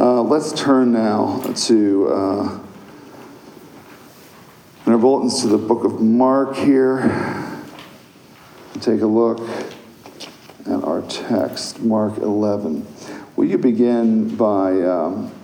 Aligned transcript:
Uh, 0.00 0.22
let's 0.22 0.52
turn 0.52 0.94
now 0.94 1.42
to 1.54 2.08
uh, 2.08 2.58
in 4.86 4.92
our 4.92 4.98
bulletins 4.98 5.42
to 5.42 5.46
the 5.46 5.58
book 5.58 5.84
of 5.84 6.00
Mark 6.00 6.56
here. 6.56 7.02
Take 8.80 9.02
a 9.02 9.06
look 9.06 9.46
at 10.64 10.82
our 10.84 11.02
text, 11.02 11.82
Mark 11.82 12.16
11. 12.16 12.86
Will 13.36 13.44
you 13.44 13.58
begin 13.58 14.34
by 14.36 14.80
um, 14.80 15.34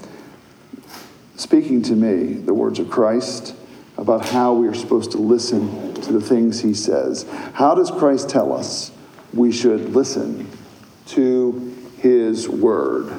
speaking 1.36 1.82
to 1.82 1.92
me 1.92 2.32
the 2.32 2.54
words 2.54 2.78
of 2.78 2.88
Christ 2.88 3.54
about 3.98 4.24
how 4.24 4.54
we 4.54 4.68
are 4.68 4.74
supposed 4.74 5.10
to 5.10 5.18
listen 5.18 5.92
to 5.96 6.12
the 6.14 6.20
things 6.22 6.62
he 6.62 6.72
says? 6.72 7.26
How 7.52 7.74
does 7.74 7.90
Christ 7.90 8.30
tell 8.30 8.54
us 8.54 8.90
we 9.34 9.52
should 9.52 9.90
listen 9.90 10.50
to 11.08 11.76
his 11.98 12.48
word? 12.48 13.12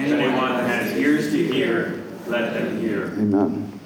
Anyone 0.00 0.64
has 0.64 0.96
ears 0.96 1.30
to 1.30 1.52
hear, 1.52 2.02
let 2.26 2.54
them 2.54 2.80
hear. 2.80 3.08
Amen. 3.18 3.78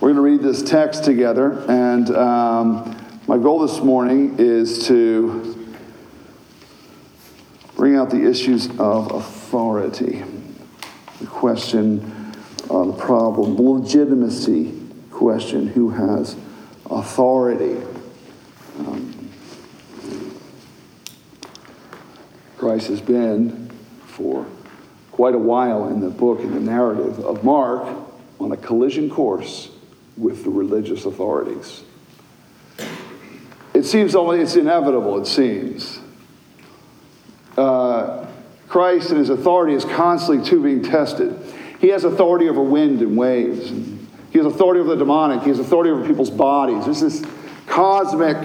We're 0.00 0.12
going 0.12 0.14
to 0.14 0.22
read 0.22 0.40
this 0.40 0.62
text 0.62 1.04
together, 1.04 1.62
and 1.68 2.08
um, 2.16 3.20
my 3.28 3.36
goal 3.36 3.58
this 3.58 3.80
morning 3.80 4.36
is 4.38 4.86
to 4.86 5.76
bring 7.76 7.96
out 7.96 8.08
the 8.08 8.26
issues 8.26 8.66
of 8.78 9.12
authority, 9.12 10.24
the 11.20 11.26
question, 11.26 12.32
uh, 12.70 12.84
the 12.84 12.94
problem, 12.94 13.56
legitimacy 13.56 14.72
question 15.10 15.66
who 15.66 15.90
has 15.90 16.34
authority? 16.90 17.76
Um, 18.78 19.30
Christ 22.56 22.88
has 22.88 23.02
been 23.02 23.70
for 24.06 24.46
quite 25.22 25.36
a 25.36 25.38
while 25.38 25.86
in 25.86 26.00
the 26.00 26.10
book, 26.10 26.40
in 26.40 26.52
the 26.52 26.58
narrative 26.58 27.20
of 27.20 27.44
Mark, 27.44 27.86
on 28.40 28.50
a 28.50 28.56
collision 28.56 29.08
course 29.08 29.70
with 30.16 30.42
the 30.42 30.50
religious 30.50 31.04
authorities. 31.04 31.84
It 33.72 33.84
seems 33.84 34.16
only 34.16 34.40
it's 34.40 34.56
inevitable, 34.56 35.22
it 35.22 35.28
seems. 35.28 36.00
Uh, 37.56 38.26
Christ 38.66 39.10
and 39.10 39.18
his 39.20 39.30
authority 39.30 39.74
is 39.74 39.84
constantly 39.84 40.44
too 40.44 40.60
being 40.60 40.82
tested. 40.82 41.38
He 41.78 41.86
has 41.90 42.02
authority 42.02 42.48
over 42.48 42.60
wind 42.60 43.00
and 43.00 43.16
waves. 43.16 43.70
And 43.70 44.04
he 44.32 44.38
has 44.38 44.46
authority 44.48 44.80
over 44.80 44.90
the 44.90 44.96
demonic. 44.96 45.42
He 45.44 45.50
has 45.50 45.60
authority 45.60 45.90
over 45.90 46.04
people's 46.04 46.30
bodies. 46.30 46.84
There's 46.84 47.00
this 47.00 47.24
cosmic 47.68 48.38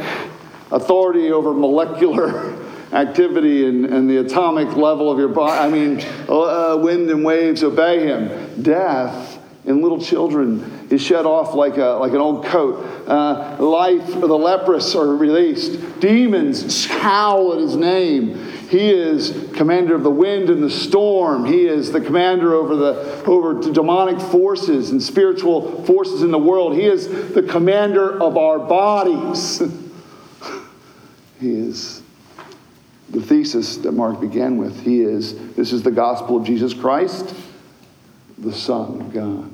authority 0.71 1.31
over 1.31 1.55
molecular 1.55 2.66
activity 2.91 3.67
and, 3.67 3.85
and 3.85 4.09
the 4.09 4.17
atomic 4.17 4.75
level 4.75 5.11
of 5.11 5.19
your 5.19 5.29
body. 5.29 5.59
I 5.59 5.69
mean, 5.69 6.01
uh, 6.29 6.77
wind 6.79 7.09
and 7.09 7.23
waves 7.23 7.63
obey 7.63 8.05
him. 8.05 8.61
Death 8.61 9.39
in 9.65 9.81
little 9.81 9.99
children 9.99 10.87
is 10.89 11.01
shed 11.01 11.25
off 11.25 11.53
like, 11.53 11.77
a, 11.77 11.97
like 11.99 12.13
an 12.13 12.19
old 12.19 12.45
coat. 12.45 12.85
Uh, 13.07 13.57
life, 13.59 14.07
the 14.07 14.27
leprous 14.27 14.95
are 14.95 15.15
released. 15.15 15.99
Demons 15.99 16.73
scowl 16.73 17.53
at 17.53 17.59
his 17.59 17.75
name. 17.75 18.47
He 18.69 18.89
is 18.89 19.49
commander 19.53 19.95
of 19.95 20.03
the 20.03 20.11
wind 20.11 20.49
and 20.49 20.61
the 20.61 20.69
storm. 20.69 21.45
He 21.45 21.65
is 21.65 21.91
the 21.91 22.01
commander 22.01 22.53
over 22.53 22.75
the 22.75 23.23
over 23.25 23.61
demonic 23.71 24.19
forces 24.19 24.91
and 24.91 25.01
spiritual 25.01 25.85
forces 25.85 26.21
in 26.21 26.31
the 26.31 26.37
world. 26.37 26.73
He 26.73 26.85
is 26.85 27.33
the 27.33 27.43
commander 27.43 28.21
of 28.21 28.35
our 28.35 28.59
bodies. 28.59 29.59
he 31.39 31.51
is 31.51 32.01
the 33.09 33.21
thesis 33.21 33.77
that 33.77 33.93
Mark 33.93 34.19
began 34.19 34.57
with. 34.57 34.81
He 34.81 35.01
is 35.01 35.53
this 35.55 35.71
is 35.71 35.83
the 35.83 35.91
gospel 35.91 36.37
of 36.37 36.45
Jesus 36.45 36.73
Christ, 36.73 37.33
the 38.37 38.53
Son 38.53 39.01
of 39.01 39.13
God. 39.13 39.51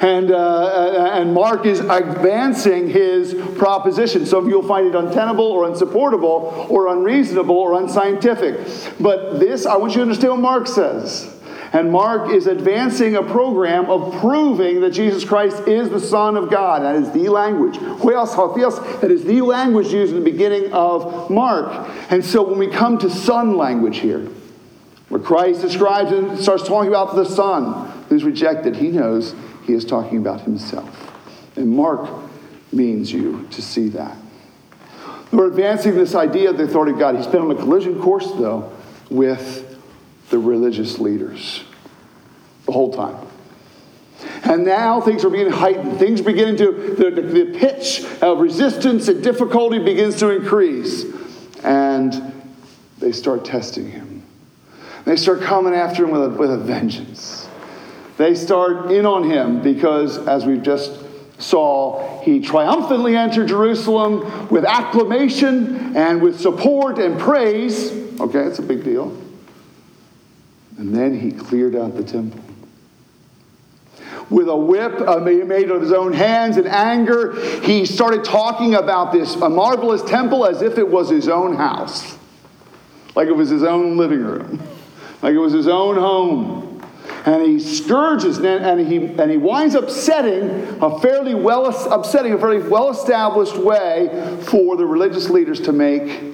And, 0.00 0.30
uh, 0.30 1.10
and 1.14 1.32
Mark 1.32 1.64
is 1.64 1.80
advancing 1.80 2.88
his 2.88 3.34
proposition. 3.56 4.26
Some 4.26 4.44
of 4.44 4.48
you 4.48 4.60
will 4.60 4.68
find 4.68 4.86
it 4.86 4.94
untenable 4.94 5.44
or 5.44 5.68
unsupportable 5.68 6.66
or 6.68 6.88
unreasonable 6.88 7.56
or 7.56 7.80
unscientific. 7.80 8.58
But 8.98 9.38
this, 9.38 9.64
I 9.64 9.76
want 9.76 9.92
you 9.92 9.98
to 9.98 10.02
understand 10.02 10.32
what 10.32 10.40
Mark 10.40 10.66
says. 10.66 11.40
And 11.74 11.90
Mark 11.90 12.30
is 12.30 12.46
advancing 12.46 13.16
a 13.16 13.22
program 13.22 13.88
of 13.88 14.20
proving 14.20 14.82
that 14.82 14.90
Jesus 14.90 15.24
Christ 15.24 15.66
is 15.66 15.88
the 15.88 16.00
Son 16.00 16.36
of 16.36 16.50
God. 16.50 16.82
That 16.82 16.96
is 16.96 17.10
the 17.12 17.30
language. 17.30 17.78
That 17.78 19.10
is 19.10 19.24
the 19.24 19.40
language 19.40 19.86
used 19.86 20.12
in 20.12 20.22
the 20.22 20.30
beginning 20.30 20.70
of 20.72 21.30
Mark. 21.30 21.88
And 22.10 22.22
so 22.22 22.42
when 22.42 22.58
we 22.58 22.66
come 22.66 22.98
to 22.98 23.08
Son 23.08 23.56
language 23.56 23.98
here, 23.98 24.28
where 25.08 25.20
Christ 25.20 25.62
describes 25.62 26.12
and 26.12 26.38
starts 26.38 26.66
talking 26.66 26.88
about 26.88 27.14
the 27.14 27.24
Son 27.24 27.90
who's 28.08 28.24
rejected, 28.24 28.76
he 28.76 28.88
knows 28.88 29.34
he 29.64 29.72
is 29.72 29.86
talking 29.86 30.18
about 30.18 30.42
himself. 30.42 31.10
And 31.56 31.70
Mark 31.70 32.10
means 32.70 33.10
you 33.10 33.46
to 33.50 33.62
see 33.62 33.88
that. 33.90 34.16
We're 35.32 35.46
advancing 35.46 35.94
this 35.94 36.14
idea 36.14 36.50
of 36.50 36.58
the 36.58 36.64
authority 36.64 36.92
of 36.92 36.98
God. 36.98 37.16
He's 37.16 37.26
been 37.26 37.40
on 37.40 37.50
a 37.50 37.54
collision 37.54 37.98
course, 38.02 38.30
though, 38.32 38.70
with 39.08 39.71
the 40.32 40.38
religious 40.38 40.98
leaders 40.98 41.62
the 42.64 42.72
whole 42.72 42.92
time. 42.92 43.24
And 44.44 44.64
now 44.64 45.00
things 45.00 45.24
are 45.24 45.30
beginning 45.30 45.52
to 45.52 45.58
heighten. 45.58 45.98
Things 45.98 46.22
beginning 46.22 46.56
to, 46.56 46.94
the, 46.96 47.10
the, 47.20 47.58
pitch 47.58 48.04
of 48.22 48.40
resistance 48.40 49.08
and 49.08 49.22
difficulty 49.22 49.78
begins 49.78 50.16
to 50.20 50.30
increase. 50.30 51.04
And 51.62 52.32
they 52.98 53.12
start 53.12 53.44
testing 53.44 53.90
him. 53.90 54.22
They 55.04 55.16
start 55.16 55.42
coming 55.42 55.74
after 55.74 56.04
him 56.04 56.12
with 56.12 56.24
a, 56.24 56.28
with 56.30 56.50
a 56.50 56.58
vengeance. 56.58 57.46
They 58.16 58.34
start 58.34 58.90
in 58.90 59.04
on 59.04 59.28
him 59.28 59.60
because, 59.62 60.16
as 60.26 60.46
we've 60.46 60.62
just 60.62 60.92
saw, 61.38 62.22
he 62.22 62.40
triumphantly 62.40 63.16
entered 63.16 63.48
Jerusalem 63.48 64.48
with 64.48 64.64
acclamation 64.64 65.94
and 65.94 66.22
with 66.22 66.40
support 66.40 66.98
and 66.98 67.20
praise. 67.20 67.92
Okay, 68.18 68.40
it's 68.40 68.60
a 68.60 68.62
big 68.62 68.82
deal. 68.82 69.21
And 70.78 70.94
then 70.94 71.18
he 71.18 71.32
cleared 71.32 71.76
out 71.76 71.96
the 71.96 72.04
temple. 72.04 72.40
With 74.30 74.48
a 74.48 74.56
whip 74.56 75.00
made 75.46 75.70
of 75.70 75.82
his 75.82 75.92
own 75.92 76.12
hands 76.12 76.56
in 76.56 76.66
anger, 76.66 77.34
he 77.60 77.84
started 77.84 78.24
talking 78.24 78.74
about 78.74 79.12
this 79.12 79.36
marvelous 79.36 80.02
temple 80.02 80.46
as 80.46 80.62
if 80.62 80.78
it 80.78 80.88
was 80.88 81.10
his 81.10 81.28
own 81.28 81.54
house, 81.54 82.16
like 83.14 83.28
it 83.28 83.36
was 83.36 83.50
his 83.50 83.62
own 83.62 83.98
living 83.98 84.22
room, 84.22 84.62
like 85.20 85.34
it 85.34 85.38
was 85.38 85.52
his 85.52 85.68
own 85.68 85.96
home. 85.96 86.82
And 87.26 87.42
he 87.42 87.60
scourges 87.60 88.38
and 88.38 88.80
he, 88.80 88.96
and 88.96 89.30
he 89.30 89.36
winds 89.36 89.74
up 89.74 89.90
setting 89.90 90.82
a 90.82 90.98
fairly 91.00 91.34
well 91.34 91.66
upsetting 91.66 92.32
a 92.32 92.38
fairly 92.38 92.66
well 92.66 92.90
established 92.90 93.56
way 93.56 94.38
for 94.48 94.76
the 94.76 94.86
religious 94.86 95.28
leaders 95.28 95.60
to 95.60 95.72
make 95.72 96.31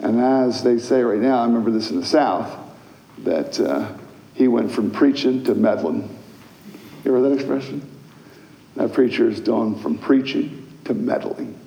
and 0.00 0.20
as 0.20 0.62
they 0.62 0.78
say 0.78 1.02
right 1.02 1.20
now 1.20 1.38
i 1.38 1.44
remember 1.44 1.70
this 1.70 1.90
in 1.90 2.00
the 2.00 2.06
south 2.06 2.58
that 3.18 3.60
uh, 3.60 3.92
he 4.34 4.48
went 4.48 4.72
from 4.72 4.90
preaching 4.90 5.44
to 5.44 5.54
meddling. 5.54 6.18
You 7.04 7.12
heard 7.12 7.24
that 7.24 7.32
expression? 7.32 7.86
That 8.76 8.94
preacher 8.94 9.28
has 9.28 9.38
gone 9.40 9.78
from 9.78 9.98
preaching 9.98 10.66
to 10.84 10.94
meddling 10.94 11.60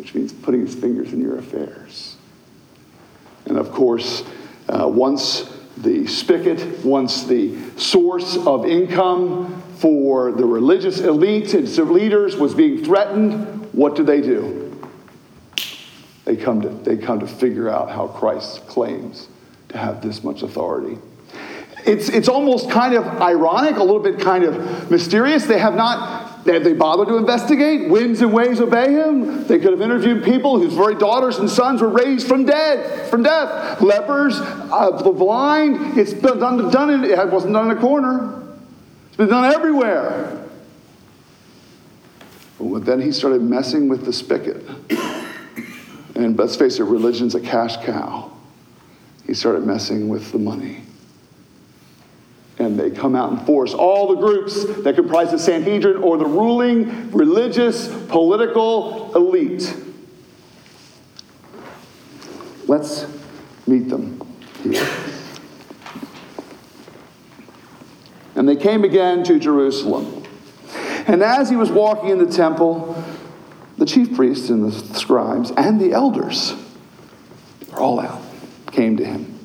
which 0.00 0.14
means 0.14 0.32
putting 0.32 0.62
his 0.62 0.74
fingers 0.74 1.12
in 1.12 1.20
your 1.20 1.36
affairs. 1.36 2.16
And 3.44 3.58
of 3.58 3.70
course, 3.70 4.24
uh, 4.66 4.88
once 4.88 5.42
the 5.76 6.06
spigot, 6.06 6.82
once 6.82 7.24
the 7.24 7.54
source 7.78 8.38
of 8.38 8.64
income 8.64 9.62
for 9.76 10.32
the 10.32 10.46
religious 10.46 11.00
elite 11.00 11.52
and 11.52 11.90
leaders 11.90 12.34
was 12.36 12.54
being 12.54 12.82
threatened, 12.82 13.68
what 13.74 13.94
do 13.94 14.02
they 14.02 14.22
do? 14.22 14.59
They 16.24 16.36
come 16.36 16.60
to, 16.62 16.68
they 16.68 16.96
come 16.96 17.20
to 17.20 17.26
figure 17.26 17.68
out 17.68 17.90
how 17.90 18.08
Christ 18.08 18.66
claims 18.66 19.28
to 19.70 19.78
have 19.78 20.02
this 20.02 20.22
much 20.22 20.42
authority. 20.42 20.98
It's, 21.86 22.08
it's 22.08 22.28
almost 22.28 22.70
kind 22.70 22.94
of 22.94 23.06
ironic, 23.22 23.76
a 23.76 23.82
little 23.82 24.00
bit 24.00 24.20
kind 24.20 24.44
of 24.44 24.90
mysterious. 24.90 25.46
They 25.46 25.58
have 25.58 25.74
not 25.74 26.30
had 26.46 26.64
they 26.64 26.72
bothered 26.72 27.08
to 27.08 27.16
investigate? 27.16 27.88
Winds 27.88 28.22
and 28.22 28.32
waves 28.32 28.60
obey 28.60 28.92
him. 28.92 29.46
They 29.46 29.58
could 29.58 29.72
have 29.72 29.80
interviewed 29.80 30.24
people 30.24 30.58
whose 30.58 30.72
very 30.72 30.94
daughters 30.94 31.38
and 31.38 31.48
sons 31.48 31.82
were 31.82 31.88
raised 31.88 32.26
from 32.26 32.44
dead, 32.44 33.08
from 33.10 33.22
death. 33.22 33.80
Lepers, 33.80 34.34
uh, 34.38 35.02
the 35.02 35.10
blind. 35.10 35.98
It's 35.98 36.14
been 36.14 36.38
done, 36.38 36.70
done 36.70 36.90
in, 36.90 37.04
it 37.04 37.28
wasn't 37.30 37.54
done 37.54 37.70
in 37.70 37.76
a 37.76 37.80
corner. 37.80 38.42
It's 39.08 39.16
been 39.16 39.28
done 39.28 39.52
everywhere. 39.52 40.48
But 42.58 42.84
then 42.84 43.00
he 43.00 43.12
started 43.12 43.42
messing 43.42 43.88
with 43.88 44.04
the 44.04 44.12
spigot. 44.12 44.64
And 46.20 46.38
let's 46.38 46.54
face 46.54 46.78
it, 46.78 46.84
religion's 46.84 47.34
a 47.34 47.40
cash 47.40 47.76
cow. 47.78 48.30
He 49.26 49.34
started 49.34 49.66
messing 49.66 50.08
with 50.08 50.32
the 50.32 50.38
money 50.38 50.82
and 52.60 52.78
they 52.78 52.90
come 52.90 53.16
out 53.16 53.32
and 53.32 53.40
force 53.46 53.72
all 53.72 54.08
the 54.08 54.16
groups 54.16 54.64
that 54.82 54.94
comprise 54.94 55.30
the 55.30 55.38
Sanhedrin 55.38 55.96
or 55.96 56.18
the 56.18 56.26
ruling 56.26 57.10
religious 57.10 57.88
political 58.08 59.10
elite. 59.16 59.74
Let's 62.66 63.06
meet 63.66 63.88
them 63.88 64.20
here. 64.62 64.86
And 68.34 68.46
they 68.46 68.56
came 68.56 68.84
again 68.84 69.24
to 69.24 69.38
Jerusalem. 69.38 70.22
And 71.06 71.22
as 71.22 71.48
he 71.48 71.56
was 71.56 71.70
walking 71.70 72.10
in 72.10 72.18
the 72.18 72.30
temple, 72.30 73.02
the 73.80 73.86
chief 73.86 74.14
priests 74.14 74.50
and 74.50 74.70
the 74.70 74.94
scribes 74.94 75.50
and 75.56 75.80
the 75.80 75.92
elders, 75.92 76.54
are 77.72 77.80
all 77.80 77.98
out, 77.98 78.20
came 78.70 78.98
to 78.98 79.04
him. 79.04 79.38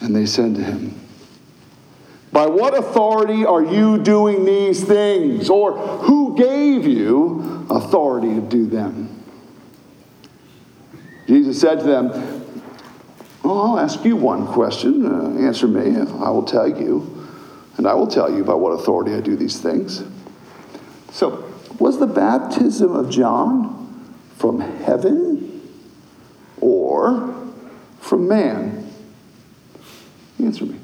And 0.00 0.14
they 0.14 0.26
said 0.26 0.54
to 0.56 0.62
him, 0.62 1.00
By 2.32 2.46
what 2.46 2.76
authority 2.76 3.46
are 3.46 3.64
you 3.64 3.96
doing 3.96 4.44
these 4.44 4.84
things? 4.84 5.48
Or 5.48 5.72
who 5.72 6.36
gave 6.36 6.86
you 6.86 7.66
authority 7.70 8.34
to 8.34 8.42
do 8.42 8.66
them? 8.66 9.22
Jesus 11.26 11.58
said 11.58 11.78
to 11.78 11.84
them, 11.84 12.42
well, 13.42 13.60
I'll 13.60 13.78
ask 13.78 14.04
you 14.04 14.16
one 14.16 14.46
question. 14.46 15.04
Uh, 15.06 15.46
answer 15.46 15.68
me. 15.68 15.98
I 15.98 16.30
will 16.30 16.44
tell 16.44 16.66
you. 16.66 17.26
And 17.78 17.86
I 17.86 17.94
will 17.94 18.06
tell 18.06 18.30
you 18.30 18.44
by 18.44 18.54
what 18.54 18.70
authority 18.70 19.14
I 19.14 19.20
do 19.20 19.36
these 19.36 19.60
things. 19.60 20.02
So, 21.10 21.53
was 21.84 21.98
the 21.98 22.06
baptism 22.06 22.96
of 22.96 23.10
John 23.10 24.06
from 24.38 24.58
heaven 24.58 25.60
or 26.58 27.34
from 28.00 28.26
man? 28.26 28.90
Answer 30.38 30.64
me. 30.64 30.78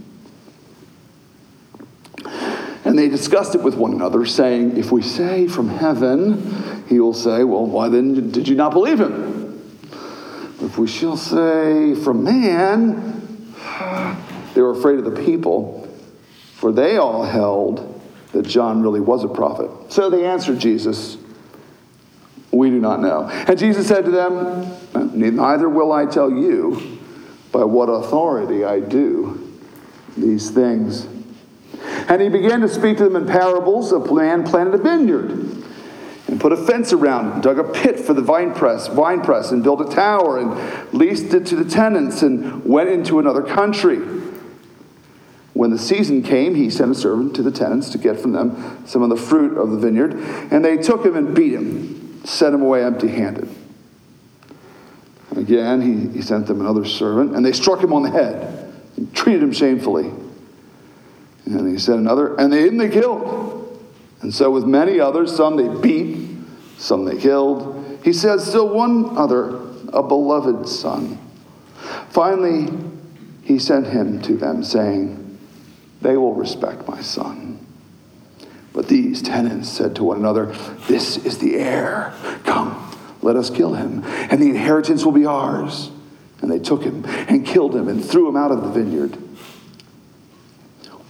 And 2.84 2.98
they 2.98 3.08
discussed 3.08 3.54
it 3.54 3.62
with 3.62 3.76
one 3.76 3.94
another, 3.94 4.26
saying, 4.26 4.76
If 4.76 4.92
we 4.92 5.00
say 5.00 5.48
from 5.48 5.70
heaven, 5.70 6.84
he 6.86 7.00
will 7.00 7.14
say, 7.14 7.44
Well, 7.44 7.64
why 7.64 7.88
then 7.88 8.30
did 8.30 8.46
you 8.46 8.54
not 8.54 8.74
believe 8.74 9.00
him? 9.00 9.58
If 10.60 10.76
we 10.76 10.86
shall 10.86 11.16
say 11.16 11.94
from 11.94 12.24
man, 12.24 13.54
they 14.52 14.60
were 14.60 14.72
afraid 14.72 14.98
of 14.98 15.06
the 15.06 15.24
people, 15.24 15.88
for 16.56 16.72
they 16.72 16.98
all 16.98 17.24
held 17.24 17.89
that 18.32 18.46
John 18.46 18.82
really 18.82 19.00
was 19.00 19.24
a 19.24 19.28
prophet. 19.28 19.70
So 19.92 20.10
they 20.10 20.24
answered 20.24 20.58
Jesus, 20.58 21.16
We 22.52 22.70
do 22.70 22.80
not 22.80 23.00
know. 23.00 23.28
And 23.28 23.58
Jesus 23.58 23.86
said 23.86 24.04
to 24.04 24.10
them, 24.10 24.76
Neither 25.14 25.68
will 25.68 25.92
I 25.92 26.06
tell 26.06 26.30
you 26.30 26.98
by 27.52 27.64
what 27.64 27.86
authority 27.86 28.64
I 28.64 28.80
do 28.80 29.58
these 30.16 30.50
things. 30.50 31.06
And 32.08 32.20
he 32.20 32.28
began 32.28 32.60
to 32.60 32.68
speak 32.68 32.98
to 32.98 33.04
them 33.04 33.16
in 33.16 33.26
parables. 33.26 33.92
A 33.92 33.98
man 34.12 34.44
planted 34.44 34.74
a 34.74 34.78
vineyard 34.78 35.30
and 36.26 36.40
put 36.40 36.52
a 36.52 36.56
fence 36.56 36.92
around 36.92 37.38
it, 37.38 37.42
dug 37.42 37.58
a 37.58 37.64
pit 37.64 37.98
for 37.98 38.14
the 38.14 38.22
vine 38.22 38.54
press, 38.54 38.88
wine 38.88 39.20
press, 39.20 39.50
and 39.50 39.62
built 39.62 39.80
a 39.80 39.94
tower 39.94 40.38
and 40.38 40.94
leased 40.94 41.34
it 41.34 41.46
to 41.46 41.56
the 41.56 41.68
tenants 41.68 42.22
and 42.22 42.64
went 42.64 42.88
into 42.88 43.18
another 43.18 43.42
country. 43.42 43.98
When 45.52 45.70
the 45.70 45.78
season 45.78 46.22
came, 46.22 46.54
he 46.54 46.70
sent 46.70 46.92
a 46.92 46.94
servant 46.94 47.34
to 47.36 47.42
the 47.42 47.50
tenants 47.50 47.90
to 47.90 47.98
get 47.98 48.20
from 48.20 48.32
them 48.32 48.86
some 48.86 49.02
of 49.02 49.10
the 49.10 49.16
fruit 49.16 49.58
of 49.58 49.70
the 49.70 49.78
vineyard, 49.78 50.14
and 50.52 50.64
they 50.64 50.76
took 50.76 51.04
him 51.04 51.16
and 51.16 51.34
beat 51.34 51.52
him, 51.52 52.24
sent 52.24 52.54
him 52.54 52.62
away 52.62 52.84
empty 52.84 53.08
handed. 53.08 53.48
Again, 55.36 55.80
he, 55.80 56.18
he 56.18 56.22
sent 56.22 56.46
them 56.46 56.60
another 56.60 56.84
servant, 56.84 57.34
and 57.34 57.44
they 57.44 57.52
struck 57.52 57.82
him 57.82 57.92
on 57.92 58.02
the 58.02 58.10
head 58.10 58.72
and 58.96 59.14
treated 59.14 59.42
him 59.42 59.52
shamefully. 59.52 60.10
And 61.46 61.68
he 61.68 61.78
sent 61.78 61.98
another, 61.98 62.36
and 62.36 62.52
they, 62.52 62.68
and 62.68 62.80
they 62.80 62.88
killed. 62.88 63.56
And 64.22 64.32
so, 64.32 64.50
with 64.50 64.64
many 64.64 65.00
others, 65.00 65.34
some 65.34 65.56
they 65.56 65.80
beat, 65.80 66.28
some 66.78 67.04
they 67.04 67.16
killed. 67.16 68.00
He 68.04 68.12
says, 68.12 68.46
still 68.46 68.68
one 68.68 69.16
other, 69.16 69.56
a 69.92 70.02
beloved 70.02 70.68
son. 70.68 71.18
Finally, 72.10 72.68
he 73.42 73.58
sent 73.58 73.86
him 73.86 74.20
to 74.22 74.36
them, 74.36 74.62
saying, 74.62 75.19
They 76.00 76.16
will 76.16 76.34
respect 76.34 76.88
my 76.88 77.00
son. 77.00 77.64
But 78.72 78.88
these 78.88 79.20
tenants 79.20 79.68
said 79.68 79.96
to 79.96 80.04
one 80.04 80.18
another, 80.18 80.46
This 80.86 81.16
is 81.18 81.38
the 81.38 81.56
heir. 81.56 82.14
Come, 82.44 82.96
let 83.20 83.36
us 83.36 83.50
kill 83.50 83.74
him, 83.74 84.02
and 84.04 84.40
the 84.40 84.48
inheritance 84.50 85.04
will 85.04 85.12
be 85.12 85.26
ours. 85.26 85.90
And 86.40 86.50
they 86.50 86.58
took 86.58 86.82
him 86.84 87.04
and 87.04 87.44
killed 87.44 87.74
him 87.76 87.88
and 87.88 88.02
threw 88.02 88.28
him 88.28 88.36
out 88.36 88.50
of 88.50 88.62
the 88.62 88.70
vineyard. 88.70 89.14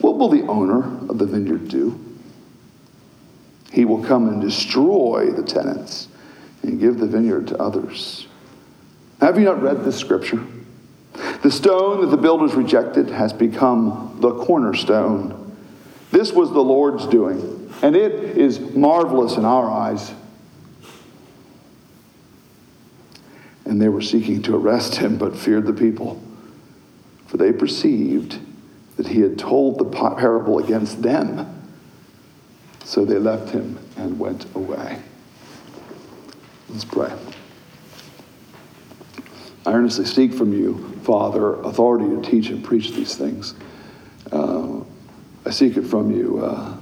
What 0.00 0.18
will 0.18 0.28
the 0.28 0.42
owner 0.42 0.82
of 1.08 1.18
the 1.18 1.26
vineyard 1.26 1.68
do? 1.68 1.98
He 3.70 3.84
will 3.84 4.02
come 4.02 4.28
and 4.28 4.40
destroy 4.40 5.30
the 5.30 5.44
tenants 5.44 6.08
and 6.62 6.80
give 6.80 6.98
the 6.98 7.06
vineyard 7.06 7.46
to 7.48 7.62
others. 7.62 8.26
Have 9.20 9.38
you 9.38 9.44
not 9.44 9.62
read 9.62 9.84
this 9.84 9.96
scripture? 9.96 10.44
The 11.42 11.50
stone 11.50 12.02
that 12.02 12.08
the 12.08 12.18
builders 12.18 12.54
rejected 12.54 13.08
has 13.08 13.32
become 13.32 14.18
the 14.20 14.34
cornerstone. 14.44 15.56
This 16.10 16.32
was 16.32 16.50
the 16.50 16.60
Lord's 16.60 17.06
doing, 17.06 17.72
and 17.82 17.96
it 17.96 18.36
is 18.36 18.60
marvelous 18.60 19.36
in 19.36 19.44
our 19.44 19.70
eyes. 19.70 20.12
And 23.64 23.80
they 23.80 23.88
were 23.88 24.02
seeking 24.02 24.42
to 24.42 24.56
arrest 24.56 24.96
him, 24.96 25.16
but 25.16 25.36
feared 25.36 25.64
the 25.64 25.72
people, 25.72 26.20
for 27.26 27.36
they 27.36 27.52
perceived 27.52 28.38
that 28.96 29.06
he 29.06 29.20
had 29.20 29.38
told 29.38 29.78
the 29.78 29.84
parable 29.84 30.58
against 30.58 31.00
them. 31.00 31.56
So 32.84 33.04
they 33.04 33.18
left 33.18 33.50
him 33.50 33.78
and 33.96 34.18
went 34.18 34.44
away. 34.54 34.98
Let's 36.68 36.84
pray. 36.84 37.12
I 39.64 39.72
earnestly 39.72 40.04
seek 40.04 40.34
from 40.34 40.52
you, 40.52 40.89
Father, 41.02 41.54
authority 41.62 42.08
to 42.08 42.22
teach 42.22 42.50
and 42.50 42.62
preach 42.64 42.92
these 42.92 43.16
things. 43.16 43.54
Uh, 44.30 44.80
I 45.44 45.50
seek 45.50 45.76
it 45.76 45.82
from 45.82 46.10
you, 46.10 46.44
uh, 46.44 46.76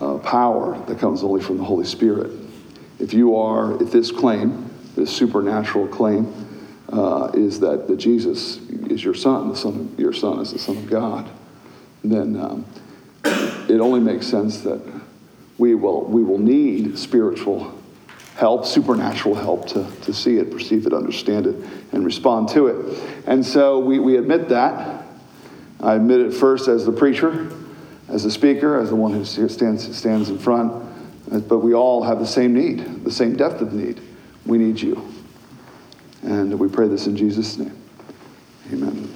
uh, 0.00 0.18
power 0.18 0.78
that 0.86 0.98
comes 0.98 1.22
only 1.22 1.42
from 1.42 1.58
the 1.58 1.64
Holy 1.64 1.84
Spirit. 1.84 2.30
If 2.98 3.12
you 3.12 3.36
are, 3.36 3.80
if 3.82 3.92
this 3.92 4.10
claim, 4.10 4.70
this 4.96 5.14
supernatural 5.14 5.86
claim, 5.88 6.46
uh, 6.88 7.30
is 7.34 7.60
that, 7.60 7.86
that 7.86 7.96
Jesus 7.96 8.56
is 8.88 9.04
your 9.04 9.14
son, 9.14 9.50
the 9.50 9.56
son 9.56 9.76
of, 9.92 10.00
your 10.00 10.12
son 10.12 10.40
is 10.40 10.52
the 10.52 10.58
Son 10.58 10.76
of 10.76 10.88
God, 10.88 11.28
then 12.02 12.36
um, 12.36 12.64
it 13.24 13.80
only 13.80 14.00
makes 14.00 14.26
sense 14.26 14.60
that 14.62 14.80
we 15.58 15.74
will, 15.74 16.04
we 16.04 16.22
will 16.22 16.38
need 16.38 16.98
spiritual 16.98 17.77
help, 18.38 18.64
supernatural 18.64 19.34
help 19.34 19.66
to, 19.66 19.84
to 20.02 20.12
see 20.14 20.36
it, 20.36 20.48
perceive 20.48 20.86
it, 20.86 20.92
understand 20.92 21.44
it, 21.44 21.56
and 21.90 22.04
respond 22.04 22.48
to 22.48 22.68
it. 22.68 23.02
And 23.26 23.44
so 23.44 23.80
we, 23.80 23.98
we 23.98 24.16
admit 24.16 24.48
that. 24.50 25.04
I 25.80 25.94
admit 25.94 26.20
it 26.20 26.32
first 26.32 26.68
as 26.68 26.86
the 26.86 26.92
preacher, 26.92 27.50
as 28.08 28.22
the 28.22 28.30
speaker, 28.30 28.78
as 28.78 28.90
the 28.90 28.96
one 28.96 29.12
who 29.12 29.24
stands, 29.24 29.96
stands 29.96 30.30
in 30.30 30.38
front. 30.38 30.84
But 31.48 31.58
we 31.58 31.74
all 31.74 32.04
have 32.04 32.20
the 32.20 32.26
same 32.26 32.54
need, 32.54 33.04
the 33.04 33.10
same 33.10 33.34
depth 33.34 33.60
of 33.60 33.72
need. 33.72 34.00
We 34.46 34.56
need 34.56 34.80
you. 34.80 35.12
And 36.22 36.56
we 36.60 36.68
pray 36.68 36.86
this 36.86 37.08
in 37.08 37.16
Jesus' 37.16 37.58
name. 37.58 37.76
Amen. 38.72 39.12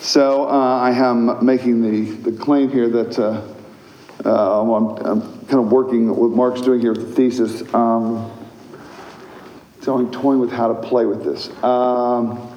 So 0.00 0.48
uh, 0.48 0.78
I 0.78 0.92
am 0.92 1.44
making 1.44 1.82
the, 1.82 2.30
the 2.30 2.38
claim 2.38 2.70
here 2.70 2.88
that. 2.88 3.18
Uh, 3.18 3.42
uh, 4.24 4.60
I'm, 4.60 4.96
I'm, 5.04 5.31
kind 5.48 5.64
of 5.64 5.72
working 5.72 6.14
what 6.14 6.30
Mark's 6.30 6.60
doing 6.60 6.80
here 6.80 6.92
with 6.92 7.08
the 7.08 7.14
thesis. 7.14 7.62
Um, 7.74 8.30
so 9.80 9.98
I'm 9.98 10.10
toying 10.12 10.38
with 10.38 10.50
how 10.50 10.68
to 10.68 10.74
play 10.74 11.06
with 11.06 11.24
this. 11.24 11.48
Um, 11.62 12.48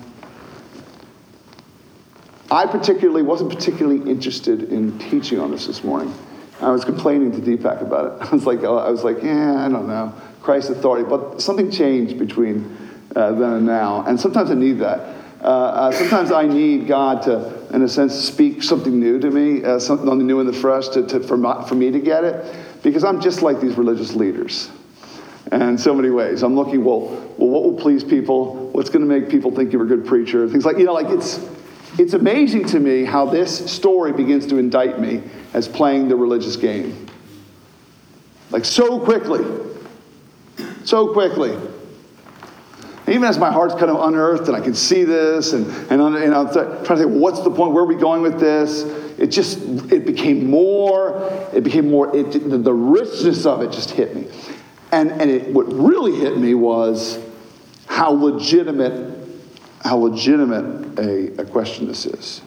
I 2.51 2.67
particularly 2.67 3.23
wasn't 3.23 3.49
particularly 3.49 4.09
interested 4.09 4.71
in 4.71 4.97
teaching 4.99 5.39
on 5.39 5.51
this 5.51 5.65
this 5.65 5.83
morning. 5.83 6.13
I 6.61 6.69
was 6.69 6.85
complaining 6.85 7.31
to 7.31 7.39
Deepak 7.39 7.81
about 7.81 8.21
it. 8.21 8.27
I 8.31 8.35
was 8.35 8.45
like, 8.45 8.59
I 8.59 8.89
was 8.89 9.03
like, 9.03 9.23
yeah, 9.23 9.65
I 9.65 9.69
don't 9.69 9.87
know, 9.87 10.13
Christ's 10.41 10.69
authority. 10.69 11.09
But 11.09 11.41
something 11.41 11.71
changed 11.71 12.19
between 12.19 12.77
uh, 13.15 13.31
then 13.31 13.53
and 13.53 13.65
now, 13.65 14.05
and 14.05 14.19
sometimes 14.19 14.51
I 14.51 14.55
need 14.55 14.79
that. 14.79 15.15
Uh, 15.41 15.47
uh, 15.47 15.91
sometimes 15.91 16.31
I 16.31 16.47
need 16.47 16.87
God 16.87 17.21
to, 17.23 17.67
in 17.71 17.83
a 17.83 17.89
sense, 17.89 18.15
speak 18.15 18.63
something 18.63 18.99
new 18.99 19.19
to 19.19 19.29
me, 19.29 19.63
uh, 19.63 19.77
something 19.77 20.17
new 20.25 20.39
in 20.39 20.47
the 20.47 20.53
fresh 20.53 20.87
to, 20.89 21.05
to, 21.07 21.19
for, 21.19 21.37
my, 21.37 21.63
for 21.67 21.75
me 21.75 21.91
to 21.91 21.99
get 21.99 22.23
it, 22.23 22.55
because 22.85 23.03
I'm 23.03 23.19
just 23.19 23.41
like 23.41 23.59
these 23.59 23.77
religious 23.77 24.13
leaders. 24.13 24.69
And 25.51 25.63
in 25.63 25.77
so 25.77 25.93
many 25.95 26.11
ways, 26.11 26.43
I'm 26.43 26.55
looking, 26.55 26.83
well, 26.83 27.07
well, 27.35 27.49
what 27.49 27.63
will 27.63 27.73
please 27.73 28.03
people? 28.03 28.69
What's 28.69 28.91
going 28.91 29.01
to 29.01 29.07
make 29.07 29.27
people 29.27 29.49
think 29.49 29.73
you're 29.73 29.83
a 29.83 29.87
good 29.87 30.05
preacher? 30.05 30.47
Things 30.47 30.65
like, 30.65 30.77
you 30.77 30.83
know, 30.85 30.93
like 30.93 31.09
it's, 31.09 31.43
it's 31.97 32.13
amazing 32.13 32.65
to 32.65 32.79
me 32.79 33.03
how 33.03 33.25
this 33.25 33.71
story 33.71 34.13
begins 34.13 34.45
to 34.47 34.57
indict 34.57 34.99
me 34.99 35.23
as 35.55 35.67
playing 35.67 36.09
the 36.09 36.15
religious 36.15 36.55
game. 36.55 37.07
Like 38.51 38.65
so 38.65 38.99
quickly. 38.99 39.43
So 40.83 41.11
quickly 41.11 41.57
even 43.07 43.23
as 43.23 43.37
my 43.37 43.51
heart's 43.51 43.75
kind 43.75 43.91
of 43.91 44.07
unearthed 44.07 44.47
and 44.47 44.57
I 44.57 44.61
can 44.61 44.73
see 44.73 45.03
this 45.03 45.53
and, 45.53 45.67
and, 45.91 46.01
and 46.01 46.33
I'm 46.33 46.51
trying 46.51 46.83
to 46.83 46.95
think, 46.95 47.11
what's 47.11 47.39
the 47.41 47.51
point? 47.51 47.71
Where 47.73 47.83
are 47.83 47.87
we 47.87 47.95
going 47.95 48.23
with 48.23 48.39
this? 48.39 48.83
It 49.17 49.27
just, 49.27 49.59
it 49.91 50.05
became 50.05 50.49
more, 50.49 51.49
it 51.53 51.63
became 51.63 51.89
more, 51.89 52.15
it, 52.15 52.31
the, 52.31 52.73
richness 52.73 53.45
of 53.45 53.61
it 53.61 53.71
just 53.71 53.91
hit 53.91 54.15
me. 54.15 54.27
And, 54.91 55.11
and 55.11 55.29
it, 55.29 55.53
what 55.53 55.71
really 55.71 56.19
hit 56.19 56.37
me 56.37 56.53
was 56.53 57.19
how 57.87 58.11
legitimate, 58.11 59.17
how 59.81 59.97
legitimate 59.97 60.99
a, 60.99 61.41
a 61.41 61.45
question 61.45 61.87
this 61.87 62.05
is. 62.05 62.41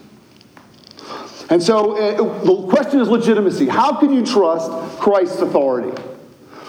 And 1.51 1.63
so 1.63 1.97
uh, 1.97 2.45
the 2.45 2.67
question 2.69 3.01
is 3.01 3.09
legitimacy. 3.09 3.67
How 3.67 3.99
can 3.99 4.13
you 4.13 4.25
trust 4.25 4.71
Christ's 4.99 5.41
authority? 5.41 5.99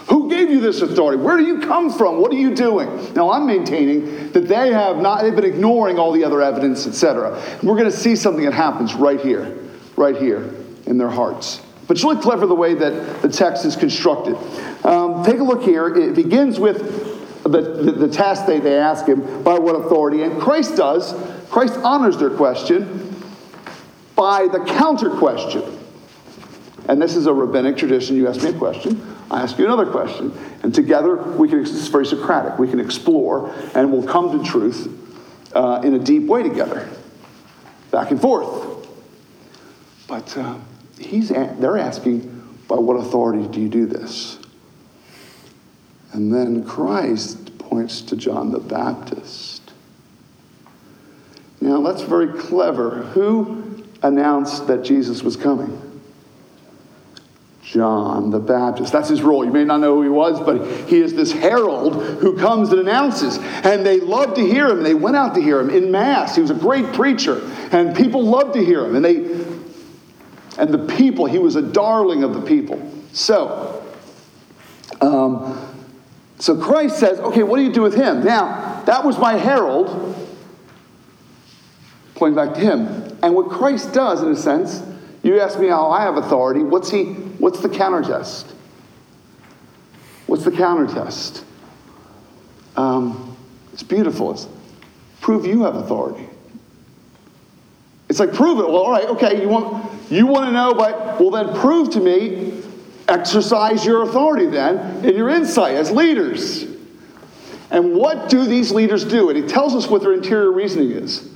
Who 0.08 0.28
gave 0.28 0.50
you 0.50 0.60
this 0.60 0.82
authority? 0.82 1.22
Where 1.22 1.36
do 1.36 1.44
you 1.44 1.60
come 1.60 1.92
from? 1.92 2.20
What 2.20 2.32
are 2.32 2.36
you 2.36 2.54
doing? 2.54 3.14
Now, 3.14 3.30
I'm 3.30 3.46
maintaining 3.46 4.32
that 4.32 4.48
they 4.48 4.72
have 4.72 4.96
not, 4.96 5.22
they've 5.22 5.36
been 5.36 5.44
ignoring 5.44 6.00
all 6.00 6.10
the 6.10 6.24
other 6.24 6.42
evidence, 6.42 6.86
etc. 6.86 7.40
We're 7.62 7.76
going 7.76 7.90
to 7.90 7.96
see 7.96 8.16
something 8.16 8.44
that 8.44 8.54
happens 8.54 8.94
right 8.94 9.20
here, 9.20 9.56
right 9.96 10.16
here 10.16 10.54
in 10.86 10.98
their 10.98 11.10
hearts. 11.10 11.60
But 11.86 11.96
it's 11.96 12.04
really 12.04 12.22
clever 12.22 12.46
the 12.46 12.54
way 12.54 12.74
that 12.74 13.22
the 13.22 13.28
text 13.28 13.64
is 13.64 13.74
constructed. 13.74 14.36
Um, 14.84 15.24
take 15.24 15.40
a 15.40 15.44
look 15.44 15.62
here. 15.62 15.88
It 15.88 16.14
begins 16.14 16.60
with 16.60 17.42
the, 17.42 17.48
the, 17.48 17.92
the 17.92 18.08
test 18.08 18.46
they, 18.46 18.60
they 18.60 18.78
ask 18.78 19.06
him 19.06 19.42
by 19.42 19.58
what 19.58 19.74
authority, 19.74 20.22
and 20.22 20.40
Christ 20.40 20.76
does. 20.76 21.14
Christ 21.50 21.74
honors 21.82 22.16
their 22.16 22.30
question 22.30 23.16
by 24.14 24.46
the 24.46 24.64
counter 24.64 25.10
question. 25.10 25.78
And 26.88 27.00
this 27.00 27.16
is 27.16 27.26
a 27.26 27.32
rabbinic 27.32 27.76
tradition. 27.76 28.16
You 28.16 28.28
ask 28.28 28.42
me 28.42 28.50
a 28.50 28.52
question, 28.52 29.00
I 29.30 29.42
ask 29.42 29.58
you 29.58 29.64
another 29.64 29.86
question. 29.86 30.32
And 30.62 30.74
together, 30.74 31.16
we 31.16 31.48
can, 31.48 31.60
it's 31.60 31.88
very 31.88 32.04
Socratic. 32.04 32.58
We 32.58 32.68
can 32.68 32.80
explore 32.80 33.52
and 33.74 33.92
we'll 33.92 34.06
come 34.06 34.38
to 34.38 34.44
truth 34.48 34.88
uh, 35.54 35.80
in 35.84 35.94
a 35.94 35.98
deep 35.98 36.26
way 36.26 36.42
together, 36.42 36.88
back 37.90 38.10
and 38.10 38.20
forth. 38.20 38.69
But 40.10 40.36
uh, 40.36 40.58
he's, 40.98 41.28
they're 41.28 41.78
asking, 41.78 42.22
by 42.66 42.74
what 42.74 42.94
authority 42.94 43.46
do 43.46 43.60
you 43.60 43.68
do 43.68 43.86
this? 43.86 44.40
And 46.12 46.34
then 46.34 46.64
Christ 46.64 47.56
points 47.58 48.02
to 48.02 48.16
John 48.16 48.50
the 48.50 48.58
Baptist. 48.58 49.62
Now, 51.60 51.80
that's 51.82 52.02
very 52.02 52.40
clever. 52.40 53.04
Who 53.04 53.84
announced 54.02 54.66
that 54.66 54.82
Jesus 54.82 55.22
was 55.22 55.36
coming? 55.36 55.86
John 57.62 58.30
the 58.30 58.40
Baptist. 58.40 58.92
That's 58.92 59.08
his 59.08 59.22
role. 59.22 59.44
You 59.44 59.52
may 59.52 59.64
not 59.64 59.78
know 59.78 59.94
who 59.94 60.02
he 60.02 60.08
was, 60.08 60.40
but 60.40 60.88
he 60.88 61.00
is 61.00 61.14
this 61.14 61.30
herald 61.30 62.02
who 62.18 62.36
comes 62.36 62.70
and 62.70 62.80
announces. 62.80 63.38
And 63.38 63.86
they 63.86 64.00
loved 64.00 64.34
to 64.36 64.42
hear 64.42 64.66
him. 64.66 64.82
They 64.82 64.94
went 64.94 65.14
out 65.14 65.36
to 65.36 65.40
hear 65.40 65.60
him 65.60 65.70
in 65.70 65.92
mass. 65.92 66.34
He 66.34 66.42
was 66.42 66.50
a 66.50 66.54
great 66.54 66.92
preacher, 66.94 67.40
and 67.70 67.94
people 67.96 68.24
loved 68.24 68.54
to 68.54 68.64
hear 68.64 68.84
him. 68.84 68.96
And 68.96 69.04
they 69.04 69.39
and 70.60 70.74
the 70.74 70.94
people, 70.94 71.24
he 71.24 71.38
was 71.38 71.56
a 71.56 71.62
darling 71.62 72.22
of 72.22 72.34
the 72.34 72.42
people. 72.42 72.78
So, 73.14 73.82
um, 75.00 75.58
so 76.38 76.54
Christ 76.54 76.98
says, 76.98 77.18
okay, 77.18 77.42
what 77.42 77.56
do 77.56 77.62
you 77.62 77.72
do 77.72 77.80
with 77.80 77.94
him? 77.94 78.22
Now, 78.22 78.82
that 78.84 79.02
was 79.02 79.18
my 79.18 79.38
herald, 79.38 79.88
pointing 82.14 82.36
back 82.36 82.54
to 82.56 82.60
him. 82.60 83.18
And 83.22 83.34
what 83.34 83.48
Christ 83.48 83.94
does, 83.94 84.22
in 84.22 84.28
a 84.28 84.36
sense, 84.36 84.82
you 85.22 85.40
ask 85.40 85.58
me 85.58 85.68
how 85.68 85.90
I 85.90 86.02
have 86.02 86.18
authority. 86.18 86.62
What's 86.62 86.90
he? 86.90 87.04
What's 87.04 87.60
the 87.60 87.68
counter 87.70 88.02
test? 88.02 88.46
What's 90.26 90.44
the 90.44 90.52
counter 90.52 90.86
test? 90.86 91.42
Um, 92.76 93.34
it's 93.72 93.82
beautiful. 93.82 94.32
It's 94.32 94.46
prove 95.22 95.46
you 95.46 95.62
have 95.62 95.76
authority. 95.76 96.28
It's 98.10 98.18
like 98.18 98.34
prove 98.34 98.58
it. 98.58 98.66
Well, 98.66 98.78
all 98.78 98.90
right, 98.90 99.06
okay. 99.06 99.40
You 99.40 99.48
want 99.48 99.89
you 100.10 100.26
want 100.26 100.46
to 100.46 100.52
know, 100.52 100.74
but 100.74 101.20
well, 101.20 101.30
then 101.30 101.54
prove 101.60 101.90
to 101.90 102.00
me. 102.00 102.62
Exercise 103.08 103.84
your 103.84 104.02
authority 104.02 104.46
then 104.46 105.04
and 105.04 105.16
your 105.16 105.30
insight 105.30 105.74
as 105.74 105.90
leaders. 105.90 106.64
And 107.70 107.94
what 107.94 108.28
do 108.28 108.44
these 108.44 108.72
leaders 108.72 109.04
do? 109.04 109.30
And 109.30 109.38
he 109.38 109.48
tells 109.48 109.74
us 109.74 109.88
what 109.88 110.02
their 110.02 110.12
interior 110.12 110.50
reasoning 110.50 110.90
is. 110.90 111.28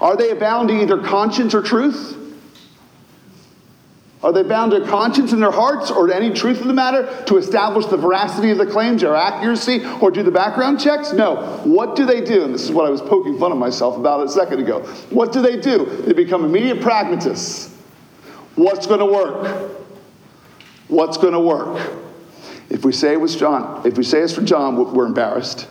Are 0.00 0.16
they 0.16 0.32
bound 0.34 0.68
to 0.68 0.80
either 0.80 0.98
conscience 0.98 1.54
or 1.54 1.62
truth? 1.62 2.16
Are 4.22 4.32
they 4.32 4.42
bound 4.42 4.72
to 4.72 4.86
conscience 4.86 5.32
in 5.32 5.40
their 5.40 5.50
hearts 5.50 5.90
or 5.90 6.06
to 6.06 6.14
any 6.14 6.30
truth 6.30 6.60
of 6.60 6.66
the 6.66 6.74
matter 6.74 7.24
to 7.24 7.38
establish 7.38 7.86
the 7.86 7.96
veracity 7.96 8.50
of 8.50 8.58
the 8.58 8.66
claims 8.66 9.02
or 9.02 9.16
accuracy 9.16 9.82
or 10.00 10.10
do 10.10 10.22
the 10.22 10.30
background 10.30 10.78
checks? 10.78 11.12
No. 11.12 11.36
What 11.64 11.96
do 11.96 12.04
they 12.04 12.20
do? 12.20 12.44
And 12.44 12.54
this 12.54 12.64
is 12.64 12.70
what 12.70 12.86
I 12.86 12.90
was 12.90 13.00
poking 13.00 13.38
fun 13.38 13.50
of 13.50 13.58
myself 13.58 13.96
about 13.96 14.24
a 14.24 14.28
second 14.28 14.60
ago. 14.60 14.80
What 15.08 15.32
do 15.32 15.40
they 15.40 15.56
do? 15.58 15.86
They 16.04 16.12
become 16.12 16.44
immediate 16.44 16.82
pragmatists. 16.82 17.74
What's 18.60 18.86
going 18.86 19.00
to 19.00 19.06
work? 19.06 19.70
What's 20.88 21.16
going 21.16 21.32
to 21.32 21.40
work? 21.40 21.80
If 22.68 22.84
we 22.84 22.92
say 22.92 23.14
it 23.14 23.20
was 23.20 23.34
John, 23.34 23.86
if 23.86 23.96
we 23.96 24.04
say 24.04 24.20
it's 24.20 24.34
for 24.34 24.42
John, 24.42 24.92
we're 24.92 25.06
embarrassed. 25.06 25.66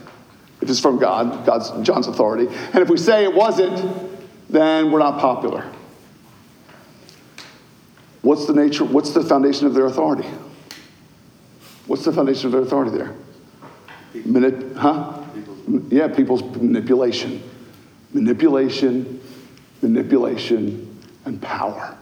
If 0.60 0.72
it's 0.72 0.80
from 0.80 0.98
God, 0.98 1.46
God's 1.46 1.70
John's 1.88 2.08
authority. 2.08 2.48
And 2.74 2.82
if 2.82 2.90
we 2.90 2.98
say 2.98 3.26
it 3.26 3.34
wasn't, 3.36 3.78
then 4.50 4.92
we're 4.92 4.98
not 4.98 5.20
popular. 5.20 5.72
What's 8.24 8.48
the 8.48 8.54
nature, 8.54 8.86
what's 8.86 9.12
the 9.12 9.24
foundation 9.24 9.68
of 9.68 9.76
their 9.76 9.86
authority? 9.86 10.28
What's 11.86 12.06
the 12.06 12.12
foundation 12.12 12.48
of 12.48 12.54
their 12.54 12.62
authority 12.62 12.98
there? 12.98 13.16
Minute, 14.26 14.76
huh? 14.76 15.24
Yeah, 15.90 16.08
people's 16.08 16.42
manipulation. 16.42 17.44
Manipulation, 18.14 19.22
manipulation, 19.84 21.00
and 21.26 21.40
power. 21.40 21.96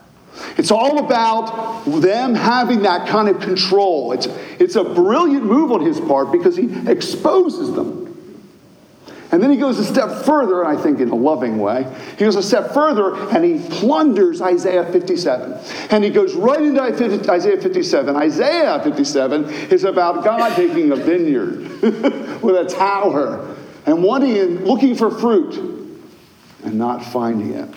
It's 0.57 0.71
all 0.71 0.99
about 0.99 1.85
them 1.85 2.35
having 2.35 2.83
that 2.83 3.07
kind 3.07 3.29
of 3.29 3.39
control. 3.39 4.11
It's, 4.11 4.27
it's 4.59 4.75
a 4.75 4.83
brilliant 4.83 5.45
move 5.45 5.71
on 5.71 5.81
his 5.81 5.99
part 5.99 6.31
because 6.31 6.55
he 6.55 6.65
exposes 6.89 7.73
them. 7.73 8.07
And 9.31 9.43
then 9.43 9.51
he 9.51 9.57
goes 9.57 9.77
a 9.77 9.83
step 9.83 10.23
further, 10.25 10.65
I 10.65 10.77
think 10.77 11.01
in 11.01 11.09
a 11.09 11.15
loving 11.15 11.57
way. 11.57 11.85
He 12.11 12.23
goes 12.23 12.37
a 12.37 12.43
step 12.43 12.73
further 12.73 13.13
and 13.29 13.43
he 13.43 13.59
plunders 13.77 14.41
Isaiah 14.41 14.85
57. 14.85 15.59
And 15.91 16.03
he 16.03 16.09
goes 16.09 16.33
right 16.33 16.61
into 16.61 16.81
Isaiah 16.81 17.59
57. 17.59 18.15
Isaiah 18.15 18.81
57 18.81 19.45
is 19.69 19.83
about 19.83 20.23
God 20.23 20.55
taking 20.55 20.91
a 20.91 20.95
vineyard 20.95 21.81
with 22.41 22.55
a 22.55 22.73
tower 22.73 23.55
and 23.85 24.01
wanting 24.01 24.63
looking 24.63 24.95
for 24.95 25.11
fruit 25.11 25.55
and 26.63 26.75
not 26.75 27.03
finding 27.03 27.53
it. 27.53 27.69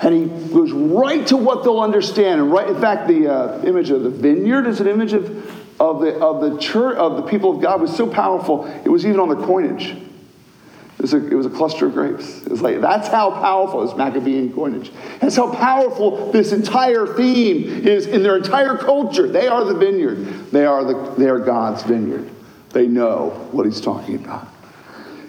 And 0.00 0.14
he 0.14 0.52
goes 0.52 0.72
right 0.72 1.26
to 1.26 1.36
what 1.36 1.64
they'll 1.64 1.80
understand. 1.80 2.40
And 2.40 2.52
right, 2.52 2.68
in 2.68 2.80
fact, 2.80 3.08
the 3.08 3.28
uh, 3.28 3.62
image 3.62 3.90
of 3.90 4.02
the 4.02 4.10
vineyard 4.10 4.66
is 4.66 4.80
an 4.80 4.86
image 4.86 5.12
of 5.12 5.60
of 5.82 6.00
the, 6.00 6.16
of 6.20 6.40
the 6.40 6.58
church, 6.58 6.96
of 6.96 7.16
the 7.16 7.22
people 7.22 7.56
of 7.56 7.60
God 7.60 7.80
was 7.80 7.94
so 7.94 8.06
powerful, 8.06 8.66
it 8.84 8.88
was 8.88 9.04
even 9.04 9.18
on 9.18 9.28
the 9.28 9.46
coinage. 9.46 9.88
It 9.88 11.02
was, 11.02 11.14
a, 11.14 11.26
it 11.26 11.34
was 11.34 11.46
a 11.46 11.50
cluster 11.50 11.86
of 11.86 11.94
grapes. 11.94 12.42
It 12.42 12.50
was 12.50 12.62
like, 12.62 12.80
that's 12.80 13.08
how 13.08 13.32
powerful 13.32 13.84
this 13.84 13.96
Maccabean 13.96 14.52
coinage. 14.52 14.92
That's 15.18 15.34
how 15.34 15.52
powerful 15.52 16.30
this 16.30 16.52
entire 16.52 17.06
theme 17.08 17.84
is 17.84 18.06
in 18.06 18.22
their 18.22 18.36
entire 18.36 18.76
culture. 18.76 19.26
They 19.26 19.48
are 19.48 19.64
the 19.64 19.74
vineyard. 19.74 20.52
They 20.52 20.64
are, 20.64 20.84
the, 20.84 21.14
they 21.18 21.28
are 21.28 21.40
God's 21.40 21.82
vineyard. 21.82 22.30
They 22.70 22.86
know 22.86 23.30
what 23.50 23.66
he's 23.66 23.80
talking 23.80 24.24
about. 24.24 24.46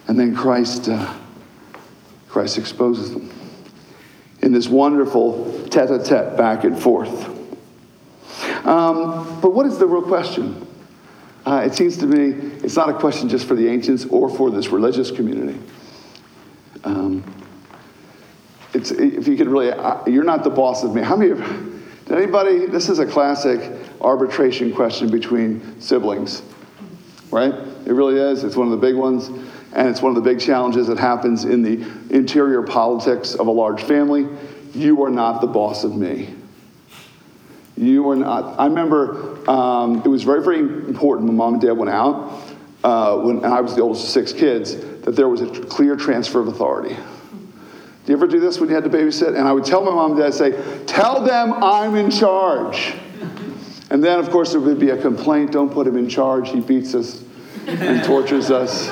And 0.08 0.20
then 0.20 0.36
Christ, 0.36 0.90
uh, 0.90 1.18
Christ 2.30 2.60
exposes 2.60 3.14
them 3.14 3.33
in 4.44 4.52
this 4.52 4.68
wonderful 4.68 5.68
tete-a-tete 5.70 6.38
back 6.38 6.66
and 6.66 6.78
forth. 6.78 7.30
Um, 8.66 9.40
but 9.42 9.54
what 9.54 9.66
is 9.66 9.80
the 9.80 9.88
real 9.88 10.02
question? 10.02 10.68
Uh, 11.46 11.64
it 11.66 11.74
seems 11.74 11.98
to 11.98 12.06
me 12.06 12.52
it's 12.64 12.76
not 12.76 12.90
a 12.90 12.94
question 12.94 13.30
just 13.30 13.48
for 13.48 13.56
the 13.56 13.68
ancients 13.68 14.06
or 14.06 14.30
for 14.30 14.52
this 14.52 14.68
religious 14.68 15.12
community. 15.12 15.60
Um, 16.84 17.24
it's, 18.74 18.92
if 18.92 19.28
you 19.28 19.38
could 19.38 19.48
really, 19.48 19.72
uh, 19.72 20.06
you're 20.08 20.24
not 20.26 20.44
the 20.44 20.50
boss 20.50 20.84
of 20.84 20.94
me. 20.94 21.02
How 21.02 21.16
many 21.16 21.32
of, 21.32 21.40
did 22.06 22.18
anybody, 22.18 22.66
this 22.66 22.90
is 22.90 23.00
a 23.00 23.06
classic 23.06 23.72
arbitration 24.02 24.74
question 24.74 25.10
between 25.10 25.80
siblings, 25.80 26.42
right? 27.32 27.54
It 27.86 27.94
really 27.94 28.20
is. 28.20 28.44
It's 28.44 28.58
one 28.58 28.68
of 28.68 28.72
the 28.72 28.86
big 28.86 28.96
ones. 28.96 29.30
And 29.74 29.88
it's 29.88 30.02
one 30.02 30.16
of 30.16 30.24
the 30.24 30.30
big 30.30 30.40
challenges 30.40 30.88
that 30.88 31.00
happens 31.00 31.46
in 31.46 31.62
the 31.62 31.84
interior 32.16 32.62
politics 32.62 33.34
of 33.34 33.48
a 33.48 33.52
large 33.52 33.82
family. 33.84 34.28
You 34.74 35.04
are 35.04 35.10
not 35.10 35.42
the 35.42 35.48
boss 35.48 35.84
of 35.84 35.96
me. 35.96 36.34
You 37.76 38.10
are 38.12 38.16
not. 38.16 38.60
I 38.60 38.68
remember 38.68 39.50
um, 39.50 40.04
it 40.06 40.08
was 40.08 40.24
very, 40.24 40.44
very 40.44 40.60
important 40.60 41.28
when 41.28 41.38
mom 41.38 41.54
and 41.54 41.62
dad 41.62 41.72
went 41.72 41.90
out, 41.90 42.40
uh, 42.84 43.18
when 43.18 43.44
I 43.44 43.62
was 43.62 43.76
the 43.76 43.82
oldest 43.82 44.06
of 44.06 44.12
six 44.12 44.32
kids, 44.32 44.76
that 45.02 45.16
there 45.16 45.28
was 45.28 45.42
a 45.42 45.48
clear 45.48 45.96
transfer 45.96 46.40
of 46.40 46.48
authority. 46.48 46.96
Do 46.96 48.12
you 48.12 48.18
ever 48.18 48.28
do 48.28 48.40
this 48.40 48.60
when 48.60 48.70
you 48.70 48.76
had 48.76 48.84
to 48.84 48.90
babysit? 48.90 49.30
And 49.30 49.48
I 49.48 49.54
would 49.54 49.66
tell 49.66 49.84
my 49.84 49.92
mom 49.92 50.12
and 50.12 50.20
dad, 50.20 50.34
say, 50.34 50.52
tell 50.86 51.24
them 51.24 51.54
I'm 51.64 51.96
in 51.96 52.12
charge. 52.12 52.94
And 53.90 54.04
then, 54.04 54.20
of 54.20 54.30
course, 54.30 54.52
there 54.52 54.60
would 54.60 54.80
be 54.80 54.90
a 54.90 55.02
complaint 55.02 55.52
don't 55.52 55.72
put 55.72 55.88
him 55.88 55.98
in 55.98 56.10
charge. 56.10 56.50
He 56.50 56.60
beats 56.60 56.94
us 56.96 57.24
and 57.68 58.04
tortures 58.04 58.52
us. 58.52 58.88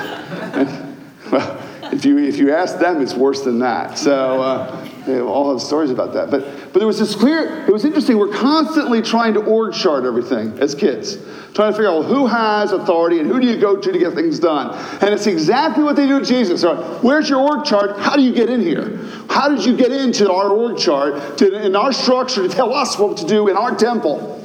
Well, 1.30 1.58
if 1.92 2.04
you, 2.04 2.18
if 2.18 2.38
you 2.38 2.52
ask 2.52 2.78
them, 2.78 3.02
it's 3.02 3.14
worse 3.14 3.42
than 3.42 3.58
that. 3.58 3.98
So 3.98 4.40
uh, 4.42 4.88
they 5.06 5.20
all 5.20 5.50
have 5.52 5.60
stories 5.60 5.90
about 5.90 6.12
that. 6.14 6.30
But 6.30 6.44
But 6.72 6.78
there 6.78 6.86
was 6.86 6.98
this 6.98 7.14
clear, 7.14 7.64
it 7.66 7.70
was 7.70 7.84
interesting, 7.84 8.18
we're 8.18 8.32
constantly 8.32 9.02
trying 9.02 9.34
to 9.34 9.40
org 9.40 9.74
chart 9.74 10.04
everything 10.04 10.58
as 10.58 10.74
kids, 10.74 11.18
trying 11.52 11.70
to 11.70 11.76
figure 11.76 11.90
out 11.90 12.00
well, 12.00 12.02
who 12.02 12.26
has 12.26 12.72
authority 12.72 13.18
and 13.18 13.28
who 13.28 13.40
do 13.40 13.46
you 13.46 13.58
go 13.58 13.76
to 13.76 13.92
to 13.92 13.98
get 13.98 14.14
things 14.14 14.38
done. 14.38 14.74
And 15.02 15.10
it's 15.12 15.26
exactly 15.26 15.84
what 15.84 15.96
they 15.96 16.06
do 16.06 16.18
with 16.18 16.26
Jesus. 16.26 16.64
Right, 16.64 16.78
where's 17.02 17.28
your 17.28 17.40
org 17.40 17.66
chart? 17.66 17.98
How 17.98 18.16
do 18.16 18.22
you 18.22 18.32
get 18.32 18.48
in 18.48 18.62
here? 18.62 18.96
How 19.28 19.50
did 19.50 19.66
you 19.66 19.76
get 19.76 19.92
into 19.92 20.32
our 20.32 20.48
org 20.48 20.78
chart, 20.78 21.36
to, 21.38 21.66
in 21.66 21.76
our 21.76 21.92
structure, 21.92 22.48
to 22.48 22.48
tell 22.48 22.72
us 22.72 22.98
what 22.98 23.18
to 23.18 23.26
do 23.26 23.48
in 23.48 23.56
our 23.58 23.74
temple? 23.74 24.38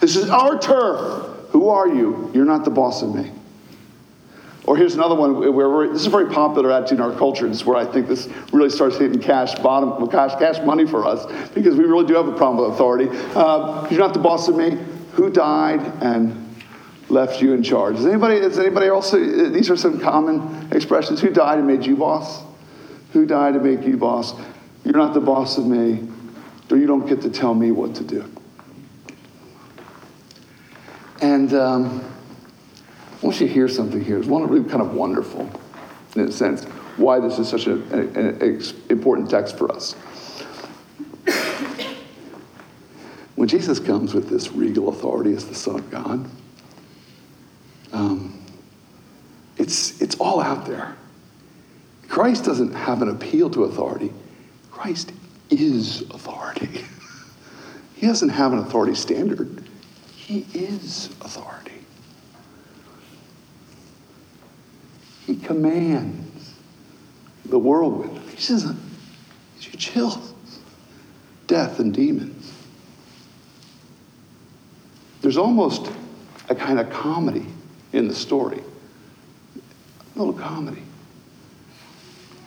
This 0.00 0.16
is 0.16 0.28
our 0.30 0.58
turf. 0.58 1.35
Who 1.66 1.70
are 1.70 1.88
you? 1.88 2.30
You're 2.32 2.44
not 2.44 2.64
the 2.64 2.70
boss 2.70 3.02
of 3.02 3.12
me. 3.12 3.28
Or 4.66 4.76
here's 4.76 4.94
another 4.94 5.16
one 5.16 5.52
where 5.52 5.88
this 5.88 6.02
is 6.02 6.06
a 6.06 6.10
very 6.10 6.30
popular 6.30 6.70
attitude 6.70 7.00
in 7.00 7.04
our 7.04 7.10
culture. 7.18 7.48
This 7.48 7.56
is 7.56 7.64
where 7.64 7.76
I 7.76 7.84
think 7.84 8.06
this 8.06 8.28
really 8.52 8.70
starts 8.70 8.96
hitting 8.98 9.20
cash 9.20 9.56
bottom, 9.56 10.08
cash, 10.08 10.38
cash 10.38 10.64
money 10.64 10.86
for 10.86 11.04
us 11.04 11.26
because 11.54 11.74
we 11.74 11.82
really 11.82 12.06
do 12.06 12.14
have 12.14 12.28
a 12.28 12.36
problem 12.36 12.64
with 12.64 12.76
authority. 12.76 13.08
Uh, 13.34 13.84
you're 13.90 13.98
not 13.98 14.14
the 14.14 14.20
boss 14.20 14.46
of 14.46 14.54
me. 14.54 14.78
Who 15.14 15.28
died 15.28 15.80
and 16.04 16.54
left 17.08 17.42
you 17.42 17.52
in 17.52 17.64
charge? 17.64 17.96
Is 17.96 18.06
anybody? 18.06 18.36
Is 18.36 18.60
anybody 18.60 18.86
else? 18.86 19.10
These 19.10 19.68
are 19.68 19.76
some 19.76 19.98
common 19.98 20.68
expressions. 20.70 21.20
Who 21.20 21.30
died 21.30 21.58
and 21.58 21.66
made 21.66 21.84
you 21.84 21.96
boss? 21.96 22.44
Who 23.12 23.26
died 23.26 23.54
to 23.54 23.60
make 23.60 23.84
you 23.84 23.96
boss? 23.96 24.34
You're 24.84 24.94
not 24.94 25.14
the 25.14 25.20
boss 25.20 25.58
of 25.58 25.66
me, 25.66 26.08
or 26.70 26.76
you 26.76 26.86
don't 26.86 27.08
get 27.08 27.22
to 27.22 27.28
tell 27.28 27.54
me 27.54 27.72
what 27.72 27.96
to 27.96 28.04
do. 28.04 28.24
And. 31.20 31.52
Um, 31.54 32.12
I 33.16 33.26
want 33.26 33.40
you 33.40 33.46
to 33.48 33.52
hear 33.52 33.66
something 33.66 34.04
here. 34.04 34.18
It's 34.18 34.28
one 34.28 34.42
of 34.42 34.50
really 34.50 34.68
kind 34.68 34.82
of 34.82 34.92
wonderful, 34.92 35.50
in 36.16 36.28
a 36.28 36.32
sense, 36.32 36.64
why 36.98 37.18
this 37.18 37.38
is 37.38 37.48
such 37.48 37.66
an 37.66 38.40
important 38.90 39.30
text 39.30 39.56
for 39.56 39.72
us. 39.72 39.94
when 43.36 43.48
Jesus 43.48 43.80
comes 43.80 44.12
with 44.12 44.28
this 44.28 44.52
regal 44.52 44.90
authority 44.90 45.32
as 45.32 45.46
the 45.46 45.54
Son 45.54 45.76
of 45.76 45.90
God, 45.90 46.28
um, 47.92 48.44
it's, 49.56 49.98
it's 50.02 50.16
all 50.16 50.42
out 50.42 50.66
there. 50.66 50.94
Christ 52.06 52.44
doesn't 52.44 52.74
have 52.74 53.00
an 53.00 53.08
appeal 53.08 53.48
to 53.50 53.64
authority. 53.64 54.12
Christ 54.70 55.10
is 55.48 56.02
authority. 56.10 56.84
he 57.94 58.06
doesn't 58.06 58.28
have 58.28 58.52
an 58.52 58.58
authority 58.58 58.94
standard. 58.94 59.65
He 60.26 60.44
is 60.54 61.06
authority. 61.20 61.84
He 65.24 65.36
commands 65.36 66.52
the 67.44 67.60
whirlwind. 67.60 68.18
He 68.30 68.40
says, 68.40 68.64
you 68.64 69.70
chill. 69.78 70.20
Death 71.46 71.78
and 71.78 71.94
demons. 71.94 72.52
There's 75.20 75.36
almost 75.36 75.92
a 76.48 76.56
kind 76.56 76.80
of 76.80 76.90
comedy 76.90 77.46
in 77.92 78.08
the 78.08 78.14
story. 78.14 78.64
A 80.16 80.18
little 80.18 80.34
comedy. 80.34 80.82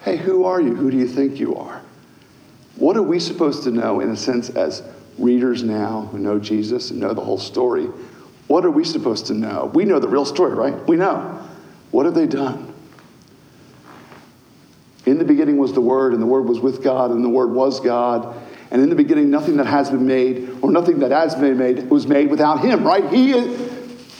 Hey, 0.03 0.17
who 0.17 0.43
are 0.43 0.59
you? 0.59 0.75
Who 0.75 0.91
do 0.91 0.97
you 0.97 1.07
think 1.07 1.39
you 1.39 1.55
are? 1.55 1.81
What 2.75 2.97
are 2.97 3.03
we 3.03 3.21
supposed 3.21 3.63
to 3.63 3.71
know, 3.71 4.01
in 4.01 4.09
a 4.09 4.17
sense, 4.17 4.49
as 4.49 4.83
readers 5.19 5.63
now 5.63 6.09
who 6.11 6.19
know 6.19 6.39
Jesus 6.39 6.91
and 6.91 6.99
know 6.99 7.13
the 7.13 7.21
whole 7.21 7.37
story? 7.37 7.85
What 8.47 8.65
are 8.65 8.71
we 8.71 8.83
supposed 8.83 9.27
to 9.27 9.33
know? 9.33 9.69
We 9.73 9.85
know 9.85 9.99
the 9.99 10.07
real 10.07 10.25
story, 10.25 10.53
right? 10.53 10.87
We 10.87 10.95
know. 10.95 11.47
What 11.91 12.05
have 12.05 12.15
they 12.15 12.27
done? 12.27 12.73
In 15.05 15.17
the 15.17 15.25
beginning 15.25 15.57
was 15.57 15.73
the 15.73 15.81
Word, 15.81 16.13
and 16.13 16.21
the 16.21 16.27
Word 16.27 16.45
was 16.47 16.59
with 16.59 16.83
God, 16.83 17.11
and 17.11 17.23
the 17.23 17.29
Word 17.29 17.51
was 17.51 17.79
God. 17.79 18.35
And 18.71 18.81
in 18.81 18.89
the 18.89 18.95
beginning, 18.95 19.29
nothing 19.31 19.57
that 19.57 19.65
has 19.65 19.89
been 19.89 20.05
made, 20.05 20.49
or 20.61 20.71
nothing 20.71 20.99
that 20.99 21.11
has 21.11 21.35
been 21.35 21.57
made, 21.57 21.89
was 21.89 22.05
made 22.05 22.29
without 22.29 22.63
Him, 22.63 22.85
right? 22.85 23.07
He 23.11 23.31
is, 23.31 23.71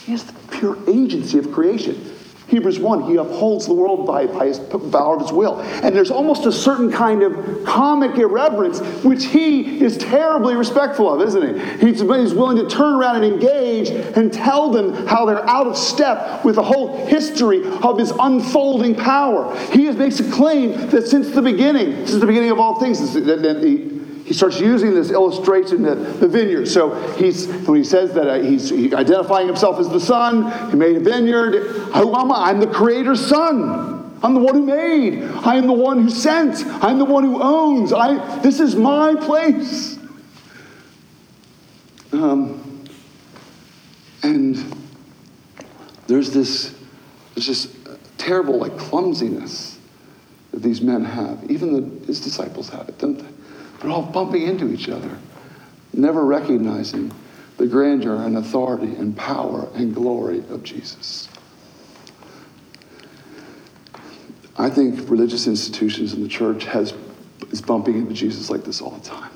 he 0.05 0.13
is 0.13 0.23
the 0.23 0.33
pure 0.51 0.77
agency 0.87 1.37
of 1.37 1.51
creation. 1.51 2.08
Hebrews 2.49 2.79
1, 2.79 3.03
he 3.03 3.15
upholds 3.15 3.67
the 3.67 3.73
world 3.73 4.07
by, 4.07 4.25
by 4.25 4.47
his 4.47 4.59
power 4.59 5.15
of 5.15 5.21
his 5.21 5.31
will. 5.31 5.59
And 5.61 5.95
there's 5.95 6.09
almost 6.09 6.47
a 6.47 6.51
certain 6.51 6.91
kind 6.91 7.21
of 7.21 7.63
comic 7.63 8.17
irreverence, 8.17 8.79
which 9.03 9.25
he 9.25 9.83
is 9.83 9.97
terribly 9.97 10.55
respectful 10.55 11.13
of, 11.13 11.27
isn't 11.27 11.79
he? 11.79 11.88
He's, 11.88 12.01
he's 12.01 12.33
willing 12.33 12.57
to 12.57 12.67
turn 12.67 12.95
around 12.95 13.23
and 13.23 13.25
engage 13.25 13.89
and 13.89 14.33
tell 14.33 14.71
them 14.71 15.05
how 15.05 15.25
they're 15.25 15.47
out 15.47 15.67
of 15.67 15.77
step 15.77 16.43
with 16.43 16.55
the 16.55 16.63
whole 16.63 17.05
history 17.05 17.62
of 17.83 17.99
his 17.99 18.12
unfolding 18.19 18.95
power. 18.95 19.55
He 19.71 19.89
makes 19.91 20.19
a 20.19 20.31
claim 20.31 20.89
that 20.89 21.07
since 21.07 21.29
the 21.29 21.43
beginning, 21.43 22.07
since 22.07 22.19
the 22.19 22.25
beginning 22.25 22.49
of 22.49 22.59
all 22.59 22.79
things, 22.79 23.13
that, 23.13 23.21
that 23.21 23.98
he, 24.29 24.33
he 24.33 24.33
starts 24.35 24.59
using 24.59 24.93
this 24.93 25.11
illustration 25.11 25.85
of 25.85 26.19
the 26.19 26.27
vineyard. 26.27 26.67
So 26.67 26.93
he's, 27.13 27.47
when 27.47 27.77
he 27.77 27.83
says 27.83 28.13
that 28.13 28.27
uh, 28.27 28.39
he's 28.39 28.71
identifying 28.93 29.47
himself 29.47 29.79
as 29.79 29.89
the 29.89 29.99
son, 29.99 30.69
he 30.69 30.77
made 30.77 30.97
a 30.97 30.99
vineyard. 30.99 31.55
Who 31.55 32.15
am 32.15 32.31
I? 32.31 32.49
I'm 32.49 32.59
the 32.59 32.67
creator's 32.67 33.25
son. 33.25 34.19
I'm 34.21 34.33
the 34.33 34.39
one 34.39 34.55
who 34.55 34.65
made. 34.65 35.23
I 35.23 35.55
am 35.55 35.67
the 35.67 35.73
one 35.73 36.03
who 36.03 36.09
sent. 36.09 36.65
I'm 36.83 36.99
the 36.99 37.05
one 37.05 37.23
who 37.23 37.41
owns. 37.41 37.93
I, 37.93 38.39
this 38.41 38.59
is 38.59 38.75
my 38.75 39.15
place. 39.15 39.97
Um, 42.11 42.83
and 44.23 44.57
there's 46.07 46.31
this, 46.31 46.75
there's 47.35 47.47
this 47.47 47.75
terrible 48.17 48.59
like 48.59 48.77
clumsiness 48.77 49.79
that 50.51 50.61
these 50.61 50.81
men 50.81 51.05
have. 51.05 51.49
Even 51.49 51.73
the, 51.73 52.05
his 52.05 52.19
disciples 52.19 52.69
have 52.69 52.89
it, 52.89 52.97
don't 52.99 53.17
they? 53.17 53.38
They're 53.79 53.91
all 53.91 54.03
bumping 54.03 54.43
into 54.43 54.71
each 54.71 54.89
other, 54.89 55.17
never 55.93 56.25
recognizing 56.25 57.11
the 57.57 57.67
grandeur 57.67 58.15
and 58.15 58.37
authority 58.37 58.95
and 58.95 59.15
power 59.15 59.69
and 59.73 59.93
glory 59.93 60.39
of 60.49 60.63
Jesus. 60.63 61.27
I 64.57 64.69
think 64.69 65.09
religious 65.09 65.47
institutions 65.47 66.13
in 66.13 66.21
the 66.21 66.27
church 66.27 66.65
has, 66.65 66.93
is 67.51 67.61
bumping 67.61 67.97
into 67.97 68.13
Jesus 68.13 68.49
like 68.49 68.63
this 68.63 68.81
all 68.81 68.91
the 68.91 69.07
time. 69.07 69.31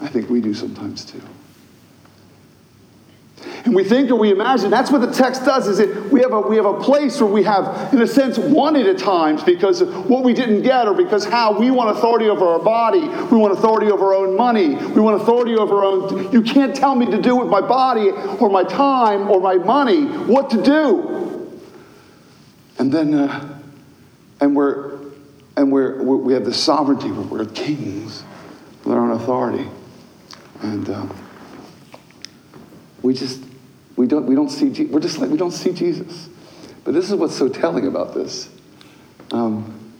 I 0.00 0.08
think 0.08 0.30
we 0.30 0.40
do 0.40 0.54
sometimes 0.54 1.04
too. 1.04 1.20
And 3.68 3.76
we 3.76 3.84
think 3.84 4.10
or 4.10 4.14
we 4.16 4.30
imagine 4.30 4.70
that's 4.70 4.90
what 4.90 5.02
the 5.02 5.12
text 5.12 5.44
does 5.44 5.68
is 5.68 5.78
it 5.78 6.10
we 6.10 6.22
have 6.22 6.32
a 6.32 6.40
we 6.40 6.56
have 6.56 6.64
a 6.64 6.80
place 6.80 7.20
where 7.20 7.30
we 7.30 7.42
have, 7.42 7.92
in 7.92 8.00
a 8.00 8.06
sense, 8.06 8.38
wanted 8.38 8.86
at 8.86 8.96
times 8.96 9.42
because 9.44 9.82
of 9.82 10.08
what 10.08 10.24
we 10.24 10.32
didn't 10.32 10.62
get 10.62 10.88
or 10.88 10.94
because 10.94 11.26
how 11.26 11.52
we 11.52 11.70
want 11.70 11.94
authority 11.94 12.30
over 12.30 12.46
our 12.46 12.60
body, 12.60 13.00
we 13.00 13.36
want 13.36 13.52
authority 13.52 13.90
over 13.90 14.06
our 14.06 14.14
own 14.14 14.34
money, 14.38 14.74
we 14.74 15.02
want 15.02 15.20
authority 15.20 15.54
over 15.54 15.80
our 15.80 15.84
own 15.84 16.32
you 16.32 16.40
can't 16.40 16.74
tell 16.74 16.94
me 16.94 17.10
to 17.10 17.20
do 17.20 17.36
with 17.36 17.48
my 17.48 17.60
body 17.60 18.08
or 18.08 18.48
my 18.48 18.64
time 18.64 19.30
or 19.30 19.38
my 19.38 19.56
money 19.56 20.06
what 20.06 20.48
to 20.48 20.62
do. 20.62 21.60
And 22.78 22.90
then 22.90 23.12
uh, 23.12 23.58
and 24.40 24.56
we're 24.56 24.98
and 25.58 25.70
we're, 25.70 26.02
we 26.02 26.32
have 26.32 26.46
the 26.46 26.54
sovereignty 26.54 27.10
where 27.10 27.26
we're 27.26 27.44
kings 27.44 28.24
with 28.86 28.94
our 28.94 29.00
own 29.00 29.10
authority. 29.10 29.68
And 30.62 30.88
um, 30.88 31.14
we 33.02 33.12
just 33.12 33.42
we 33.98 34.06
don't, 34.06 34.26
we 34.26 34.36
don't 34.36 34.48
see, 34.48 34.84
we're 34.84 35.00
just 35.00 35.18
like, 35.18 35.28
we 35.28 35.36
don't 35.36 35.50
see 35.50 35.72
Jesus. 35.72 36.28
But 36.84 36.94
this 36.94 37.10
is 37.10 37.16
what's 37.16 37.34
so 37.34 37.48
telling 37.48 37.88
about 37.88 38.14
this. 38.14 38.48
Um, 39.32 39.92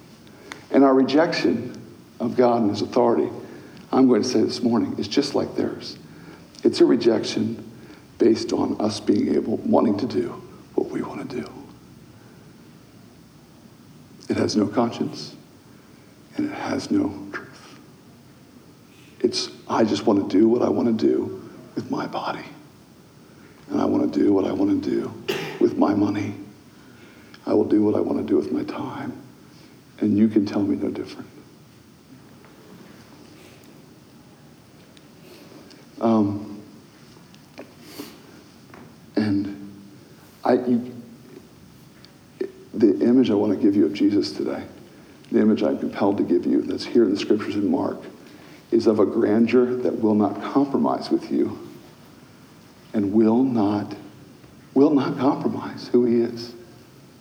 and 0.70 0.84
our 0.84 0.94
rejection 0.94 1.74
of 2.20 2.36
God 2.36 2.62
and 2.62 2.70
his 2.70 2.80
authority, 2.80 3.28
I'm 3.90 4.06
going 4.06 4.22
to 4.22 4.28
say 4.28 4.40
this 4.40 4.62
morning, 4.62 4.96
is 4.98 5.08
just 5.08 5.34
like 5.34 5.56
theirs. 5.56 5.98
It's 6.62 6.80
a 6.80 6.84
rejection 6.84 7.68
based 8.18 8.52
on 8.52 8.80
us 8.80 9.00
being 9.00 9.34
able, 9.34 9.56
wanting 9.56 9.98
to 9.98 10.06
do 10.06 10.28
what 10.76 10.90
we 10.90 11.02
want 11.02 11.28
to 11.28 11.40
do. 11.40 11.52
It 14.28 14.36
has 14.36 14.54
no 14.54 14.68
conscience 14.68 15.34
and 16.36 16.46
it 16.52 16.54
has 16.54 16.92
no 16.92 17.08
truth. 17.32 17.80
It's, 19.18 19.50
I 19.68 19.82
just 19.82 20.06
want 20.06 20.30
to 20.30 20.38
do 20.38 20.48
what 20.48 20.62
I 20.62 20.68
want 20.68 20.86
to 20.86 21.06
do 21.06 21.50
with 21.74 21.90
my 21.90 22.06
body 22.06 22.44
do 24.12 24.32
what 24.32 24.44
I 24.44 24.52
want 24.52 24.82
to 24.82 24.90
do 24.90 25.12
with 25.60 25.76
my 25.76 25.94
money. 25.94 26.34
I 27.46 27.54
will 27.54 27.64
do 27.64 27.82
what 27.82 27.94
I 27.94 28.00
want 28.00 28.18
to 28.18 28.24
do 28.24 28.36
with 28.36 28.52
my 28.52 28.62
time, 28.64 29.12
and 30.00 30.16
you 30.16 30.28
can 30.28 30.44
tell 30.44 30.62
me 30.62 30.76
no 30.76 30.90
different. 30.90 31.28
Um, 36.00 36.62
and 39.16 39.72
I, 40.44 40.54
you, 40.54 40.94
the 42.74 43.00
image 43.00 43.30
I 43.30 43.34
want 43.34 43.52
to 43.52 43.62
give 43.62 43.74
you 43.74 43.86
of 43.86 43.94
Jesus 43.94 44.32
today, 44.32 44.62
the 45.32 45.40
image 45.40 45.62
I'm 45.62 45.78
compelled 45.78 46.18
to 46.18 46.22
give 46.22 46.46
you 46.46 46.62
that's 46.62 46.84
here 46.84 47.04
in 47.04 47.10
the 47.10 47.18
scriptures 47.18 47.56
in 47.56 47.70
Mark, 47.70 47.98
is 48.70 48.86
of 48.86 49.00
a 49.00 49.06
grandeur 49.06 49.74
that 49.76 50.00
will 50.00 50.14
not 50.14 50.40
compromise 50.42 51.10
with 51.10 51.32
you 51.32 51.67
and 52.92 53.12
will 53.12 53.42
not, 53.42 53.94
will 54.74 54.90
not 54.90 55.18
compromise 55.18 55.88
who 55.88 56.04
he 56.04 56.20
is 56.20 56.54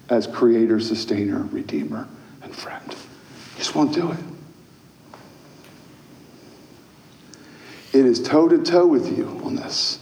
as 0.10 0.28
creator, 0.28 0.80
sustainer, 0.80 1.44
redeemer, 1.52 2.08
and 2.42 2.56
friend. 2.56 2.96
He 3.54 3.60
just 3.60 3.76
won't 3.76 3.94
do 3.94 4.12
it. 4.12 4.20
It 7.94 8.06
is 8.06 8.22
toe 8.22 8.48
to 8.48 8.60
toe 8.60 8.86
with 8.86 9.18
you 9.18 9.42
on 9.44 9.56
this. 9.56 10.00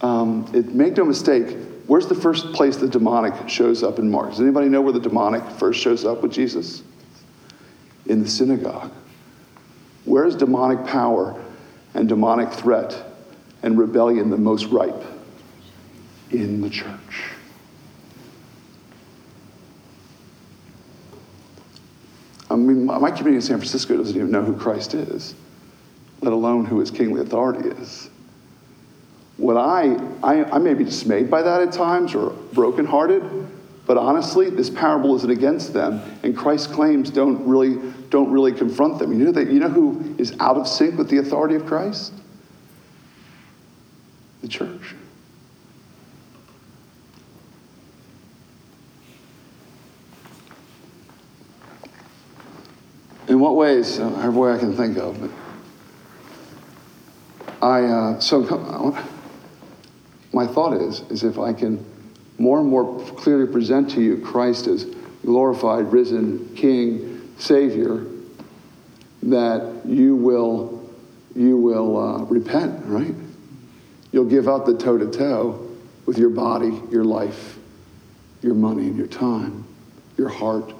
Um, 0.00 0.48
it, 0.54 0.66
make 0.74 0.96
no 0.96 1.04
mistake, 1.04 1.56
where's 1.86 2.06
the 2.06 2.14
first 2.14 2.52
place 2.52 2.76
the 2.76 2.88
demonic 2.88 3.48
shows 3.48 3.82
up 3.82 3.98
in 3.98 4.10
Mark? 4.10 4.30
Does 4.30 4.40
anybody 4.40 4.68
know 4.68 4.80
where 4.80 4.92
the 4.92 5.00
demonic 5.00 5.42
first 5.52 5.80
shows 5.80 6.04
up 6.04 6.22
with 6.22 6.32
Jesus? 6.32 6.82
In 8.06 8.22
the 8.22 8.28
synagogue. 8.28 8.92
Where 10.04 10.24
is 10.24 10.36
demonic 10.36 10.86
power 10.86 11.42
and 11.98 12.08
demonic 12.08 12.52
threat 12.52 12.96
and 13.64 13.76
rebellion 13.76 14.30
the 14.30 14.36
most 14.36 14.66
ripe? 14.66 15.02
In 16.30 16.60
the 16.60 16.70
church. 16.70 17.32
I 22.48 22.54
mean, 22.54 22.86
my 22.86 23.10
community 23.10 23.36
in 23.36 23.42
San 23.42 23.56
Francisco 23.58 23.96
doesn't 23.96 24.14
even 24.14 24.30
know 24.30 24.42
who 24.42 24.56
Christ 24.56 24.94
is, 24.94 25.34
let 26.20 26.32
alone 26.32 26.64
who 26.64 26.78
his 26.78 26.92
kingly 26.92 27.20
authority 27.20 27.68
is. 27.68 28.08
What 29.36 29.56
I, 29.56 29.96
I, 30.22 30.44
I 30.44 30.58
may 30.58 30.74
be 30.74 30.84
dismayed 30.84 31.28
by 31.28 31.42
that 31.42 31.62
at 31.62 31.72
times 31.72 32.14
or 32.14 32.30
brokenhearted, 32.52 33.22
but 33.88 33.96
honestly, 33.96 34.50
this 34.50 34.68
parable 34.68 35.16
isn't 35.16 35.30
against 35.30 35.72
them, 35.72 36.02
and 36.22 36.36
Christ's 36.36 36.66
claims 36.66 37.08
don't 37.08 37.48
really, 37.48 37.78
don't 38.10 38.30
really 38.30 38.52
confront 38.52 38.98
them. 38.98 39.18
You 39.18 39.24
know, 39.24 39.32
that, 39.32 39.50
you 39.50 39.58
know 39.60 39.70
who 39.70 40.14
is 40.18 40.36
out 40.40 40.58
of 40.58 40.68
sync 40.68 40.98
with 40.98 41.08
the 41.08 41.16
authority 41.16 41.54
of 41.54 41.64
Christ? 41.64 42.12
The 44.42 44.48
church. 44.48 44.94
In 53.26 53.40
what 53.40 53.56
ways? 53.56 53.98
Uh, 53.98 54.14
every 54.22 54.38
way 54.38 54.52
I 54.52 54.58
can 54.58 54.76
think 54.76 54.98
of. 54.98 55.18
But 55.18 55.30
I 57.62 57.84
uh, 57.84 58.20
so 58.20 58.44
come. 58.44 58.98
my 60.34 60.46
thought 60.46 60.74
is 60.74 61.00
is 61.08 61.24
if 61.24 61.38
I 61.38 61.54
can 61.54 61.82
more 62.38 62.60
and 62.60 62.68
more 62.68 63.00
clearly 63.16 63.50
present 63.50 63.90
to 63.90 64.00
you 64.00 64.18
Christ 64.18 64.66
as 64.66 64.84
glorified, 65.24 65.92
risen 65.92 66.54
King, 66.54 67.32
Savior, 67.38 68.06
that 69.24 69.82
you 69.84 70.16
will 70.16 70.78
you 71.34 71.56
will 71.56 71.96
uh, 71.96 72.24
repent, 72.24 72.84
right? 72.86 73.14
You'll 74.10 74.24
give 74.24 74.48
up 74.48 74.66
the 74.66 74.76
toe 74.76 74.98
to 74.98 75.10
toe 75.10 75.68
with 76.06 76.18
your 76.18 76.30
body, 76.30 76.80
your 76.90 77.04
life, 77.04 77.58
your 78.42 78.54
money, 78.54 78.86
and 78.86 78.96
your 78.96 79.06
time, 79.06 79.64
your 80.16 80.28
heart 80.28 80.72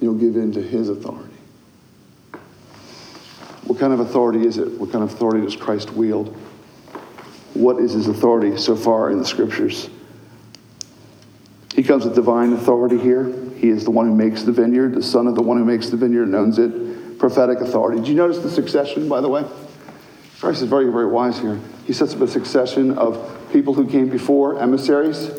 you'll 0.00 0.14
give 0.14 0.36
in 0.36 0.52
to 0.52 0.62
his 0.62 0.88
authority. 0.88 1.34
What 3.64 3.78
kind 3.78 3.92
of 3.92 4.00
authority 4.00 4.46
is 4.46 4.58
it? 4.58 4.68
What 4.78 4.92
kind 4.92 5.02
of 5.02 5.12
authority 5.12 5.44
does 5.44 5.56
Christ 5.56 5.92
wield? 5.92 6.36
What 7.54 7.78
is 7.78 7.92
his 7.92 8.06
authority 8.06 8.56
so 8.56 8.76
far 8.76 9.10
in 9.10 9.18
the 9.18 9.24
scriptures? 9.24 9.90
He 11.76 11.82
comes 11.82 12.04
with 12.06 12.14
divine 12.14 12.54
authority 12.54 12.98
here. 12.98 13.30
He 13.56 13.68
is 13.68 13.84
the 13.84 13.90
one 13.90 14.06
who 14.06 14.14
makes 14.14 14.42
the 14.42 14.50
vineyard, 14.50 14.94
the 14.94 15.02
son 15.02 15.26
of 15.26 15.34
the 15.34 15.42
one 15.42 15.58
who 15.58 15.64
makes 15.66 15.90
the 15.90 15.98
vineyard 15.98 16.24
and 16.24 16.34
owns 16.34 16.58
it. 16.58 17.18
Prophetic 17.18 17.60
authority. 17.60 18.00
Did 18.00 18.08
you 18.08 18.14
notice 18.14 18.38
the 18.38 18.50
succession, 18.50 19.10
by 19.10 19.20
the 19.20 19.28
way? 19.28 19.44
Christ 20.40 20.62
is 20.62 20.68
very, 20.68 20.90
very 20.90 21.06
wise 21.06 21.38
here. 21.38 21.60
He 21.84 21.92
sets 21.92 22.14
up 22.14 22.22
a 22.22 22.28
succession 22.28 22.96
of 22.96 23.46
people 23.52 23.74
who 23.74 23.86
came 23.86 24.08
before, 24.08 24.58
emissaries. 24.58 25.30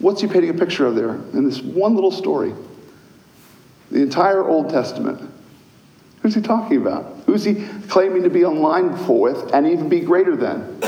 What's 0.00 0.20
he 0.20 0.26
painting 0.26 0.50
a 0.50 0.54
picture 0.54 0.84
of 0.84 0.96
there 0.96 1.14
in 1.32 1.46
this 1.48 1.62
one 1.62 1.94
little 1.94 2.10
story? 2.10 2.54
The 3.90 4.02
entire 4.02 4.46
Old 4.46 4.68
Testament. 4.68 5.30
Who's 6.20 6.34
he 6.34 6.42
talking 6.42 6.76
about? 6.76 7.20
Who's 7.24 7.44
he 7.44 7.66
claiming 7.88 8.22
to 8.24 8.30
be 8.30 8.44
on 8.44 8.60
line 8.60 8.92
with 9.08 9.54
and 9.54 9.66
even 9.66 9.88
be 9.88 10.00
greater 10.00 10.36
than? 10.36 10.78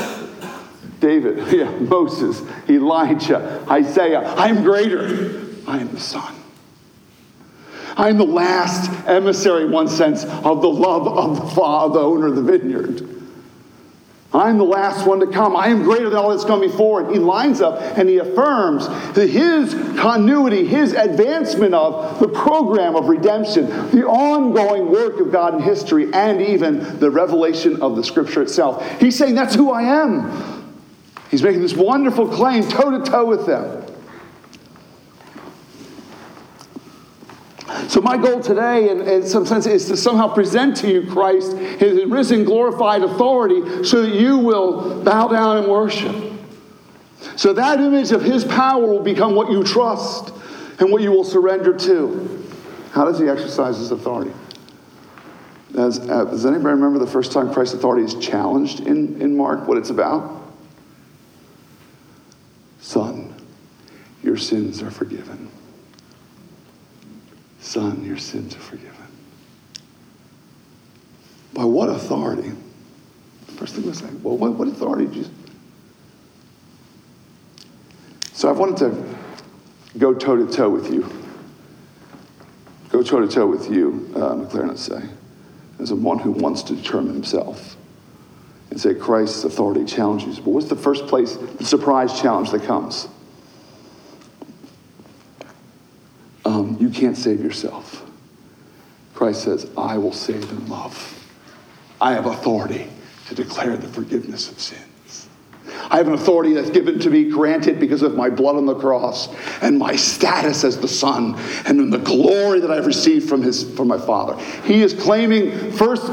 David, 0.99 1.47
yeah, 1.53 1.69
Moses, 1.69 2.41
Elijah, 2.69 3.65
Isaiah. 3.69 4.21
I 4.21 4.47
am 4.47 4.63
greater. 4.63 5.45
I 5.67 5.79
am 5.79 5.91
the 5.93 5.99
Son. 5.99 6.33
I 7.97 8.09
am 8.09 8.17
the 8.17 8.25
last 8.25 8.91
emissary, 9.07 9.63
in 9.63 9.71
one 9.71 9.87
sense, 9.87 10.23
of 10.23 10.61
the 10.61 10.69
love 10.69 11.07
of 11.07 11.39
the 11.39 11.55
father, 11.55 11.95
the 11.95 12.05
owner 12.05 12.27
of 12.27 12.35
the 12.35 12.43
vineyard. 12.43 13.17
I'm 14.33 14.57
the 14.57 14.65
last 14.65 15.07
one 15.07 15.19
to 15.21 15.27
come. 15.27 15.55
I 15.55 15.69
am 15.69 15.83
greater 15.83 16.09
than 16.09 16.19
all 16.19 16.29
that's 16.29 16.43
come 16.43 16.59
before. 16.59 17.01
And 17.01 17.11
he 17.11 17.17
lines 17.17 17.61
up 17.61 17.79
and 17.97 18.09
he 18.09 18.17
affirms 18.17 18.87
that 19.13 19.27
his 19.29 19.73
continuity, 19.97 20.67
his 20.67 20.93
advancement 20.93 21.73
of 21.73 22.19
the 22.19 22.27
program 22.27 22.95
of 22.95 23.07
redemption, 23.07 23.67
the 23.89 24.05
ongoing 24.05 24.91
work 24.91 25.19
of 25.19 25.31
God 25.31 25.55
in 25.55 25.61
history, 25.61 26.13
and 26.13 26.41
even 26.41 26.99
the 26.99 27.09
revelation 27.09 27.81
of 27.81 27.95
the 27.95 28.03
scripture 28.03 28.41
itself. 28.41 28.85
He's 28.99 29.17
saying, 29.17 29.33
That's 29.33 29.55
who 29.55 29.71
I 29.71 29.83
am. 29.83 30.56
He's 31.29 31.43
making 31.43 31.61
this 31.61 31.73
wonderful 31.73 32.27
claim 32.27 32.63
toe 32.67 32.97
to 32.97 33.09
toe 33.09 33.25
with 33.25 33.45
them. 33.45 33.83
So, 37.89 38.01
my 38.01 38.17
goal 38.17 38.41
today, 38.41 38.89
in, 38.89 39.01
in, 39.01 39.25
some 39.25 39.45
sense, 39.45 39.65
is 39.65 39.85
to 39.87 39.97
somehow 39.97 40.33
present 40.33 40.77
to 40.77 40.91
you 40.91 41.09
Christ, 41.09 41.55
his 41.57 42.05
risen, 42.05 42.43
glorified 42.43 43.01
authority, 43.01 43.83
so 43.83 44.01
that 44.01 44.13
you 44.13 44.37
will 44.37 45.03
bow 45.03 45.27
down 45.27 45.57
and 45.57 45.67
worship. 45.67 46.15
So, 47.35 47.53
that 47.53 47.79
image 47.79 48.11
of 48.11 48.21
his 48.21 48.43
power 48.43 48.85
will 48.85 49.03
become 49.03 49.35
what 49.35 49.51
you 49.51 49.63
trust 49.63 50.33
and 50.79 50.91
what 50.91 51.01
you 51.01 51.11
will 51.11 51.23
surrender 51.23 51.77
to. 51.77 52.45
How 52.91 53.05
does 53.05 53.19
he 53.19 53.27
exercise 53.27 53.77
his 53.77 53.91
authority? 53.91 54.31
As, 55.77 55.99
uh, 55.99 56.25
does 56.25 56.45
anybody 56.45 56.73
remember 56.73 56.99
the 56.99 57.07
first 57.07 57.31
time 57.31 57.53
Christ's 57.53 57.75
authority 57.75 58.03
is 58.03 58.15
challenged 58.15 58.81
in, 58.81 59.21
in 59.21 59.35
Mark? 59.35 59.67
What 59.67 59.77
it's 59.77 59.91
about? 59.91 60.36
Son, 62.87 63.35
your 64.23 64.37
sins 64.37 64.81
are 64.81 64.89
forgiven. 64.89 65.51
Son, 67.59 68.01
your 68.05 68.15
sins 68.15 68.55
are 68.55 68.59
forgiven. 68.59 68.95
By 71.51 71.65
what 71.65 71.89
authority? 71.89 72.53
First 73.57 73.75
thing 73.75 73.85
we 73.85 73.91
say, 73.91 74.05
well, 74.23 74.37
what, 74.37 74.53
what 74.53 74.69
authority 74.69 75.05
did 75.07 75.15
you? 75.17 75.25
So 78.31 78.49
I've 78.49 78.57
wanted 78.57 78.77
to 78.77 79.99
go 79.99 80.13
toe 80.13 80.37
to 80.37 80.49
toe 80.49 80.69
with 80.69 80.89
you. 80.89 81.09
Go 82.87 83.03
toe 83.03 83.19
to 83.19 83.27
toe 83.27 83.47
with 83.47 83.69
you, 83.69 84.09
uh, 84.15 84.35
McLaren, 84.35 84.77
say, 84.77 85.03
as 85.79 85.91
a 85.91 85.95
one 85.97 86.19
who 86.19 86.31
wants 86.31 86.63
to 86.63 86.73
determine 86.73 87.15
himself. 87.15 87.75
And 88.77 88.81
say 88.83 88.93
Christ's 88.93 89.43
authority 89.43 89.85
challenges. 89.85 90.39
But 90.39 90.51
what's 90.51 90.67
the 90.67 90.75
first 90.75 91.07
place, 91.07 91.35
the 91.35 91.65
surprise 91.65 92.21
challenge 92.21 92.51
that 92.51 92.63
comes? 92.63 93.07
um, 96.47 96.77
you 96.79 96.89
can't 96.89 97.17
save 97.17 97.41
yourself. 97.41 98.03
Christ 99.13 99.43
says, 99.43 99.69
I 99.77 99.97
will 99.97 100.13
save 100.13 100.49
in 100.49 100.67
love. 100.67 100.95
I 101.99 102.13
have 102.13 102.25
authority 102.25 102.87
to 103.27 103.35
declare 103.35 103.75
the 103.75 103.87
forgiveness 103.87 104.49
of 104.49 104.59
sins. 104.59 104.81
I 105.89 105.97
have 105.97 106.07
an 106.07 106.13
authority 106.13 106.53
that's 106.53 106.69
given 106.69 106.99
to 106.99 107.09
me, 107.09 107.25
granted 107.25 107.79
because 107.79 108.01
of 108.01 108.15
my 108.15 108.29
blood 108.29 108.55
on 108.55 108.65
the 108.65 108.75
cross 108.75 109.29
and 109.61 109.77
my 109.77 109.95
status 109.95 110.63
as 110.63 110.77
the 110.79 110.87
Son 110.87 111.35
and 111.65 111.79
in 111.79 111.89
the 111.89 111.97
glory 111.97 112.59
that 112.59 112.71
I've 112.71 112.85
received 112.85 113.29
from, 113.29 113.41
his, 113.41 113.69
from 113.75 113.87
my 113.87 113.97
Father. 113.97 114.37
He 114.63 114.81
is 114.81 114.93
claiming 114.93 115.71
first, 115.71 116.09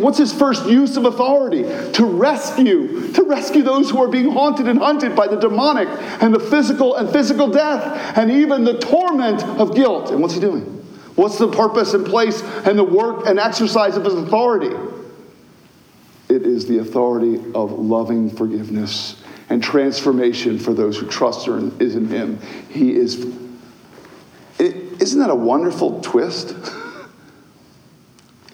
what's 0.00 0.18
his 0.18 0.32
first 0.32 0.66
use 0.66 0.96
of 0.96 1.04
authority? 1.04 1.62
To 1.92 2.04
rescue, 2.04 3.12
to 3.12 3.22
rescue 3.22 3.62
those 3.62 3.90
who 3.90 4.02
are 4.02 4.08
being 4.08 4.30
haunted 4.30 4.68
and 4.68 4.78
hunted 4.78 5.14
by 5.14 5.26
the 5.26 5.36
demonic 5.36 5.88
and 6.22 6.34
the 6.34 6.40
physical 6.40 6.96
and 6.96 7.10
physical 7.10 7.48
death 7.48 8.16
and 8.16 8.30
even 8.30 8.64
the 8.64 8.78
torment 8.78 9.42
of 9.42 9.74
guilt. 9.74 10.10
And 10.10 10.20
what's 10.20 10.34
he 10.34 10.40
doing? 10.40 10.64
What's 11.14 11.38
the 11.38 11.48
purpose 11.48 11.92
and 11.92 12.06
place 12.06 12.42
and 12.64 12.78
the 12.78 12.84
work 12.84 13.26
and 13.26 13.38
exercise 13.38 13.96
of 13.96 14.04
his 14.04 14.14
authority? 14.14 14.74
It 16.32 16.46
is 16.46 16.66
the 16.66 16.78
authority 16.78 17.36
of 17.54 17.72
loving 17.72 18.30
forgiveness 18.30 19.22
and 19.50 19.62
transformation 19.62 20.58
for 20.58 20.72
those 20.72 20.96
who 20.96 21.06
trust 21.06 21.46
or 21.46 21.58
is 21.78 21.94
in 21.94 22.08
Him. 22.08 22.40
He 22.70 22.96
is. 22.96 23.26
Isn't 24.58 25.20
that 25.20 25.28
a 25.28 25.34
wonderful 25.34 26.00
twist? 26.00 26.56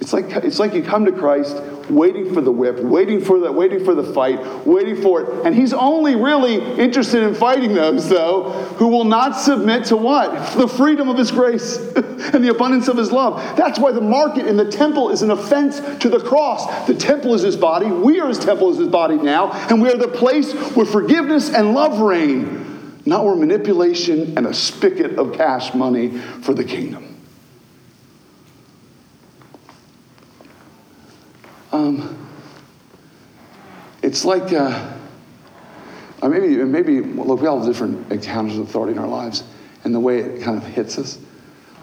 It's 0.01 0.13
like, 0.13 0.27
it's 0.45 0.59
like 0.59 0.75
you 0.75 0.83
come 0.83 1.05
to 1.07 1.13
Christ 1.13 1.57
waiting 1.91 2.33
for 2.33 2.41
the 2.41 2.53
whip, 2.53 2.79
waiting 2.81 3.21
for 3.21 3.39
the, 3.39 3.51
waiting 3.51 3.85
for 3.85 3.95
the 3.95 4.05
fight, 4.13 4.45
waiting 4.67 5.01
for 5.01 5.23
it. 5.23 5.47
And 5.47 5.55
he's 5.55 5.73
only 5.73 6.15
really 6.15 6.57
interested 6.79 7.23
in 7.23 7.35
fighting 7.35 7.75
those, 7.75 8.09
though, 8.09 8.51
who 8.77 8.89
will 8.89 9.05
not 9.05 9.33
submit 9.33 9.87
to 9.87 9.97
what? 9.97 10.57
The 10.57 10.69
freedom 10.69 11.09
of 11.09 11.17
his 11.17 11.31
grace 11.31 11.79
and 11.97 12.45
the 12.45 12.51
abundance 12.51 12.89
of 12.89 12.97
his 12.97 13.11
love. 13.11 13.37
That's 13.57 13.79
why 13.79 13.93
the 13.93 14.01
market 14.01 14.47
in 14.47 14.57
the 14.57 14.71
temple 14.71 15.11
is 15.11 15.23
an 15.23 15.31
offense 15.31 15.81
to 15.99 16.09
the 16.09 16.21
cross. 16.21 16.87
The 16.87 16.95
temple 16.95 17.35
is 17.35 17.43
his 17.43 17.57
body. 17.57 17.87
We 17.87 18.21
are 18.21 18.29
his 18.29 18.39
temple 18.39 18.71
is 18.71 18.79
his 18.79 18.89
body 18.89 19.17
now. 19.17 19.53
And 19.69 19.83
we 19.83 19.91
are 19.91 19.97
the 19.97 20.09
place 20.09 20.53
where 20.75 20.87
forgiveness 20.87 21.53
and 21.53 21.75
love 21.75 22.01
reign, 22.01 23.01
not 23.05 23.25
where 23.25 23.35
manipulation 23.35 24.37
and 24.37 24.47
a 24.47 24.55
spigot 24.55 25.19
of 25.19 25.35
cash 25.35 25.75
money 25.75 26.19
for 26.19 26.55
the 26.55 26.65
kingdom. 26.65 27.08
Um, 31.79 32.27
it's 34.03 34.25
like, 34.25 34.53
uh, 34.53 34.97
uh, 36.21 36.29
maybe, 36.29 36.57
maybe, 36.57 37.01
look, 37.01 37.41
we 37.41 37.47
all 37.47 37.59
have 37.59 37.69
different 37.69 38.11
encounters 38.11 38.59
of 38.59 38.69
authority 38.69 38.95
in 38.95 38.99
our 38.99 39.07
lives 39.07 39.45
and 39.85 39.95
the 39.95 40.01
way 40.01 40.19
it 40.19 40.43
kind 40.43 40.59
of 40.59 40.65
hits 40.65 40.99
us. 40.99 41.19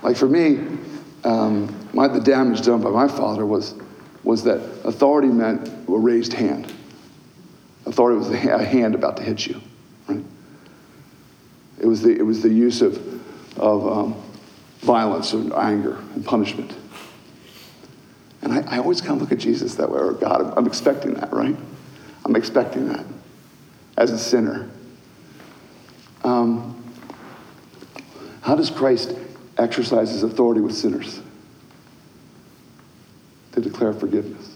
Like 0.04 0.18
for 0.18 0.28
me, 0.28 0.60
um, 1.24 1.74
my, 1.94 2.10
the 2.10 2.20
damage 2.20 2.62
done 2.64 2.82
by 2.82 2.90
my 2.90 3.08
father 3.08 3.46
was, 3.46 3.74
was 4.26 4.44
that 4.44 4.60
authority 4.84 5.30
meant 5.30 5.70
a 5.70 5.98
raised 5.98 6.34
hand. 6.34 6.74
Authority 7.86 8.18
was 8.18 8.30
a 8.32 8.66
hand 8.66 8.96
about 8.96 9.16
to 9.16 9.24
hit 9.24 9.48
you? 9.48 9.62
It 11.80 11.86
was 11.86 12.02
the, 12.02 12.10
it 12.10 12.24
was 12.24 12.42
the 12.42 12.52
use 12.52 12.82
of, 12.82 12.98
of 13.58 13.88
um, 13.88 14.24
violence 14.80 15.32
and 15.32 15.54
anger 15.54 15.96
and 16.16 16.26
punishment. 16.26 16.76
And 18.46 18.54
I, 18.54 18.76
I 18.76 18.78
always 18.78 19.02
kind 19.02 19.20
of 19.20 19.22
look 19.22 19.32
at 19.32 19.40
Jesus 19.40 19.74
that 19.76 19.90
way, 19.90 20.00
or 20.00 20.14
God, 20.14 20.40
I'm, 20.40 20.54
I'm 20.60 20.68
expecting 20.68 21.16
that, 21.16 21.34
right? 21.34 21.56
I'm 22.24 22.36
expecting 22.36 22.88
that 22.90 23.04
as 23.98 24.12
a 24.12 24.20
sinner. 24.20 24.70
Um, 26.24 26.72
how 28.42 28.56
does 28.56 28.70
Christ 28.70 29.18
exercise 29.58 30.12
his 30.12 30.22
authority 30.22 30.62
with 30.62 30.76
sinners? 30.76 31.22
To 33.54 33.62
declare 33.62 33.94
forgiveness. 33.94 34.56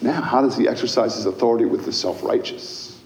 Now, 0.00 0.22
how 0.22 0.42
does 0.42 0.56
he 0.56 0.68
exercise 0.68 1.16
his 1.16 1.26
authority 1.26 1.64
with 1.64 1.84
the 1.84 1.92
self 1.92 2.22
righteous? 2.22 3.00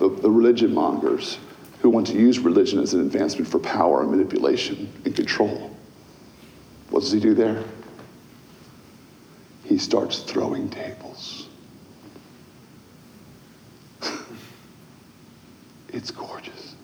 The, 0.00 0.08
the 0.08 0.30
religion 0.30 0.74
mongers 0.74 1.38
who 1.86 1.90
want 1.90 2.08
to 2.08 2.14
use 2.14 2.40
religion 2.40 2.80
as 2.80 2.94
an 2.94 3.00
advancement 3.00 3.46
for 3.48 3.60
power 3.60 4.00
and 4.02 4.10
manipulation 4.10 4.92
and 5.04 5.14
control. 5.14 5.70
What 6.90 6.98
does 6.98 7.12
he 7.12 7.20
do 7.20 7.32
there? 7.32 7.62
He 9.62 9.78
starts 9.78 10.18
throwing 10.18 10.68
tables. 10.68 11.46
it's 15.90 16.10
gorgeous. 16.10 16.74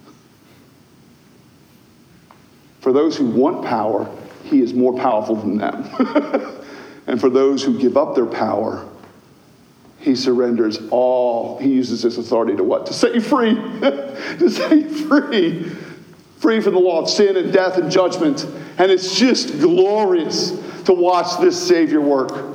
For 2.79 2.93
those 2.93 3.17
who 3.17 3.27
want 3.27 3.65
power, 3.65 4.09
he 4.45 4.61
is 4.61 4.73
more 4.73 4.97
powerful 4.97 5.35
than 5.35 5.59
them. 5.59 5.83
and 7.09 7.21
for 7.21 7.29
those 7.29 7.65
who 7.65 7.77
give 7.77 7.97
up 7.97 8.15
their 8.15 8.27
power, 8.27 8.89
he 9.99 10.15
surrenders 10.15 10.79
all, 10.93 11.59
he 11.59 11.71
uses 11.71 12.03
his 12.03 12.19
authority 12.19 12.55
to 12.55 12.63
what? 12.63 12.87
To 12.87 12.93
set 12.93 13.17
you 13.17 13.21
free. 13.21 13.59
to 14.39 14.77
you 14.77 14.89
free. 14.89 15.71
Free 16.39 16.61
from 16.61 16.75
the 16.75 16.81
law 16.81 17.01
of 17.01 17.09
sin 17.09 17.37
and 17.37 17.53
death 17.53 17.79
and 17.79 17.91
judgment. 17.91 18.45
And 18.79 18.91
it's 18.91 19.17
just 19.17 19.61
glorious 19.61 20.51
to 20.85 20.93
watch 20.93 21.41
this 21.41 21.61
Savior 21.61 22.01
work. 22.01 22.53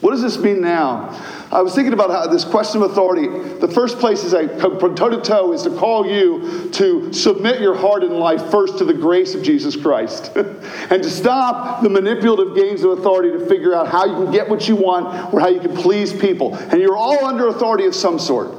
What 0.00 0.10
does 0.12 0.22
this 0.22 0.38
mean 0.38 0.60
now? 0.60 1.08
I 1.52 1.62
was 1.62 1.74
thinking 1.74 1.92
about 1.92 2.10
how 2.10 2.26
this 2.28 2.44
question 2.44 2.80
of 2.80 2.92
authority, 2.92 3.26
the 3.58 3.66
first 3.66 3.98
place 3.98 4.22
is 4.22 4.32
I 4.34 4.46
come 4.46 4.78
from 4.78 4.94
toe 4.94 5.08
to 5.08 5.20
toe 5.20 5.52
is 5.52 5.64
to 5.64 5.70
call 5.70 6.06
you 6.06 6.70
to 6.70 7.12
submit 7.12 7.60
your 7.60 7.74
heart 7.76 8.04
and 8.04 8.14
life 8.14 8.50
first 8.52 8.78
to 8.78 8.84
the 8.84 8.94
grace 8.94 9.34
of 9.34 9.42
Jesus 9.42 9.74
Christ. 9.74 10.30
and 10.36 11.02
to 11.02 11.10
stop 11.10 11.82
the 11.82 11.88
manipulative 11.88 12.54
games 12.54 12.84
of 12.84 12.92
authority 12.92 13.32
to 13.32 13.46
figure 13.46 13.74
out 13.74 13.88
how 13.88 14.06
you 14.06 14.14
can 14.24 14.32
get 14.32 14.48
what 14.48 14.68
you 14.68 14.76
want 14.76 15.34
or 15.34 15.40
how 15.40 15.48
you 15.48 15.60
can 15.60 15.76
please 15.76 16.12
people. 16.12 16.54
And 16.54 16.80
you're 16.80 16.96
all 16.96 17.24
under 17.24 17.48
authority 17.48 17.86
of 17.86 17.94
some 17.94 18.18
sort. 18.18 18.54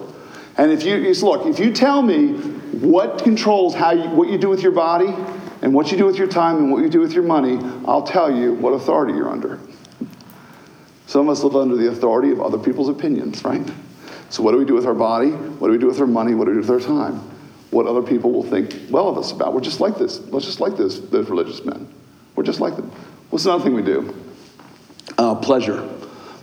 And 0.57 0.71
if 0.71 0.83
you 0.83 0.97
look, 1.25 1.45
if 1.45 1.59
you 1.59 1.71
tell 1.71 2.01
me 2.01 2.33
what 2.81 3.23
controls 3.23 3.73
how 3.73 3.91
you, 3.91 4.09
what 4.09 4.29
you 4.29 4.37
do 4.37 4.49
with 4.49 4.61
your 4.61 4.71
body 4.71 5.13
and 5.61 5.73
what 5.73 5.91
you 5.91 5.97
do 5.97 6.05
with 6.05 6.17
your 6.17 6.27
time 6.27 6.57
and 6.57 6.71
what 6.71 6.81
you 6.83 6.89
do 6.89 6.99
with 6.99 7.13
your 7.13 7.23
money, 7.23 7.59
I'll 7.85 8.03
tell 8.03 8.33
you 8.33 8.53
what 8.53 8.71
authority 8.71 9.13
you're 9.13 9.29
under. 9.29 9.59
Some 11.07 11.27
of 11.27 11.37
us 11.37 11.43
live 11.43 11.55
under 11.55 11.75
the 11.75 11.89
authority 11.89 12.31
of 12.31 12.41
other 12.41 12.57
people's 12.57 12.89
opinions, 12.89 13.43
right? 13.43 13.69
So, 14.29 14.43
what 14.43 14.53
do 14.53 14.57
we 14.57 14.65
do 14.65 14.73
with 14.73 14.85
our 14.85 14.93
body? 14.93 15.31
What 15.31 15.67
do 15.67 15.73
we 15.73 15.77
do 15.77 15.87
with 15.87 15.99
our 15.99 16.07
money? 16.07 16.33
What 16.35 16.45
do 16.45 16.51
we 16.51 16.61
do 16.61 16.61
with 16.61 16.69
our 16.69 16.87
time? 16.87 17.15
What 17.69 17.85
other 17.85 18.01
people 18.01 18.31
will 18.31 18.43
think 18.43 18.75
well 18.89 19.09
of 19.09 19.17
us 19.17 19.31
about? 19.31 19.53
We're 19.53 19.61
just 19.61 19.79
like 19.79 19.97
this. 19.97 20.19
We're 20.19 20.39
just 20.39 20.59
like 20.59 20.77
this, 20.77 20.99
those 20.99 21.29
religious 21.29 21.65
men. 21.65 21.87
We're 22.35 22.43
just 22.43 22.59
like 22.59 22.75
them. 22.75 22.91
What's 23.29 23.45
another 23.45 23.63
thing 23.63 23.73
we 23.73 23.81
do? 23.81 24.13
Uh, 25.17 25.35
pleasure. 25.35 25.87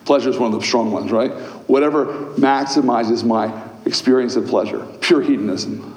Pleasure 0.04 0.30
is 0.30 0.38
one 0.38 0.52
of 0.52 0.60
the 0.60 0.66
strong 0.66 0.92
ones, 0.92 1.10
right? 1.10 1.32
Whatever 1.68 2.06
maximizes 2.36 3.24
my 3.24 3.67
experience 3.88 4.36
of 4.36 4.46
pleasure. 4.46 4.86
Pure 5.00 5.22
hedonism. 5.22 5.94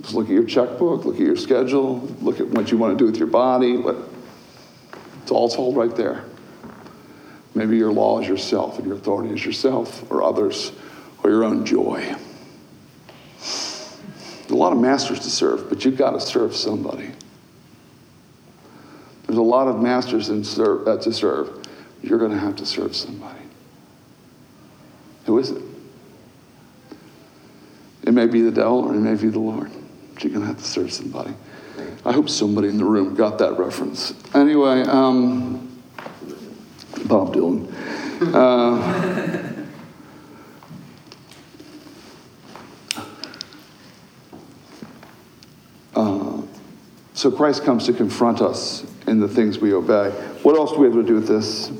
Just 0.00 0.14
look 0.14 0.26
at 0.26 0.32
your 0.32 0.44
checkbook, 0.44 1.06
look 1.06 1.14
at 1.14 1.22
your 1.22 1.36
schedule, 1.36 2.00
look 2.20 2.40
at 2.40 2.46
what 2.48 2.70
you 2.70 2.76
want 2.76 2.98
to 2.98 3.02
do 3.02 3.10
with 3.10 3.16
your 3.16 3.28
body, 3.28 3.78
what 3.78 3.96
it's 5.22 5.30
all 5.30 5.48
told 5.48 5.76
right 5.76 5.94
there. 5.96 6.24
Maybe 7.54 7.78
your 7.78 7.92
law 7.92 8.20
is 8.20 8.28
yourself 8.28 8.78
and 8.78 8.86
your 8.86 8.96
authority 8.96 9.32
is 9.32 9.46
yourself 9.46 10.10
or 10.10 10.22
others 10.22 10.72
or 11.22 11.30
your 11.30 11.44
own 11.44 11.64
joy. 11.64 12.14
There's 13.38 14.50
a 14.50 14.54
lot 14.56 14.72
of 14.72 14.78
masters 14.78 15.20
to 15.20 15.30
serve, 15.30 15.70
but 15.70 15.84
you've 15.84 15.96
got 15.96 16.10
to 16.10 16.20
serve 16.20 16.54
somebody. 16.54 17.10
There's 19.26 19.38
a 19.38 19.42
lot 19.42 19.68
of 19.68 19.80
masters 19.80 20.26
serve, 20.46 20.86
uh, 20.86 20.98
to 20.98 21.12
serve. 21.12 21.64
You're 22.02 22.18
going 22.18 22.32
to 22.32 22.38
have 22.38 22.56
to 22.56 22.66
serve 22.66 22.94
somebody. 22.94 23.43
Who 25.26 25.38
is 25.38 25.50
it? 25.50 25.62
It 28.04 28.12
may 28.12 28.26
be 28.26 28.42
the 28.42 28.50
devil 28.50 28.80
or 28.80 28.94
it 28.94 29.00
may 29.00 29.14
be 29.14 29.28
the 29.28 29.38
Lord. 29.38 29.70
But 30.12 30.24
you're 30.24 30.32
going 30.32 30.42
to 30.42 30.48
have 30.48 30.58
to 30.58 30.64
serve 30.64 30.92
somebody. 30.92 31.34
I 32.04 32.12
hope 32.12 32.28
somebody 32.28 32.68
in 32.68 32.76
the 32.76 32.84
room 32.84 33.14
got 33.14 33.38
that 33.38 33.58
reference. 33.58 34.12
Anyway, 34.34 34.82
um, 34.82 35.82
Bob 37.06 37.34
Dylan. 37.34 37.72
Uh, 38.34 38.78
uh, 46.00 46.42
so 47.14 47.30
Christ 47.30 47.64
comes 47.64 47.86
to 47.86 47.94
confront 47.94 48.42
us 48.42 48.84
in 49.06 49.18
the 49.18 49.28
things 49.28 49.58
we 49.58 49.72
obey. 49.72 50.10
What 50.42 50.56
else 50.56 50.72
do 50.72 50.80
we 50.80 50.86
have 50.86 50.94
to 50.94 51.02
do 51.02 51.14
with 51.14 51.26
this? 51.26 51.72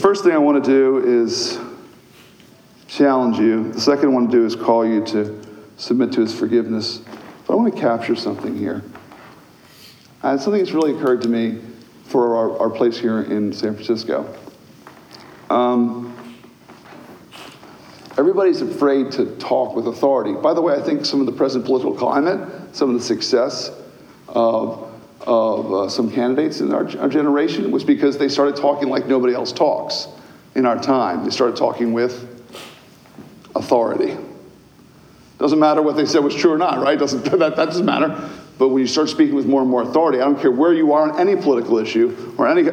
First 0.00 0.24
thing 0.24 0.32
I 0.32 0.38
want 0.38 0.64
to 0.64 0.70
do 0.70 0.96
is 1.06 1.58
challenge 2.88 3.38
you. 3.38 3.70
The 3.70 3.80
second 3.82 4.06
I 4.06 4.12
want 4.12 4.30
to 4.30 4.36
do 4.38 4.46
is 4.46 4.56
call 4.56 4.86
you 4.86 5.04
to 5.08 5.42
submit 5.76 6.10
to 6.12 6.22
his 6.22 6.34
forgiveness. 6.34 7.02
But 7.46 7.52
I 7.52 7.56
want 7.56 7.74
to 7.74 7.78
capture 7.78 8.16
something 8.16 8.56
here. 8.56 8.82
And 10.22 10.40
something 10.40 10.58
that's 10.58 10.72
really 10.72 10.96
occurred 10.96 11.20
to 11.20 11.28
me 11.28 11.60
for 12.04 12.34
our, 12.34 12.58
our 12.60 12.70
place 12.70 12.98
here 12.98 13.20
in 13.20 13.52
San 13.52 13.74
Francisco. 13.74 14.34
Um, 15.50 16.16
everybody's 18.16 18.62
afraid 18.62 19.12
to 19.12 19.36
talk 19.36 19.76
with 19.76 19.86
authority. 19.86 20.32
By 20.32 20.54
the 20.54 20.62
way, 20.62 20.72
I 20.76 20.80
think 20.80 21.04
some 21.04 21.20
of 21.20 21.26
the 21.26 21.32
present 21.32 21.66
political 21.66 21.94
climate, 21.94 22.74
some 22.74 22.88
of 22.88 22.98
the 22.98 23.04
success 23.04 23.70
of, 24.28 24.89
of 25.26 25.72
uh, 25.72 25.88
some 25.88 26.10
candidates 26.10 26.60
in 26.60 26.72
our, 26.72 26.88
our 26.98 27.08
generation 27.08 27.70
was 27.70 27.84
because 27.84 28.18
they 28.18 28.28
started 28.28 28.56
talking 28.56 28.88
like 28.88 29.06
nobody 29.06 29.34
else 29.34 29.52
talks 29.52 30.08
in 30.54 30.66
our 30.66 30.80
time. 30.80 31.24
They 31.24 31.30
started 31.30 31.56
talking 31.56 31.92
with 31.92 32.26
authority. 33.54 34.16
Doesn't 35.38 35.58
matter 35.58 35.82
what 35.82 35.96
they 35.96 36.06
said 36.06 36.22
was 36.22 36.34
true 36.34 36.52
or 36.52 36.58
not, 36.58 36.80
right? 36.80 36.98
Doesn't, 36.98 37.24
that, 37.38 37.56
that 37.56 37.56
doesn't 37.56 37.86
matter. 37.86 38.30
But 38.58 38.68
when 38.68 38.80
you 38.80 38.86
start 38.86 39.08
speaking 39.08 39.34
with 39.34 39.46
more 39.46 39.62
and 39.62 39.70
more 39.70 39.82
authority, 39.82 40.20
I 40.20 40.24
don't 40.24 40.38
care 40.38 40.50
where 40.50 40.74
you 40.74 40.92
are 40.92 41.10
on 41.10 41.18
any 41.18 41.34
political 41.34 41.78
issue 41.78 42.34
or 42.36 42.46
any 42.46 42.70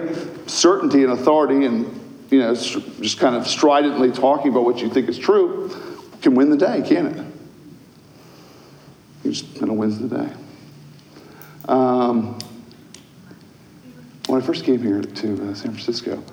certainty 0.47 1.03
and 1.03 1.13
authority 1.13 1.65
and 1.65 1.85
you 2.29 2.39
know, 2.39 2.53
just 2.53 3.19
kind 3.19 3.35
of 3.35 3.47
stridently 3.47 4.11
talking 4.11 4.51
about 4.51 4.65
what 4.65 4.79
you 4.79 4.89
think 4.89 5.07
is 5.07 5.17
true 5.17 5.71
can 6.21 6.35
win 6.35 6.49
the 6.49 6.57
day, 6.57 6.83
can't 6.85 7.15
it? 7.15 7.25
He 9.23 9.29
just 9.31 9.55
kind 9.57 9.71
of 9.71 9.77
wins 9.77 9.99
the 9.99 10.09
day. 10.09 10.33
Um, 11.67 12.37
when 14.27 14.41
I 14.41 14.45
first 14.45 14.65
came 14.65 14.81
here 14.81 15.01
to 15.01 15.33
uh, 15.33 15.53
San 15.53 15.71
Francisco, 15.71 16.23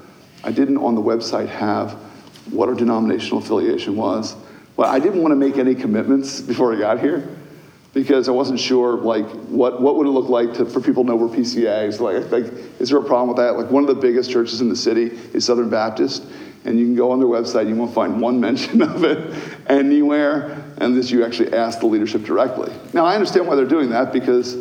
I 0.42 0.52
didn't 0.52 0.78
on 0.78 0.94
the 0.94 1.02
website 1.02 1.48
have 1.48 1.92
what 2.50 2.68
our 2.68 2.74
denominational 2.74 3.38
affiliation 3.38 3.96
was. 3.96 4.36
Well, 4.76 4.90
I 4.90 4.98
didn't 4.98 5.22
want 5.22 5.32
to 5.32 5.36
make 5.36 5.56
any 5.56 5.74
commitments 5.74 6.40
before 6.40 6.74
I 6.74 6.78
got 6.78 7.00
here 7.00 7.28
because 7.92 8.28
I 8.28 8.32
wasn't 8.32 8.58
sure, 8.58 8.96
like, 8.96 9.26
what, 9.46 9.80
what 9.80 9.96
would 9.96 10.06
it 10.06 10.10
look 10.10 10.28
like 10.28 10.54
to, 10.54 10.66
for 10.66 10.80
people 10.80 11.04
to 11.04 11.10
know 11.10 11.16
we're 11.16 11.34
PCAs? 11.34 12.00
Like, 12.00 12.30
like, 12.32 12.52
is 12.80 12.88
there 12.88 12.98
a 12.98 13.04
problem 13.04 13.28
with 13.28 13.36
that? 13.36 13.56
Like, 13.56 13.70
one 13.70 13.84
of 13.84 13.88
the 13.88 14.00
biggest 14.00 14.30
churches 14.30 14.60
in 14.60 14.68
the 14.68 14.76
city 14.76 15.06
is 15.32 15.44
Southern 15.44 15.70
Baptist, 15.70 16.24
and 16.64 16.78
you 16.78 16.86
can 16.86 16.96
go 16.96 17.12
on 17.12 17.20
their 17.20 17.28
website, 17.28 17.68
you 17.68 17.76
won't 17.76 17.94
find 17.94 18.20
one 18.20 18.40
mention 18.48 18.82
of 18.82 19.04
it 19.04 19.34
anywhere, 19.68 20.64
and 20.78 20.96
this 20.96 21.12
you 21.12 21.24
actually 21.24 21.52
ask 21.54 21.78
the 21.78 21.86
leadership 21.86 22.24
directly. 22.24 22.72
Now, 22.92 23.04
I 23.04 23.14
understand 23.14 23.46
why 23.46 23.54
they're 23.54 23.64
doing 23.64 23.90
that 23.90 24.12
because 24.12 24.56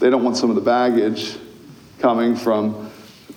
they 0.00 0.10
don't 0.10 0.24
want 0.24 0.36
some 0.36 0.48
of 0.50 0.56
the 0.56 0.62
baggage 0.62 1.36
coming 1.98 2.34
from, 2.34 2.90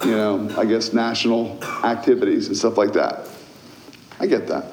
you 0.04 0.12
know, 0.12 0.50
I 0.58 0.66
guess 0.66 0.94
national 0.94 1.62
activities 1.84 2.48
and 2.48 2.58
stuff 2.58 2.78
like 2.78 2.94
that. 2.94 3.28
I 4.20 4.26
get 4.26 4.48
that. 4.48 4.72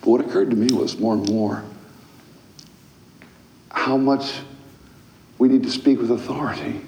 But 0.00 0.06
what 0.06 0.20
occurred 0.20 0.50
to 0.50 0.56
me 0.56 0.74
was 0.74 0.98
more 0.98 1.14
and 1.14 1.28
more 1.30 1.64
how 3.70 3.96
much 3.96 4.34
we 5.38 5.48
need 5.48 5.62
to 5.62 5.70
speak 5.70 6.00
with 6.00 6.10
authority. 6.10 6.80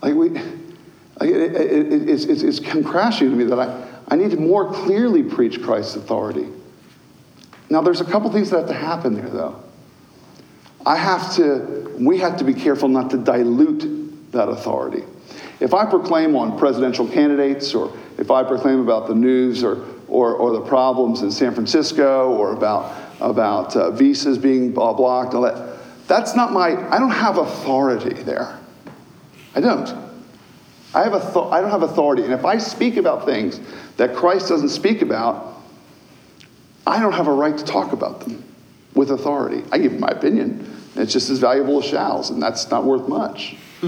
Like 0.00 0.14
we, 0.14 0.30
like 0.30 1.28
it, 1.28 1.54
it, 1.54 1.92
it, 1.92 2.08
it's, 2.08 2.24
it's, 2.24 2.42
it's 2.42 2.60
come 2.60 2.84
crashing 2.84 3.30
to 3.30 3.36
me 3.36 3.44
that 3.44 3.58
I, 3.58 3.86
I 4.08 4.16
need 4.16 4.30
to 4.30 4.36
more 4.36 4.72
clearly 4.72 5.24
preach 5.24 5.60
Christ's 5.60 5.96
authority. 5.96 6.46
Now, 7.68 7.82
there's 7.82 8.00
a 8.00 8.04
couple 8.04 8.30
things 8.30 8.50
that 8.50 8.60
have 8.60 8.68
to 8.68 8.74
happen 8.74 9.14
there, 9.14 9.28
though. 9.28 9.62
I 10.90 10.96
have 10.96 11.36
to, 11.36 11.94
we 12.00 12.18
have 12.18 12.36
to 12.38 12.44
be 12.44 12.52
careful 12.52 12.88
not 12.88 13.10
to 13.10 13.16
dilute 13.16 14.32
that 14.32 14.48
authority. 14.48 15.04
If 15.60 15.72
I 15.72 15.86
proclaim 15.86 16.34
on 16.34 16.58
presidential 16.58 17.06
candidates, 17.06 17.76
or 17.76 17.96
if 18.18 18.32
I 18.32 18.42
proclaim 18.42 18.80
about 18.80 19.06
the 19.06 19.14
news 19.14 19.62
or, 19.62 19.86
or, 20.08 20.34
or 20.34 20.50
the 20.50 20.62
problems 20.62 21.22
in 21.22 21.30
San 21.30 21.54
Francisco, 21.54 22.32
or 22.32 22.54
about, 22.54 22.92
about 23.20 23.76
uh, 23.76 23.92
visas 23.92 24.36
being 24.36 24.72
blocked, 24.72 25.32
all 25.32 25.42
that, 25.42 25.78
that's 26.08 26.34
not 26.34 26.52
my, 26.52 26.70
I 26.90 26.98
don't 26.98 27.12
have 27.12 27.38
authority 27.38 28.24
there. 28.24 28.58
I 29.54 29.60
don't. 29.60 29.96
I, 30.92 31.04
have 31.04 31.14
a 31.14 31.40
I 31.40 31.60
don't 31.60 31.70
have 31.70 31.84
authority. 31.84 32.24
And 32.24 32.32
if 32.32 32.44
I 32.44 32.58
speak 32.58 32.96
about 32.96 33.26
things 33.26 33.60
that 33.96 34.16
Christ 34.16 34.48
doesn't 34.48 34.70
speak 34.70 35.02
about, 35.02 35.54
I 36.84 36.98
don't 36.98 37.12
have 37.12 37.28
a 37.28 37.32
right 37.32 37.56
to 37.56 37.64
talk 37.64 37.92
about 37.92 38.22
them 38.22 38.42
with 38.94 39.12
authority. 39.12 39.62
I 39.70 39.78
give 39.78 39.92
my 40.00 40.08
opinion. 40.08 40.78
It's 40.96 41.12
just 41.12 41.30
as 41.30 41.38
valuable 41.38 41.78
as 41.78 41.86
shall's, 41.86 42.30
and 42.30 42.42
that's 42.42 42.70
not 42.70 42.84
worth 42.84 43.08
much. 43.08 43.56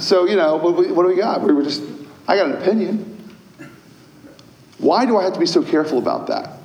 so, 0.00 0.26
you 0.26 0.36
know, 0.36 0.56
what, 0.56 0.74
what 0.90 1.02
do 1.02 1.08
we 1.08 1.16
got? 1.16 1.42
We 1.42 1.52
were 1.52 1.62
just, 1.62 1.82
I 2.26 2.36
got 2.36 2.46
an 2.46 2.60
opinion. 2.60 3.06
Why 4.78 5.04
do 5.04 5.18
I 5.18 5.24
have 5.24 5.34
to 5.34 5.40
be 5.40 5.46
so 5.46 5.62
careful 5.62 5.98
about 5.98 6.28
that? 6.28 6.58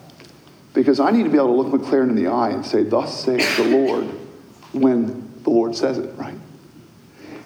Because 0.74 1.00
I 1.00 1.12
need 1.12 1.24
to 1.24 1.30
be 1.30 1.38
able 1.38 1.64
to 1.64 1.70
look 1.70 1.82
McLaren 1.82 2.10
in 2.10 2.16
the 2.16 2.28
eye 2.28 2.50
and 2.50 2.66
say, 2.66 2.84
Thus 2.84 3.24
saith 3.24 3.58
the 3.58 3.66
Lord, 3.66 4.06
when 4.72 5.32
the 5.44 5.50
Lord 5.50 5.76
says 5.76 5.98
it, 5.98 6.16
right? 6.18 6.36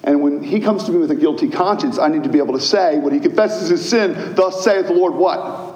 And 0.04 0.22
when 0.22 0.42
he 0.42 0.60
comes 0.60 0.86
to 0.86 0.92
me 0.92 1.00
with 1.00 1.12
a 1.12 1.16
guilty 1.16 1.50
conscience, 1.50 2.00
I 2.00 2.08
need 2.08 2.24
to 2.24 2.30
be 2.30 2.38
able 2.38 2.54
to 2.54 2.62
say, 2.62 2.98
when 2.98 3.14
he 3.14 3.20
confesses 3.20 3.70
his 3.70 3.88
sin, 3.88 4.36
Thus 4.36 4.64
saith 4.64 4.88
the 4.88 4.94
Lord, 4.94 5.16
what? 5.16 5.69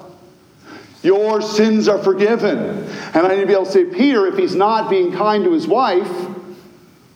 Your 1.04 1.42
sins 1.42 1.86
are 1.86 1.98
forgiven. 1.98 2.58
And 3.12 3.16
I 3.16 3.34
need 3.34 3.42
to 3.42 3.46
be 3.46 3.52
able 3.52 3.66
to 3.66 3.70
say, 3.70 3.84
Peter, 3.84 4.26
if 4.26 4.38
he's 4.38 4.56
not 4.56 4.88
being 4.88 5.12
kind 5.12 5.44
to 5.44 5.52
his 5.52 5.66
wife, 5.66 6.08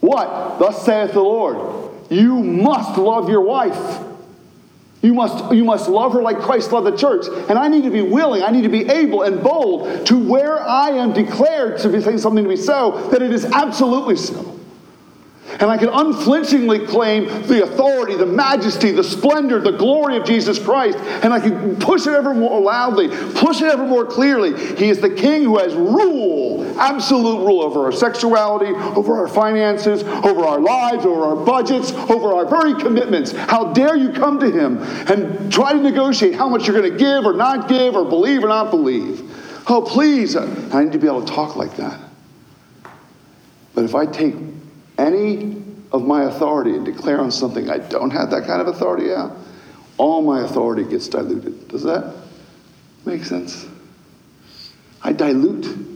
what? 0.01 0.59
Thus 0.59 0.85
saith 0.85 1.13
the 1.13 1.23
Lord. 1.23 1.91
You 2.11 2.43
must 2.43 2.99
love 2.99 3.31
your 3.31 3.41
wife. 3.41 4.05
You 5.01 5.15
must, 5.15 5.55
you 5.55 5.65
must 5.65 5.89
love 5.89 6.13
her 6.13 6.21
like 6.21 6.39
Christ 6.39 6.71
loved 6.71 6.87
the 6.87 6.97
church. 6.97 7.27
And 7.49 7.59
I 7.59 7.69
need 7.69 7.85
to 7.85 7.91
be 7.91 8.03
willing, 8.03 8.43
I 8.43 8.51
need 8.51 8.63
to 8.63 8.69
be 8.69 8.87
able 8.89 9.23
and 9.23 9.43
bold 9.43 10.07
to 10.09 10.19
where 10.19 10.61
I 10.61 10.91
am 10.91 11.15
declared 11.15 11.79
to 11.79 11.89
be 11.89 12.01
saying 12.03 12.19
something 12.19 12.45
to 12.45 12.51
be 12.51 12.57
so, 12.57 13.09
that 13.11 13.23
it 13.23 13.33
is 13.33 13.47
absolutely 13.47 14.17
so. 14.17 14.58
And 15.53 15.65
I 15.65 15.79
can 15.79 15.89
unflinchingly 15.89 16.87
claim 16.87 17.27
the 17.47 17.65
authority, 17.65 18.17
the 18.17 18.27
majesty, 18.27 18.91
the 18.91 19.03
splendor, 19.03 19.61
the 19.61 19.73
glory 19.73 20.17
of 20.17 20.25
Jesus 20.25 20.59
Christ. 20.59 20.99
And 20.99 21.33
I 21.33 21.41
can 21.41 21.77
push 21.77 22.07
it 22.07 22.13
ever 22.13 22.35
more 22.35 22.61
loudly, 22.61 23.09
push 23.35 23.63
it 23.63 23.67
ever 23.67 23.87
more 23.87 24.05
clearly. 24.05 24.57
He 24.77 24.91
is 24.91 25.01
the 25.01 25.11
king 25.11 25.45
who 25.45 25.59
has 25.59 25.75
rule, 25.75 26.79
absolute 26.79 27.45
rule 27.45 27.63
over 27.63 27.85
our 27.85 27.93
sexuality, 27.93 28.73
over 28.97 29.17
our 29.17 29.29
finances, 29.29 30.03
over 30.03 30.45
our 30.45 30.61
lives, 30.61 31.07
over 31.07 31.23
our 31.23 31.37
budgets, 31.37 31.93
over 31.93 32.35
our 32.35 32.47
very 32.47 32.75
commitments. 32.81 33.33
How 33.33 33.73
dare 33.73 33.97
you 33.97 34.13
come 34.13 34.39
to 34.41 34.51
him 34.51 34.79
and 35.11 35.51
try 35.53 35.73
to 35.73 35.81
negotiate 35.81 36.35
how 36.35 36.49
much 36.49 36.67
you're 36.67 36.79
going 36.79 36.93
to 36.93 36.99
give 36.99 37.25
or 37.25 37.33
not 37.33 37.69
give 37.69 37.97
or 37.97 38.05
believe 38.05 38.45
or 38.45 38.49
not 38.49 38.71
believe? 38.71 39.23
Oh, 39.67 39.83
please. 39.83 40.37
I 40.37 40.85
need 40.85 40.93
to 40.93 40.99
be 40.99 41.07
able 41.07 41.25
to 41.25 41.33
talk 41.33 41.57
like 41.57 41.77
that. 41.77 42.01
But 43.75 43.85
if 43.85 43.95
I 43.95 44.07
take 44.07 44.35
any 44.99 45.63
of 45.93 46.05
my 46.05 46.25
authority 46.25 46.73
and 46.73 46.85
declare 46.85 47.21
on 47.21 47.31
something 47.31 47.71
I 47.71 47.79
don't 47.79 48.11
have 48.11 48.31
that 48.31 48.47
kind 48.47 48.61
of 48.61 48.69
authority 48.69 49.13
out, 49.13 49.37
all 49.97 50.23
my 50.23 50.45
authority 50.45 50.85
gets 50.85 51.09
diluted. 51.09 51.69
Does 51.69 51.83
that 51.85 52.15
make 53.07 53.25
sense? 53.25 53.67
I 55.03 55.13
dilute. 55.13 55.87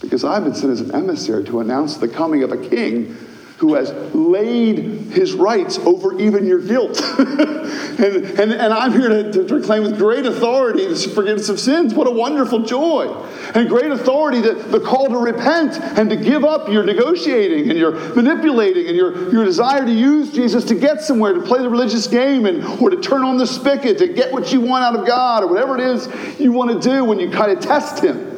Because 0.00 0.24
I've 0.24 0.44
been 0.44 0.54
sent 0.54 0.72
as 0.72 0.80
an 0.80 0.94
emissary 0.94 1.44
to 1.44 1.60
announce 1.60 1.96
the 1.96 2.08
coming 2.08 2.42
of 2.42 2.52
a 2.52 2.68
king 2.68 3.16
who 3.62 3.74
has 3.74 3.92
laid 4.12 4.78
his 5.12 5.34
rights 5.34 5.78
over 5.78 6.18
even 6.18 6.44
your 6.44 6.58
guilt. 6.58 7.00
and, 7.18 8.00
and, 8.00 8.52
and 8.52 8.74
I'm 8.74 8.90
here 8.90 9.08
to, 9.08 9.30
to 9.30 9.44
proclaim 9.44 9.84
with 9.84 9.96
great 9.96 10.26
authority 10.26 10.84
the 10.84 10.96
forgiveness 10.96 11.48
of 11.48 11.60
sins. 11.60 11.94
What 11.94 12.08
a 12.08 12.10
wonderful 12.10 12.64
joy. 12.64 13.06
And 13.54 13.68
great 13.68 13.92
authority 13.92 14.40
the, 14.40 14.54
the 14.54 14.80
call 14.80 15.08
to 15.10 15.16
repent 15.16 15.76
and 15.96 16.10
to 16.10 16.16
give 16.16 16.44
up 16.44 16.68
your 16.68 16.82
negotiating 16.82 17.70
and 17.70 17.78
your 17.78 17.92
manipulating 18.16 18.88
and 18.88 18.96
your, 18.96 19.32
your 19.32 19.44
desire 19.44 19.86
to 19.86 19.92
use 19.92 20.32
Jesus 20.32 20.64
to 20.64 20.74
get 20.74 21.00
somewhere, 21.00 21.32
to 21.32 21.40
play 21.40 21.60
the 21.60 21.70
religious 21.70 22.08
game, 22.08 22.46
and, 22.46 22.64
or 22.82 22.90
to 22.90 22.96
turn 22.96 23.22
on 23.22 23.36
the 23.36 23.46
spigot, 23.46 23.96
to 23.98 24.08
get 24.08 24.32
what 24.32 24.52
you 24.52 24.60
want 24.60 24.82
out 24.82 24.98
of 24.98 25.06
God, 25.06 25.44
or 25.44 25.46
whatever 25.46 25.78
it 25.78 25.82
is 25.82 26.08
you 26.40 26.50
want 26.50 26.72
to 26.72 26.88
do 26.88 27.04
when 27.04 27.20
you 27.20 27.30
kind 27.30 27.52
of 27.52 27.60
test 27.60 28.02
Him 28.02 28.31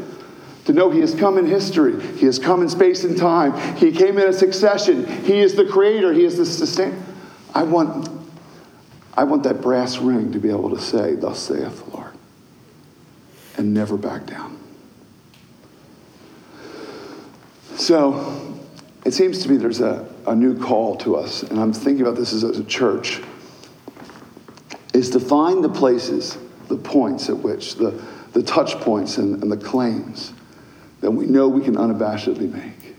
to 0.65 0.73
know 0.73 0.91
he 0.91 1.01
has 1.01 1.15
come 1.15 1.39
in 1.39 1.47
history. 1.47 2.01
He 2.17 2.27
has 2.27 2.39
come 2.39 2.63
in 2.63 2.69
space 2.69 3.05
and 3.05 3.17
time. 3.17 3.77
He 3.77 3.93
came 3.93 4.19
in 4.19 4.29
a 4.29 4.33
succession. 4.33 5.07
He 5.25 5.41
is 5.41 5.55
the 5.55 5.67
creator. 5.67 6.13
He 6.13 6.25
is 6.25 6.39
the 6.39 6.47
sustainer. 6.47 7.01
I 7.55 7.63
want, 7.63 8.09
I 9.15 9.25
want 9.25 9.43
that 9.45 9.61
brass 9.61 9.99
ring 9.99 10.33
to 10.33 10.39
be 10.39 10.51
able 10.51 10.71
to 10.71 10.81
say, 10.81 11.15
Thus 11.15 11.39
saith 11.39 11.85
the 11.85 11.97
Lord, 11.97 12.13
and 13.57 13.73
never 13.73 13.97
back 13.97 14.27
down. 14.27 14.59
So 17.77 18.61
it 19.05 19.13
seems 19.13 19.43
to 19.43 19.51
me 19.51 19.57
there's 19.57 19.81
a, 19.81 20.09
a 20.27 20.35
new 20.35 20.59
call 20.59 20.97
to 20.97 21.17
us, 21.17 21.43
and 21.43 21.61
I'm 21.61 21.73
thinking 21.73 22.03
about 22.03 22.17
this 22.17 22.33
as 22.33 22.43
a 22.43 22.65
church, 22.65 23.21
is 24.95 25.11
to 25.11 25.21
find 25.21 25.63
the 25.63 25.69
places, 25.69 26.39
the 26.69 26.77
points 26.77 27.29
at 27.29 27.37
which, 27.37 27.75
the, 27.75 27.91
the 28.33 28.43
touch 28.43 28.77
points 28.81 29.19
and, 29.19 29.43
and 29.43 29.53
the 29.53 29.57
claims 29.57 30.33
that 31.05 31.11
we 31.11 31.27
know 31.27 31.49
we 31.49 31.61
can 31.61 31.75
unabashedly 31.75 32.51
make. 32.51 32.97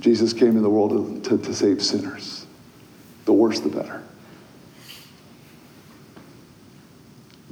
Jesus 0.00 0.32
came 0.32 0.56
in 0.56 0.62
the 0.64 0.68
world 0.68 1.22
to, 1.22 1.38
to, 1.38 1.44
to 1.44 1.54
save 1.54 1.80
sinners. 1.80 2.46
The 3.26 3.32
worse, 3.32 3.60
the 3.60 3.68
better. 3.68 4.02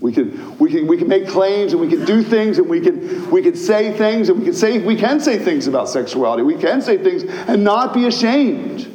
We 0.01 0.13
can, 0.13 0.59
we, 0.59 0.73
can, 0.73 0.89
we 0.89 0.97
can 0.97 1.07
make 1.07 1.29
claims 1.29 1.71
and 1.71 1.81
we 1.81 1.87
can 1.87 2.05
do 2.05 2.21
things 2.21 2.59
and 2.59 2.69
we 2.69 2.81
can, 2.81 3.31
we 3.31 3.43
can 3.43 3.55
say 3.55 3.97
things 3.97 4.29
and 4.29 4.41
we 4.41 4.45
can 4.45 4.55
say, 4.55 4.81
we 4.81 4.97
can 4.97 5.21
say 5.21 5.39
things 5.39 5.69
about 5.69 5.89
sexuality. 5.89 6.43
We 6.43 6.57
can 6.57 6.83
say 6.83 6.99
things 6.99 7.23
and 7.23 7.63
not 7.63 7.95
be 7.95 8.09
ashamed. 8.09 8.89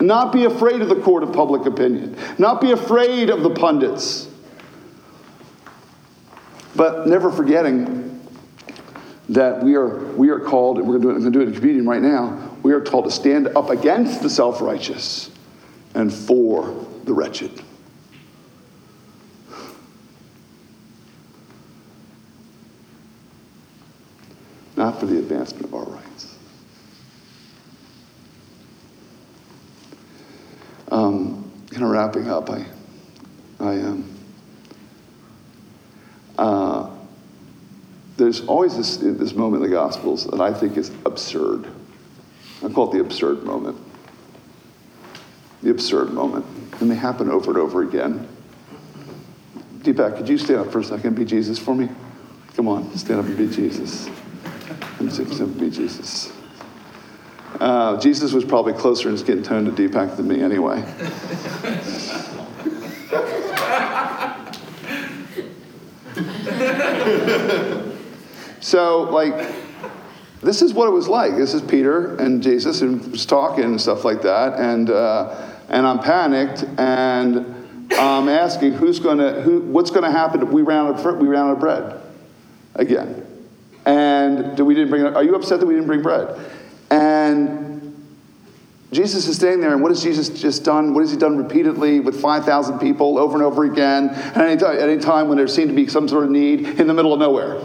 Not 0.00 0.32
be 0.32 0.44
afraid 0.44 0.80
of 0.80 0.88
the 0.88 1.00
court 1.00 1.22
of 1.22 1.32
public 1.32 1.66
opinion. 1.66 2.16
Not 2.36 2.60
be 2.60 2.72
afraid 2.72 3.30
of 3.30 3.44
the 3.44 3.50
pundits. 3.50 4.28
But 6.74 7.06
never 7.06 7.30
forgetting 7.30 8.07
that 9.28 9.62
we 9.62 9.74
are, 9.74 9.98
we 10.14 10.30
are 10.30 10.40
called, 10.40 10.78
and 10.78 10.88
we're 10.88 10.98
going 10.98 11.22
to 11.22 11.30
do 11.30 11.40
it 11.40 11.48
in 11.48 11.54
communion 11.54 11.86
right 11.86 12.02
now, 12.02 12.56
we 12.62 12.72
are 12.72 12.80
called 12.80 13.04
to 13.04 13.10
stand 13.10 13.48
up 13.48 13.70
against 13.70 14.22
the 14.22 14.30
self 14.30 14.60
righteous 14.60 15.30
and 15.94 16.12
for 16.12 16.86
the 17.04 17.12
wretched. 17.12 17.62
Not 24.76 25.00
for 25.00 25.06
the 25.06 25.18
advancement 25.18 25.64
of 25.64 25.74
our 25.74 25.84
rights. 25.84 26.36
Um, 30.90 31.50
kind 31.70 31.82
of 31.82 31.90
wrapping 31.90 32.30
up, 32.30 32.48
I, 32.48 32.64
I 33.60 33.80
um, 33.80 34.17
there's 38.18 38.44
always 38.46 38.76
this, 38.76 38.96
this 38.96 39.32
moment 39.32 39.62
in 39.62 39.70
the 39.70 39.74
Gospels 39.74 40.26
that 40.26 40.40
I 40.40 40.52
think 40.52 40.76
is 40.76 40.90
absurd. 41.06 41.66
I 42.64 42.68
call 42.68 42.90
it 42.90 42.94
the 42.94 43.00
absurd 43.00 43.44
moment. 43.44 43.78
The 45.62 45.70
absurd 45.70 46.12
moment. 46.12 46.44
And 46.80 46.90
they 46.90 46.96
happen 46.96 47.30
over 47.30 47.52
and 47.52 47.58
over 47.58 47.82
again. 47.82 48.26
Deepak, 49.78 50.16
could 50.16 50.28
you 50.28 50.36
stand 50.36 50.58
up 50.58 50.72
for 50.72 50.80
a 50.80 50.84
second 50.84 51.06
and 51.06 51.16
be 51.16 51.24
Jesus 51.24 51.60
for 51.60 51.74
me? 51.74 51.88
Come 52.56 52.66
on, 52.66 52.94
stand 52.98 53.20
up 53.20 53.26
and 53.26 53.38
be 53.38 53.48
Jesus. 53.48 54.10
And 54.98 55.60
be 55.60 55.70
Jesus. 55.70 56.32
Uh, 57.60 57.98
Jesus 58.00 58.32
was 58.32 58.44
probably 58.44 58.72
closer 58.72 59.08
in 59.08 59.16
skin 59.16 59.44
tone 59.44 59.64
to 59.64 59.70
Deepak 59.70 60.16
than 60.16 60.26
me 60.26 60.42
anyway. 60.42 60.82
So, 68.68 69.04
like, 69.04 69.50
this 70.42 70.60
is 70.60 70.74
what 70.74 70.88
it 70.88 70.90
was 70.90 71.08
like. 71.08 71.36
This 71.36 71.54
is 71.54 71.62
Peter 71.62 72.16
and 72.16 72.42
Jesus 72.42 72.82
and 72.82 73.00
was 73.10 73.24
talking 73.24 73.64
and 73.64 73.80
stuff 73.80 74.04
like 74.04 74.20
that. 74.20 74.60
And, 74.60 74.90
uh, 74.90 75.52
and 75.70 75.86
I'm 75.86 76.00
panicked 76.00 76.64
and 76.76 77.46
I'm 77.92 78.28
asking 78.28 78.74
who's 78.74 78.98
going 78.98 79.16
to, 79.16 79.40
who, 79.40 79.60
what's 79.60 79.90
going 79.90 80.02
to 80.02 80.10
happen 80.10 80.42
if 80.42 80.50
we 80.50 80.60
ran, 80.60 80.84
out 80.84 81.02
of, 81.02 81.16
we 81.16 81.28
ran 81.28 81.46
out 81.46 81.52
of 81.52 81.60
bread 81.60 81.98
again. 82.74 83.24
And 83.86 84.58
we 84.60 84.74
didn't 84.74 84.90
bring, 84.90 85.02
are 85.02 85.24
you 85.24 85.34
upset 85.34 85.60
that 85.60 85.66
we 85.66 85.72
didn't 85.72 85.86
bring 85.86 86.02
bread? 86.02 86.38
And 86.90 88.06
Jesus 88.92 89.26
is 89.28 89.36
standing 89.36 89.62
there, 89.62 89.72
and 89.72 89.80
what 89.80 89.92
has 89.92 90.02
Jesus 90.02 90.28
just 90.28 90.62
done? 90.62 90.92
What 90.92 91.00
has 91.00 91.10
he 91.10 91.16
done 91.16 91.38
repeatedly 91.38 92.00
with 92.00 92.20
5,000 92.20 92.78
people 92.80 93.16
over 93.16 93.32
and 93.32 93.42
over 93.42 93.64
again? 93.64 94.10
And 94.10 94.62
any 94.62 95.00
time 95.00 95.28
when 95.28 95.38
there 95.38 95.48
seemed 95.48 95.70
to 95.70 95.74
be 95.74 95.88
some 95.88 96.06
sort 96.06 96.24
of 96.24 96.30
need 96.30 96.66
in 96.78 96.86
the 96.86 96.92
middle 96.92 97.14
of 97.14 97.18
nowhere. 97.18 97.62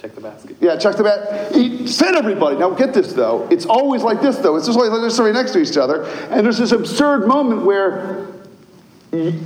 Check 0.00 0.14
the 0.14 0.20
basket. 0.22 0.56
Yeah, 0.60 0.78
check 0.78 0.96
the 0.96 1.02
basket. 1.02 1.54
He 1.54 1.86
fed 1.86 2.14
everybody. 2.14 2.56
Now 2.56 2.70
get 2.70 2.94
this 2.94 3.12
though. 3.12 3.46
It's 3.50 3.66
always 3.66 4.02
like 4.02 4.22
this 4.22 4.38
though. 4.38 4.56
It's 4.56 4.66
just 4.66 4.78
like 4.78 4.90
they're 4.90 5.10
sitting 5.10 5.34
next 5.34 5.52
to 5.52 5.60
each 5.60 5.76
other, 5.76 6.04
and 6.30 6.44
there's 6.44 6.56
this 6.56 6.72
absurd 6.72 7.28
moment 7.28 7.66
where 7.66 8.26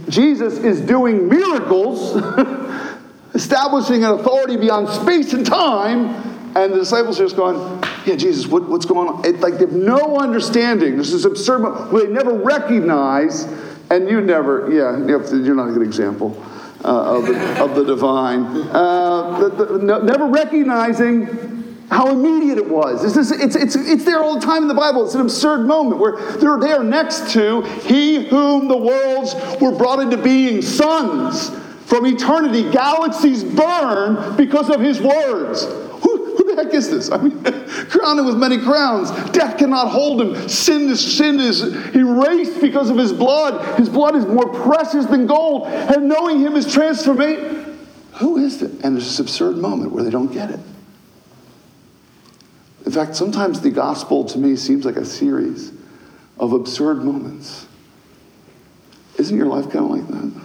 Jesus 0.09 0.59
is 0.59 0.81
doing 0.81 1.29
miracles, 1.29 2.15
establishing 3.35 4.05
an 4.05 4.13
authority 4.13 4.57
beyond 4.57 4.89
space 4.91 5.33
and 5.33 5.45
time, 5.45 6.15
and 6.55 6.73
the 6.73 6.79
disciples 6.79 7.19
are 7.19 7.25
just 7.25 7.37
going, 7.37 7.57
Yeah, 8.07 8.15
Jesus, 8.15 8.47
what, 8.47 8.69
what's 8.69 8.87
going 8.87 9.09
on? 9.09 9.25
It, 9.25 9.41
like 9.41 9.55
they 9.55 9.61
have 9.61 9.73
no 9.73 10.19
understanding. 10.19 10.97
This 10.97 11.25
absurd 11.25 11.63
moment 11.63 11.93
where 11.93 12.07
they 12.07 12.13
never 12.13 12.33
recognize, 12.33 13.45
and 13.91 14.09
you 14.09 14.21
never, 14.21 14.73
yeah, 14.73 15.05
you're 15.05 15.57
not 15.57 15.71
a 15.71 15.73
good 15.73 15.83
example. 15.83 16.41
Uh, 16.85 17.17
of, 17.17 17.27
the, 17.27 17.63
of 17.63 17.75
the 17.75 17.83
divine, 17.83 18.45
uh, 18.45 19.39
the, 19.39 19.65
the, 19.65 19.79
no, 19.79 20.03
never 20.03 20.27
recognizing 20.27 21.27
how 21.91 22.11
immediate 22.11 22.59
it 22.59 22.69
was. 22.69 23.03
It's, 23.03 23.15
this, 23.15 23.31
it's, 23.31 23.57
it's, 23.57 23.75
it's 23.75 24.05
there 24.05 24.23
all 24.23 24.39
the 24.39 24.45
time 24.45 24.61
in 24.61 24.69
the 24.69 24.75
Bible. 24.75 25.03
It's 25.07 25.15
an 25.15 25.23
absurd 25.23 25.67
moment 25.67 25.99
where 25.99 26.19
they're 26.37 26.59
there 26.59 26.85
next 26.85 27.33
to 27.33 27.63
He 27.63 28.29
whom 28.29 28.69
the 28.69 28.77
worlds 28.77 29.35
were 29.63 29.73
brought 29.73 30.01
into 30.01 30.19
being, 30.19 30.61
sons 30.61 31.49
from 31.87 32.05
eternity, 32.05 32.71
galaxies 32.71 33.45
burn 33.45 34.37
because 34.37 34.69
of 34.69 34.81
His 34.81 35.01
words. 35.01 35.65
The 36.55 36.63
heck 36.63 36.75
is 36.75 36.91
this? 36.91 37.11
I 37.11 37.17
mean, 37.19 37.43
crowned 37.89 38.25
with 38.25 38.37
many 38.37 38.59
crowns. 38.59 39.11
Death 39.31 39.59
cannot 39.59 39.89
hold 39.89 40.21
him. 40.21 40.49
Sin 40.49 40.89
is, 40.89 41.17
sin 41.17 41.41
is 41.41 41.63
erased 41.95 42.61
because 42.61 42.91
of 42.91 42.97
his 42.97 43.13
blood. 43.13 43.79
His 43.79 43.89
blood 43.89 44.15
is 44.15 44.25
more 44.27 44.49
precious 44.49 45.07
than 45.07 45.27
gold. 45.27 45.67
And 45.67 46.09
knowing 46.09 46.41
him 46.41 46.55
is 46.55 46.73
transformation. 46.73 47.79
Who 48.15 48.37
is 48.37 48.63
it? 48.63 48.71
And 48.85 48.95
there's 48.95 49.07
this 49.07 49.19
absurd 49.19 49.57
moment 49.57 49.91
where 49.91 50.05
they 50.05 50.11
don't 50.11 50.33
get 50.33 50.51
it. 50.51 50.61
In 52.87 52.93
fact, 52.93 53.17
sometimes 53.17 53.61
the 53.61 53.71
gospel 53.71 54.25
to 54.27 54.39
me 54.39 54.55
seems 54.57 54.85
like 54.85 54.97
a 54.97 55.05
series 55.05 55.73
of 56.39 56.53
absurd 56.53 57.03
moments. 57.03 57.67
Isn't 59.19 59.37
your 59.37 59.47
life 59.47 59.71
kind 59.71 59.85
of 59.85 59.91
like 59.91 60.07
that? 60.09 60.43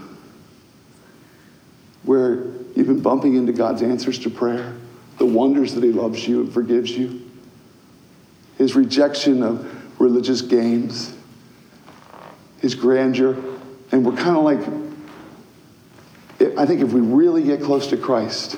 Where 2.04 2.46
you've 2.76 2.88
been 2.88 3.02
bumping 3.02 3.36
into 3.36 3.52
God's 3.52 3.84
answers 3.84 4.18
to 4.20 4.30
prayer, 4.30 4.76
the 5.20 5.26
wonders 5.26 5.76
that 5.76 5.84
He 5.84 5.92
loves 5.92 6.28
you 6.28 6.42
and 6.42 6.52
forgives 6.52 6.90
you, 6.90 7.22
His 8.58 8.76
rejection 8.76 9.44
of 9.44 10.02
religious 10.02 10.42
games, 10.42 11.14
His 12.62 12.74
grandeur, 12.74 13.38
and 13.92 14.04
we're 14.06 14.16
kind 14.16 14.38
of 14.38 14.44
like, 14.44 14.60
I 16.58 16.66
think 16.66 16.82
if 16.82 16.94
we 16.94 17.02
really 17.02 17.44
get 17.44 17.62
close 17.62 17.88
to 17.88 17.98
Christ, 17.98 18.58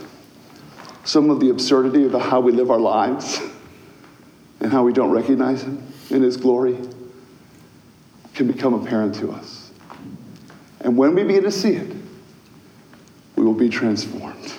some 1.04 1.30
of 1.32 1.40
the 1.40 1.50
absurdity 1.50 2.06
of 2.06 2.14
how 2.14 2.40
we 2.40 2.52
live 2.52 2.70
our 2.70 2.80
lives 2.80 3.42
and 4.60 4.72
how 4.72 4.84
we 4.84 4.94
don't 4.94 5.10
recognize 5.10 5.64
Him 5.64 5.86
in 6.12 6.22
His 6.22 6.38
glory 6.38 6.78
can 8.36 8.48
become 8.48 8.76
apparent 8.76 9.16
to 9.16 9.32
us. 9.32 9.72
And 10.82 10.96
when 10.96 11.16
we 11.16 11.24
begin 11.24 11.44
to 11.44 11.52
see 11.52 11.74
it, 11.74 11.96
we 13.36 13.44
will 13.44 13.54
be 13.54 13.70
transformed. 13.70 14.54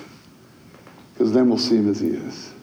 Because 1.33 1.41
then 1.41 1.49
we'll 1.49 1.57
see 1.57 1.77
Him 1.77 1.89
as 1.89 1.99
He 1.99 2.09
is. 2.09 2.53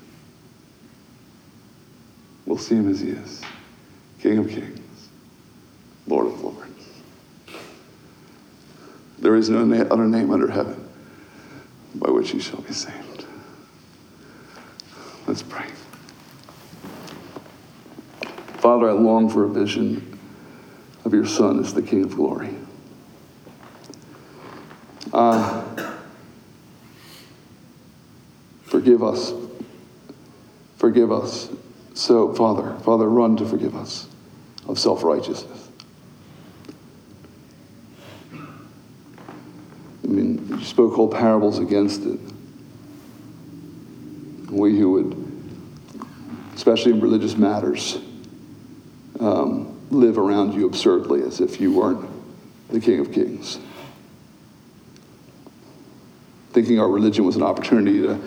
We'll 2.46 2.56
see 2.56 2.76
Him 2.76 2.88
as 2.88 3.00
He 3.00 3.08
is 3.08 3.42
King 4.20 4.38
of 4.38 4.48
Kings, 4.48 5.08
Lord 6.06 6.28
of 6.28 6.40
Lords. 6.40 6.88
There 9.18 9.34
is 9.34 9.50
no 9.50 9.62
other 9.90 10.06
name 10.06 10.30
under 10.30 10.48
heaven 10.48 10.88
by 11.96 12.12
which 12.12 12.32
you 12.32 12.38
shall 12.38 12.60
be 12.60 12.72
saved. 12.72 13.26
Let's 15.26 15.42
pray. 15.42 15.66
Father, 18.58 18.88
I 18.88 18.92
long 18.92 19.28
for 19.28 19.46
a 19.46 19.48
vision 19.48 20.16
of 21.04 21.12
your 21.12 21.26
Son 21.26 21.58
as 21.58 21.74
the 21.74 21.82
King 21.82 22.04
of 22.04 22.14
glory. 22.14 22.54
Uh, 25.12 25.89
forgive 28.70 29.02
us. 29.02 29.34
Forgive 30.78 31.12
us. 31.12 31.50
So, 31.94 32.32
Father, 32.34 32.74
Father, 32.80 33.08
run 33.08 33.36
to 33.36 33.44
forgive 33.44 33.76
us 33.76 34.08
of 34.66 34.78
self 34.78 35.02
righteousness. 35.02 35.68
I 38.32 40.06
mean, 40.06 40.46
you 40.48 40.64
spoke 40.64 40.94
whole 40.94 41.08
parables 41.08 41.58
against 41.58 42.04
it. 42.04 42.18
We 44.50 44.78
who 44.78 44.92
would, 44.92 46.06
especially 46.54 46.92
in 46.92 47.00
religious 47.00 47.36
matters, 47.36 47.98
um, 49.20 49.78
live 49.90 50.18
around 50.18 50.54
you 50.54 50.66
absurdly 50.66 51.22
as 51.22 51.40
if 51.40 51.60
you 51.60 51.72
weren't 51.72 52.08
the 52.70 52.80
King 52.80 53.00
of 53.00 53.12
Kings. 53.12 53.58
Thinking 56.52 56.80
our 56.80 56.88
religion 56.88 57.24
was 57.24 57.36
an 57.36 57.42
opportunity 57.42 58.02
to, 58.02 58.20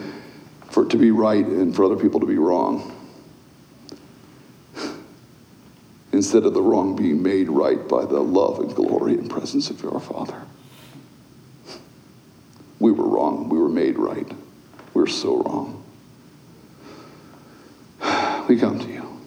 for 0.74 0.84
it 0.84 0.90
to 0.90 0.98
be 0.98 1.12
right 1.12 1.46
and 1.46 1.76
for 1.76 1.86
other 1.86 1.96
people 1.96 2.20
to 2.20 2.26
be 2.26 2.40
wrong. 2.40 2.92
Instead 6.12 6.46
of 6.46 6.56
the 6.56 6.62
wrong 6.62 6.96
being 6.96 7.22
made 7.22 7.48
right 7.48 7.88
by 7.88 8.06
the 8.06 8.20
love 8.20 8.60
and 8.60 8.74
glory 8.74 9.14
and 9.14 9.30
presence 9.30 9.70
of 9.70 9.82
your 9.84 10.00
Father. 10.00 10.42
We 12.80 12.92
were 12.92 13.08
wrong. 13.08 13.50
We 13.50 13.60
were 13.60 13.70
made 13.70 14.00
right. 14.00 14.28
We're 14.96 15.06
so 15.06 15.44
wrong. 15.44 15.84
We 18.50 18.58
come 18.58 18.80
to 18.80 18.88
you. 18.88 19.22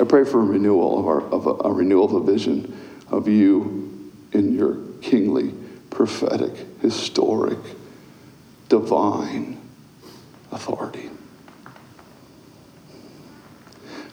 I 0.00 0.04
pray 0.04 0.24
for 0.24 0.40
a 0.40 0.44
renewal 0.44 0.98
of, 0.98 1.06
our, 1.06 1.22
of 1.22 1.46
a, 1.46 1.68
a 1.68 1.72
renewal 1.72 2.16
of 2.16 2.28
a 2.28 2.32
vision 2.32 2.76
of 3.08 3.28
you 3.28 4.12
in 4.32 4.52
your 4.52 4.78
kingly, 5.00 5.54
prophetic, 5.90 6.52
historic, 6.82 7.58
divine 8.68 9.60
authority. 10.52 11.10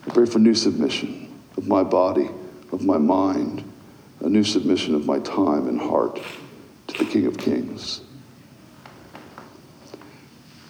I 0.08 0.10
pray 0.14 0.26
for 0.26 0.40
new 0.40 0.56
submission 0.56 1.32
of 1.58 1.68
my 1.68 1.84
body, 1.84 2.30
of 2.72 2.84
my 2.84 2.98
mind, 2.98 3.64
a 4.22 4.30
new 4.30 4.44
submission 4.44 4.96
of 4.96 5.06
my 5.06 5.20
time 5.20 5.68
and 5.68 5.80
heart 5.80 6.20
to 6.88 7.04
the 7.04 7.10
King 7.10 7.28
of 7.28 7.38
Kings. 7.38 8.02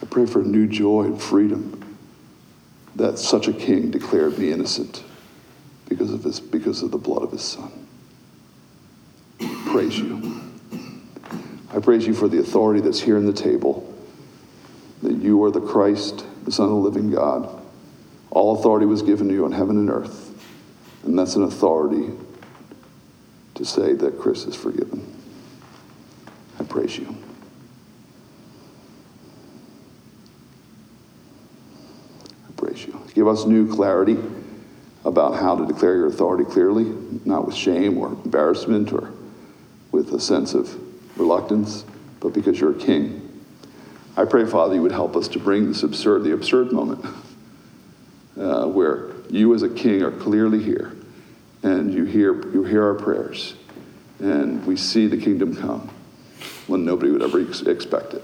I 0.01 0.05
pray 0.05 0.25
for 0.25 0.41
new 0.43 0.67
joy 0.67 1.03
and 1.03 1.21
freedom 1.21 1.97
that 2.95 3.17
such 3.17 3.47
a 3.47 3.53
king 3.53 3.91
declared 3.91 4.37
me 4.37 4.51
innocent 4.51 5.03
because 5.87 6.11
of, 6.11 6.23
his, 6.23 6.39
because 6.39 6.81
of 6.81 6.91
the 6.91 6.97
blood 6.97 7.23
of 7.23 7.31
his 7.31 7.43
son. 7.43 7.71
Praise 9.67 9.97
you. 9.97 10.40
I 11.73 11.79
praise 11.79 12.05
you 12.05 12.13
for 12.13 12.27
the 12.27 12.39
authority 12.39 12.81
that's 12.81 12.99
here 12.99 13.17
in 13.17 13.25
the 13.25 13.33
table, 13.33 13.87
that 15.03 15.15
you 15.15 15.41
are 15.43 15.51
the 15.51 15.61
Christ, 15.61 16.25
the 16.43 16.51
Son 16.51 16.65
of 16.65 16.71
the 16.71 16.77
living 16.77 17.11
God. 17.11 17.49
All 18.29 18.59
authority 18.59 18.85
was 18.85 19.01
given 19.01 19.29
to 19.29 19.33
you 19.33 19.45
on 19.45 19.53
heaven 19.53 19.77
and 19.77 19.89
earth, 19.89 20.29
and 21.03 21.17
that's 21.17 21.35
an 21.35 21.43
authority 21.43 22.11
to 23.55 23.65
say 23.65 23.93
that 23.93 24.19
Chris 24.19 24.45
is 24.45 24.55
forgiven. 24.55 25.05
I 26.59 26.63
praise 26.63 26.97
you. 26.97 27.15
I 32.47 32.51
praise 32.57 32.85
you. 32.85 32.99
Give 33.13 33.27
us 33.27 33.45
new 33.45 33.73
clarity 33.73 34.17
about 35.05 35.35
how 35.35 35.55
to 35.55 35.65
declare 35.65 35.95
your 35.95 36.07
authority 36.07 36.43
clearly, 36.43 36.83
not 37.25 37.45
with 37.45 37.55
shame 37.55 37.97
or 37.97 38.09
embarrassment 38.09 38.91
or 38.91 39.11
with 39.91 40.13
a 40.13 40.19
sense 40.19 40.53
of 40.53 40.90
reluctance, 41.21 41.85
but 42.19 42.33
because 42.33 42.59
you're 42.59 42.71
a 42.71 42.79
king. 42.79 43.29
I 44.17 44.25
pray, 44.25 44.45
Father, 44.45 44.75
you 44.75 44.81
would 44.81 44.91
help 44.91 45.15
us 45.15 45.27
to 45.29 45.39
bring 45.39 45.67
this 45.67 45.83
absurd, 45.83 46.23
the 46.23 46.33
absurd 46.33 46.71
moment 46.71 47.05
uh, 48.37 48.65
where 48.65 49.11
you 49.29 49.53
as 49.53 49.63
a 49.63 49.69
king 49.69 50.01
are 50.03 50.11
clearly 50.11 50.61
here 50.61 50.95
and 51.63 51.93
you 51.93 52.03
hear, 52.03 52.33
you 52.51 52.63
hear 52.63 52.83
our 52.83 52.95
prayers 52.95 53.55
and 54.19 54.65
we 54.65 54.75
see 54.75 55.07
the 55.07 55.17
kingdom 55.17 55.55
come 55.55 55.89
when 56.67 56.85
nobody 56.85 57.11
would 57.11 57.21
ever 57.21 57.41
ex- 57.41 57.61
expect 57.61 58.13
it. 58.13 58.23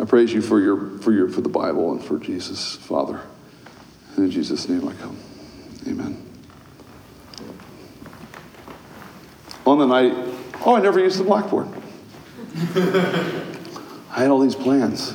I 0.00 0.04
praise 0.04 0.32
you 0.32 0.40
for 0.40 0.60
your 0.60 0.98
for 1.00 1.10
your 1.10 1.28
for 1.28 1.40
the 1.40 1.48
Bible 1.48 1.90
and 1.90 2.02
for 2.02 2.20
Jesus, 2.20 2.76
Father. 2.76 3.20
In 4.16 4.30
Jesus' 4.30 4.68
name 4.68 4.86
I 4.86 4.92
come. 4.94 5.16
Amen. 5.88 6.27
On 9.68 9.78
the 9.78 9.84
night, 9.84 10.14
oh, 10.64 10.76
I 10.76 10.80
never 10.80 10.98
used 10.98 11.20
the 11.20 11.24
blackboard. 11.24 11.68
I 12.56 14.22
had 14.22 14.30
all 14.30 14.40
these 14.40 14.54
plans. 14.54 15.12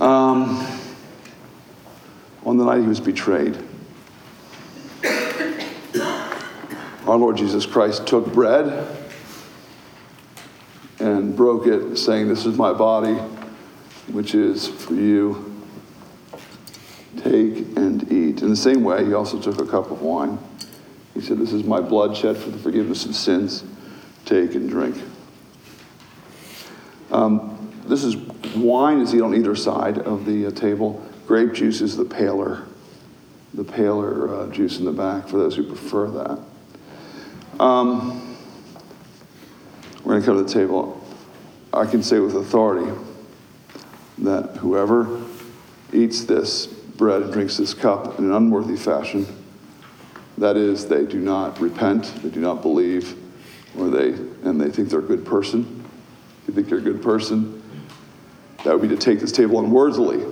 Um, 0.00 0.66
on 2.46 2.56
the 2.56 2.64
night 2.64 2.80
he 2.80 2.86
was 2.86 2.98
betrayed, 2.98 3.58
our 7.04 7.18
Lord 7.18 7.36
Jesus 7.36 7.66
Christ 7.66 8.06
took 8.06 8.32
bread 8.32 8.88
and 10.98 11.36
broke 11.36 11.66
it, 11.66 11.96
saying, 11.98 12.28
This 12.28 12.46
is 12.46 12.56
my 12.56 12.72
body, 12.72 13.16
which 14.06 14.34
is 14.34 14.66
for 14.66 14.94
you. 14.94 15.62
Take 17.18 17.76
and 17.76 18.10
eat. 18.10 18.40
In 18.40 18.48
the 18.48 18.56
same 18.56 18.82
way, 18.82 19.04
he 19.04 19.12
also 19.12 19.38
took 19.38 19.60
a 19.60 19.66
cup 19.66 19.90
of 19.90 20.00
wine. 20.00 20.38
He 21.14 21.20
said, 21.20 21.38
This 21.38 21.52
is 21.52 21.64
my 21.64 21.80
blood 21.80 22.16
shed 22.16 22.36
for 22.36 22.50
the 22.50 22.58
forgiveness 22.58 23.04
of 23.04 23.14
sins. 23.14 23.64
Take 24.24 24.54
and 24.54 24.68
drink. 24.68 24.96
Um, 27.10 27.72
this 27.86 28.04
is 28.04 28.16
wine 28.54 29.00
is 29.00 29.14
on 29.14 29.34
either 29.34 29.56
side 29.56 29.98
of 29.98 30.24
the 30.24 30.46
uh, 30.46 30.50
table. 30.52 31.04
Grape 31.26 31.52
juice 31.52 31.80
is 31.80 31.96
the 31.96 32.04
paler, 32.04 32.64
the 33.54 33.64
paler 33.64 34.34
uh, 34.34 34.46
juice 34.48 34.78
in 34.78 34.84
the 34.84 34.92
back 34.92 35.28
for 35.28 35.38
those 35.38 35.56
who 35.56 35.64
prefer 35.64 36.08
that. 36.10 36.38
Um, 37.60 38.36
we're 40.04 40.12
going 40.12 40.22
to 40.22 40.26
come 40.26 40.36
to 40.36 40.42
the 40.42 40.52
table. 40.52 41.04
I 41.72 41.86
can 41.86 42.02
say 42.02 42.18
with 42.18 42.34
authority 42.34 42.90
that 44.18 44.56
whoever 44.56 45.22
eats 45.92 46.24
this 46.24 46.66
bread 46.66 47.22
and 47.22 47.32
drinks 47.32 47.56
this 47.56 47.74
cup 47.74 48.18
in 48.18 48.24
an 48.24 48.32
unworthy 48.32 48.76
fashion, 48.76 49.26
that 50.40 50.56
is, 50.56 50.88
they 50.88 51.04
do 51.04 51.18
not 51.18 51.60
repent, 51.60 52.04
they 52.22 52.30
do 52.30 52.40
not 52.40 52.62
believe, 52.62 53.16
or 53.78 53.88
they 53.88 54.08
and 54.08 54.60
they 54.60 54.70
think 54.70 54.88
they're 54.88 55.00
a 55.00 55.02
good 55.02 55.24
person. 55.24 55.84
You 56.48 56.54
think 56.54 56.70
you're 56.70 56.80
a 56.80 56.82
good 56.82 57.02
person? 57.02 57.62
That 58.64 58.72
would 58.72 58.82
be 58.82 58.94
to 58.94 59.00
take 59.00 59.20
this 59.20 59.32
table 59.32 59.58
unworthily. 59.60 60.24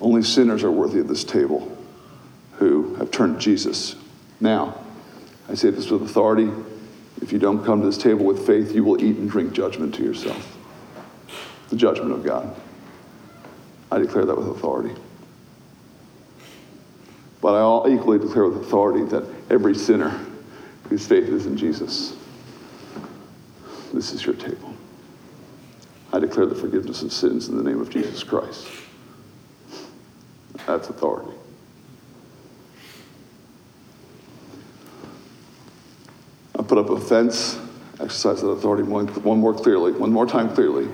Only 0.00 0.22
sinners 0.22 0.62
are 0.62 0.70
worthy 0.70 1.00
of 1.00 1.08
this 1.08 1.24
table 1.24 1.76
who 2.52 2.94
have 2.96 3.10
turned 3.10 3.34
to 3.34 3.40
Jesus. 3.40 3.96
Now, 4.40 4.78
I 5.48 5.54
say 5.54 5.70
this 5.70 5.90
with 5.90 6.02
authority. 6.02 6.50
If 7.20 7.32
you 7.32 7.38
don't 7.38 7.64
come 7.64 7.80
to 7.80 7.86
this 7.86 7.98
table 7.98 8.24
with 8.24 8.46
faith, 8.46 8.74
you 8.74 8.84
will 8.84 9.02
eat 9.02 9.16
and 9.16 9.28
drink 9.28 9.52
judgment 9.52 9.94
to 9.96 10.04
yourself. 10.04 10.56
The 11.70 11.76
judgment 11.76 12.12
of 12.12 12.24
God. 12.24 12.54
I 13.90 13.98
declare 13.98 14.24
that 14.24 14.36
with 14.36 14.48
authority. 14.48 14.94
But 17.40 17.54
I 17.54 17.88
equally 17.90 18.18
declare 18.18 18.46
with 18.46 18.62
authority 18.62 19.04
that 19.06 19.24
every 19.50 19.74
sinner 19.74 20.18
whose 20.88 21.06
faith 21.06 21.28
is 21.28 21.46
in 21.46 21.56
Jesus, 21.56 22.16
this 23.92 24.12
is 24.12 24.24
your 24.24 24.34
table. 24.34 24.74
I 26.12 26.18
declare 26.18 26.46
the 26.46 26.54
forgiveness 26.54 27.02
of 27.02 27.12
sins 27.12 27.48
in 27.48 27.56
the 27.56 27.62
name 27.62 27.80
of 27.80 27.90
Jesus 27.90 28.22
Christ. 28.22 28.66
That's 30.66 30.88
authority. 30.88 31.36
I 36.58 36.62
put 36.62 36.78
up 36.78 36.90
a 36.90 36.98
fence, 36.98 37.58
exercise 38.00 38.40
that 38.40 38.48
authority 38.48 38.82
one, 38.82 39.08
one 39.22 39.38
more 39.38 39.54
clearly, 39.54 39.92
one 39.92 40.10
more 40.10 40.26
time 40.26 40.52
clearly. 40.54 40.88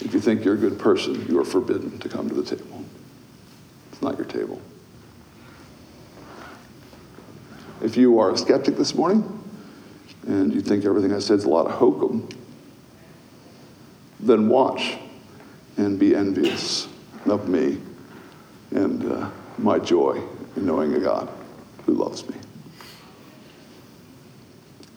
If 0.00 0.12
you 0.12 0.20
think 0.20 0.44
you're 0.44 0.54
a 0.54 0.58
good 0.58 0.78
person, 0.78 1.26
you 1.28 1.38
are 1.38 1.44
forbidden 1.44 1.98
to 2.00 2.08
come 2.08 2.28
to 2.28 2.34
the 2.34 2.44
table. 2.44 2.84
It's 3.92 4.02
not 4.02 4.18
your 4.18 4.26
table. 4.26 4.60
If 7.84 7.98
you 7.98 8.18
are 8.18 8.30
a 8.30 8.38
skeptic 8.38 8.78
this 8.78 8.94
morning 8.94 9.22
and 10.26 10.54
you 10.54 10.62
think 10.62 10.86
everything 10.86 11.12
I 11.12 11.18
said 11.18 11.40
is 11.40 11.44
a 11.44 11.50
lot 11.50 11.66
of 11.66 11.72
hokum, 11.72 12.26
then 14.20 14.48
watch 14.48 14.96
and 15.76 15.98
be 15.98 16.16
envious 16.16 16.88
of 17.26 17.46
me 17.46 17.78
and 18.70 19.12
uh, 19.12 19.30
my 19.58 19.78
joy 19.78 20.18
in 20.56 20.64
knowing 20.64 20.94
a 20.94 20.98
God 20.98 21.28
who 21.84 21.92
loves 21.92 22.26
me. 22.26 22.36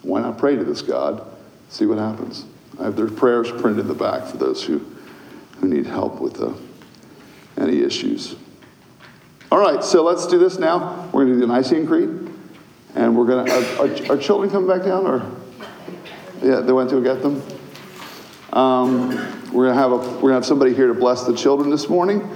Why 0.00 0.22
not 0.22 0.38
pray 0.38 0.56
to 0.56 0.64
this 0.64 0.80
God? 0.80 1.26
See 1.68 1.84
what 1.84 1.98
happens. 1.98 2.46
I 2.80 2.84
have 2.84 2.96
their 2.96 3.10
prayers 3.10 3.50
printed 3.50 3.80
in 3.80 3.88
the 3.88 3.92
back 3.94 4.26
for 4.26 4.38
those 4.38 4.64
who, 4.64 4.78
who 5.58 5.68
need 5.68 5.84
help 5.84 6.22
with 6.22 6.40
uh, 6.40 6.54
any 7.58 7.82
issues. 7.82 8.34
All 9.52 9.58
right, 9.58 9.84
so 9.84 10.02
let's 10.02 10.26
do 10.26 10.38
this 10.38 10.58
now. 10.58 11.10
We're 11.12 11.26
going 11.26 11.34
to 11.34 11.34
do 11.34 11.40
the 11.40 11.52
Nicene 11.52 11.86
Creed. 11.86 12.27
And 12.98 13.16
we're 13.16 13.26
going 13.26 13.46
to, 13.46 14.10
are, 14.10 14.12
are, 14.12 14.18
children 14.18 14.50
coming 14.50 14.68
back 14.68 14.84
down 14.84 15.06
or? 15.06 15.24
Yeah, 16.42 16.62
they 16.62 16.72
went 16.72 16.90
to 16.90 17.00
get 17.00 17.22
them? 17.22 17.40
Um, 18.52 19.10
we're 19.52 19.68
to 19.68 19.74
have 19.74 19.92
a, 19.92 19.96
we're 20.18 20.30
to 20.30 20.34
have 20.34 20.44
somebody 20.44 20.74
here 20.74 20.88
to 20.88 20.94
bless 20.94 21.22
the 21.22 21.32
children 21.32 21.70
this 21.70 21.88
morning, 21.88 22.28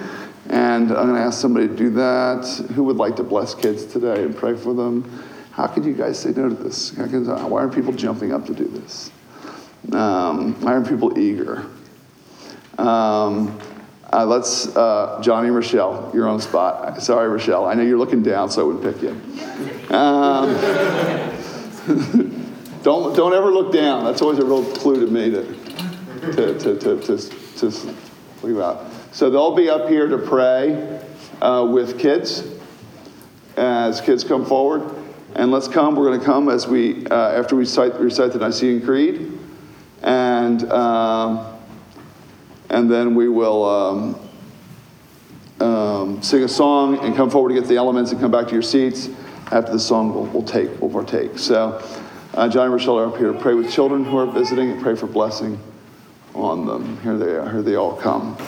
and 0.50 0.92
I'm 0.92 1.12
to 1.12 1.20
ask 1.20 1.40
somebody 1.40 1.66
to 1.66 1.74
do 1.74 1.90
that. 1.90 2.46
Who 2.76 2.84
would 2.84 2.96
like 2.96 3.16
to 3.16 3.24
bless 3.24 3.56
kids 3.56 3.84
today 3.86 4.22
and 4.22 4.36
pray 4.36 4.56
for 4.56 4.72
them? 4.72 5.24
How 5.50 5.66
could 5.66 5.84
you 5.84 5.94
guys 5.94 6.16
say 6.16 6.30
no 6.30 6.48
to 6.48 6.54
this? 6.54 6.92
Can- 6.92 7.26
Why 7.26 7.62
aren't 7.62 7.74
people 7.74 7.92
jumping 7.92 8.32
up 8.32 8.46
to 8.46 8.54
do 8.54 8.68
this? 8.68 9.10
Um, 9.92 10.60
why 10.60 10.74
aren't 10.74 10.88
people 10.88 11.18
eager? 11.18 11.66
Um, 12.78 13.58
uh, 14.12 14.24
let's, 14.26 14.68
uh, 14.76 15.18
Johnny 15.22 15.50
Rochelle, 15.50 16.12
you're 16.14 16.28
on 16.28 16.36
the 16.36 16.42
spot. 16.42 17.02
Sorry, 17.02 17.28
Rochelle. 17.28 17.66
I 17.66 17.74
know 17.74 17.82
you're 17.82 17.98
looking 17.98 18.22
down, 18.22 18.48
so 18.48 18.62
I 18.62 18.72
wouldn't 18.72 18.84
pick 18.84 19.02
you. 19.02 19.71
Um, 19.90 20.54
don't, 22.82 23.16
don't 23.16 23.34
ever 23.34 23.50
look 23.50 23.72
down. 23.72 24.04
That's 24.04 24.22
always 24.22 24.38
a 24.38 24.44
real 24.44 24.64
clue 24.76 25.04
to 25.04 25.12
me 25.12 25.30
to, 25.30 25.44
to, 26.32 26.58
to, 26.58 26.78
to, 26.78 27.00
to, 27.00 27.70
to 27.70 27.96
about. 28.56 28.92
So 29.12 29.30
they'll 29.30 29.54
be 29.54 29.68
up 29.68 29.88
here 29.88 30.08
to 30.08 30.18
pray 30.18 31.00
uh, 31.40 31.66
with 31.70 31.98
kids 31.98 32.44
as 33.56 34.00
kids 34.00 34.24
come 34.24 34.44
forward. 34.44 34.82
And 35.34 35.50
let's 35.50 35.68
come. 35.68 35.96
We're 35.96 36.06
going 36.06 36.20
to 36.20 36.26
come 36.26 36.48
as 36.48 36.66
we, 36.66 37.06
uh, 37.06 37.14
after 37.14 37.56
we 37.56 37.60
recite, 37.60 37.98
recite 37.98 38.32
the 38.32 38.38
Nicene 38.38 38.82
Creed. 38.82 39.38
And, 40.02 40.70
um, 40.70 41.46
and 42.68 42.90
then 42.90 43.14
we 43.14 43.28
will 43.28 43.64
um, 43.64 44.30
um, 45.60 46.22
sing 46.22 46.42
a 46.42 46.48
song 46.48 46.98
and 46.98 47.16
come 47.16 47.30
forward 47.30 47.50
to 47.50 47.54
get 47.54 47.68
the 47.68 47.76
elements 47.76 48.10
and 48.12 48.20
come 48.20 48.30
back 48.30 48.46
to 48.48 48.52
your 48.52 48.62
seats. 48.62 49.08
After 49.52 49.70
the 49.70 49.78
song, 49.78 50.14
we'll, 50.14 50.24
we'll 50.24 50.42
take, 50.42 50.80
we'll 50.80 50.90
partake. 50.90 51.38
So, 51.38 51.82
uh, 52.32 52.48
John 52.48 52.64
and 52.64 52.72
Rochelle 52.72 52.98
are 52.98 53.06
up 53.08 53.18
here 53.18 53.30
to 53.30 53.38
pray 53.38 53.52
with 53.52 53.70
children 53.70 54.02
who 54.02 54.16
are 54.16 54.24
visiting 54.24 54.70
and 54.70 54.82
pray 54.82 54.96
for 54.96 55.06
blessing 55.06 55.60
on 56.34 56.64
them. 56.66 56.98
Here 57.02 57.18
they 57.18 57.34
are. 57.34 57.50
Here 57.50 57.60
they 57.60 57.74
all 57.74 57.94
come. 57.94 58.38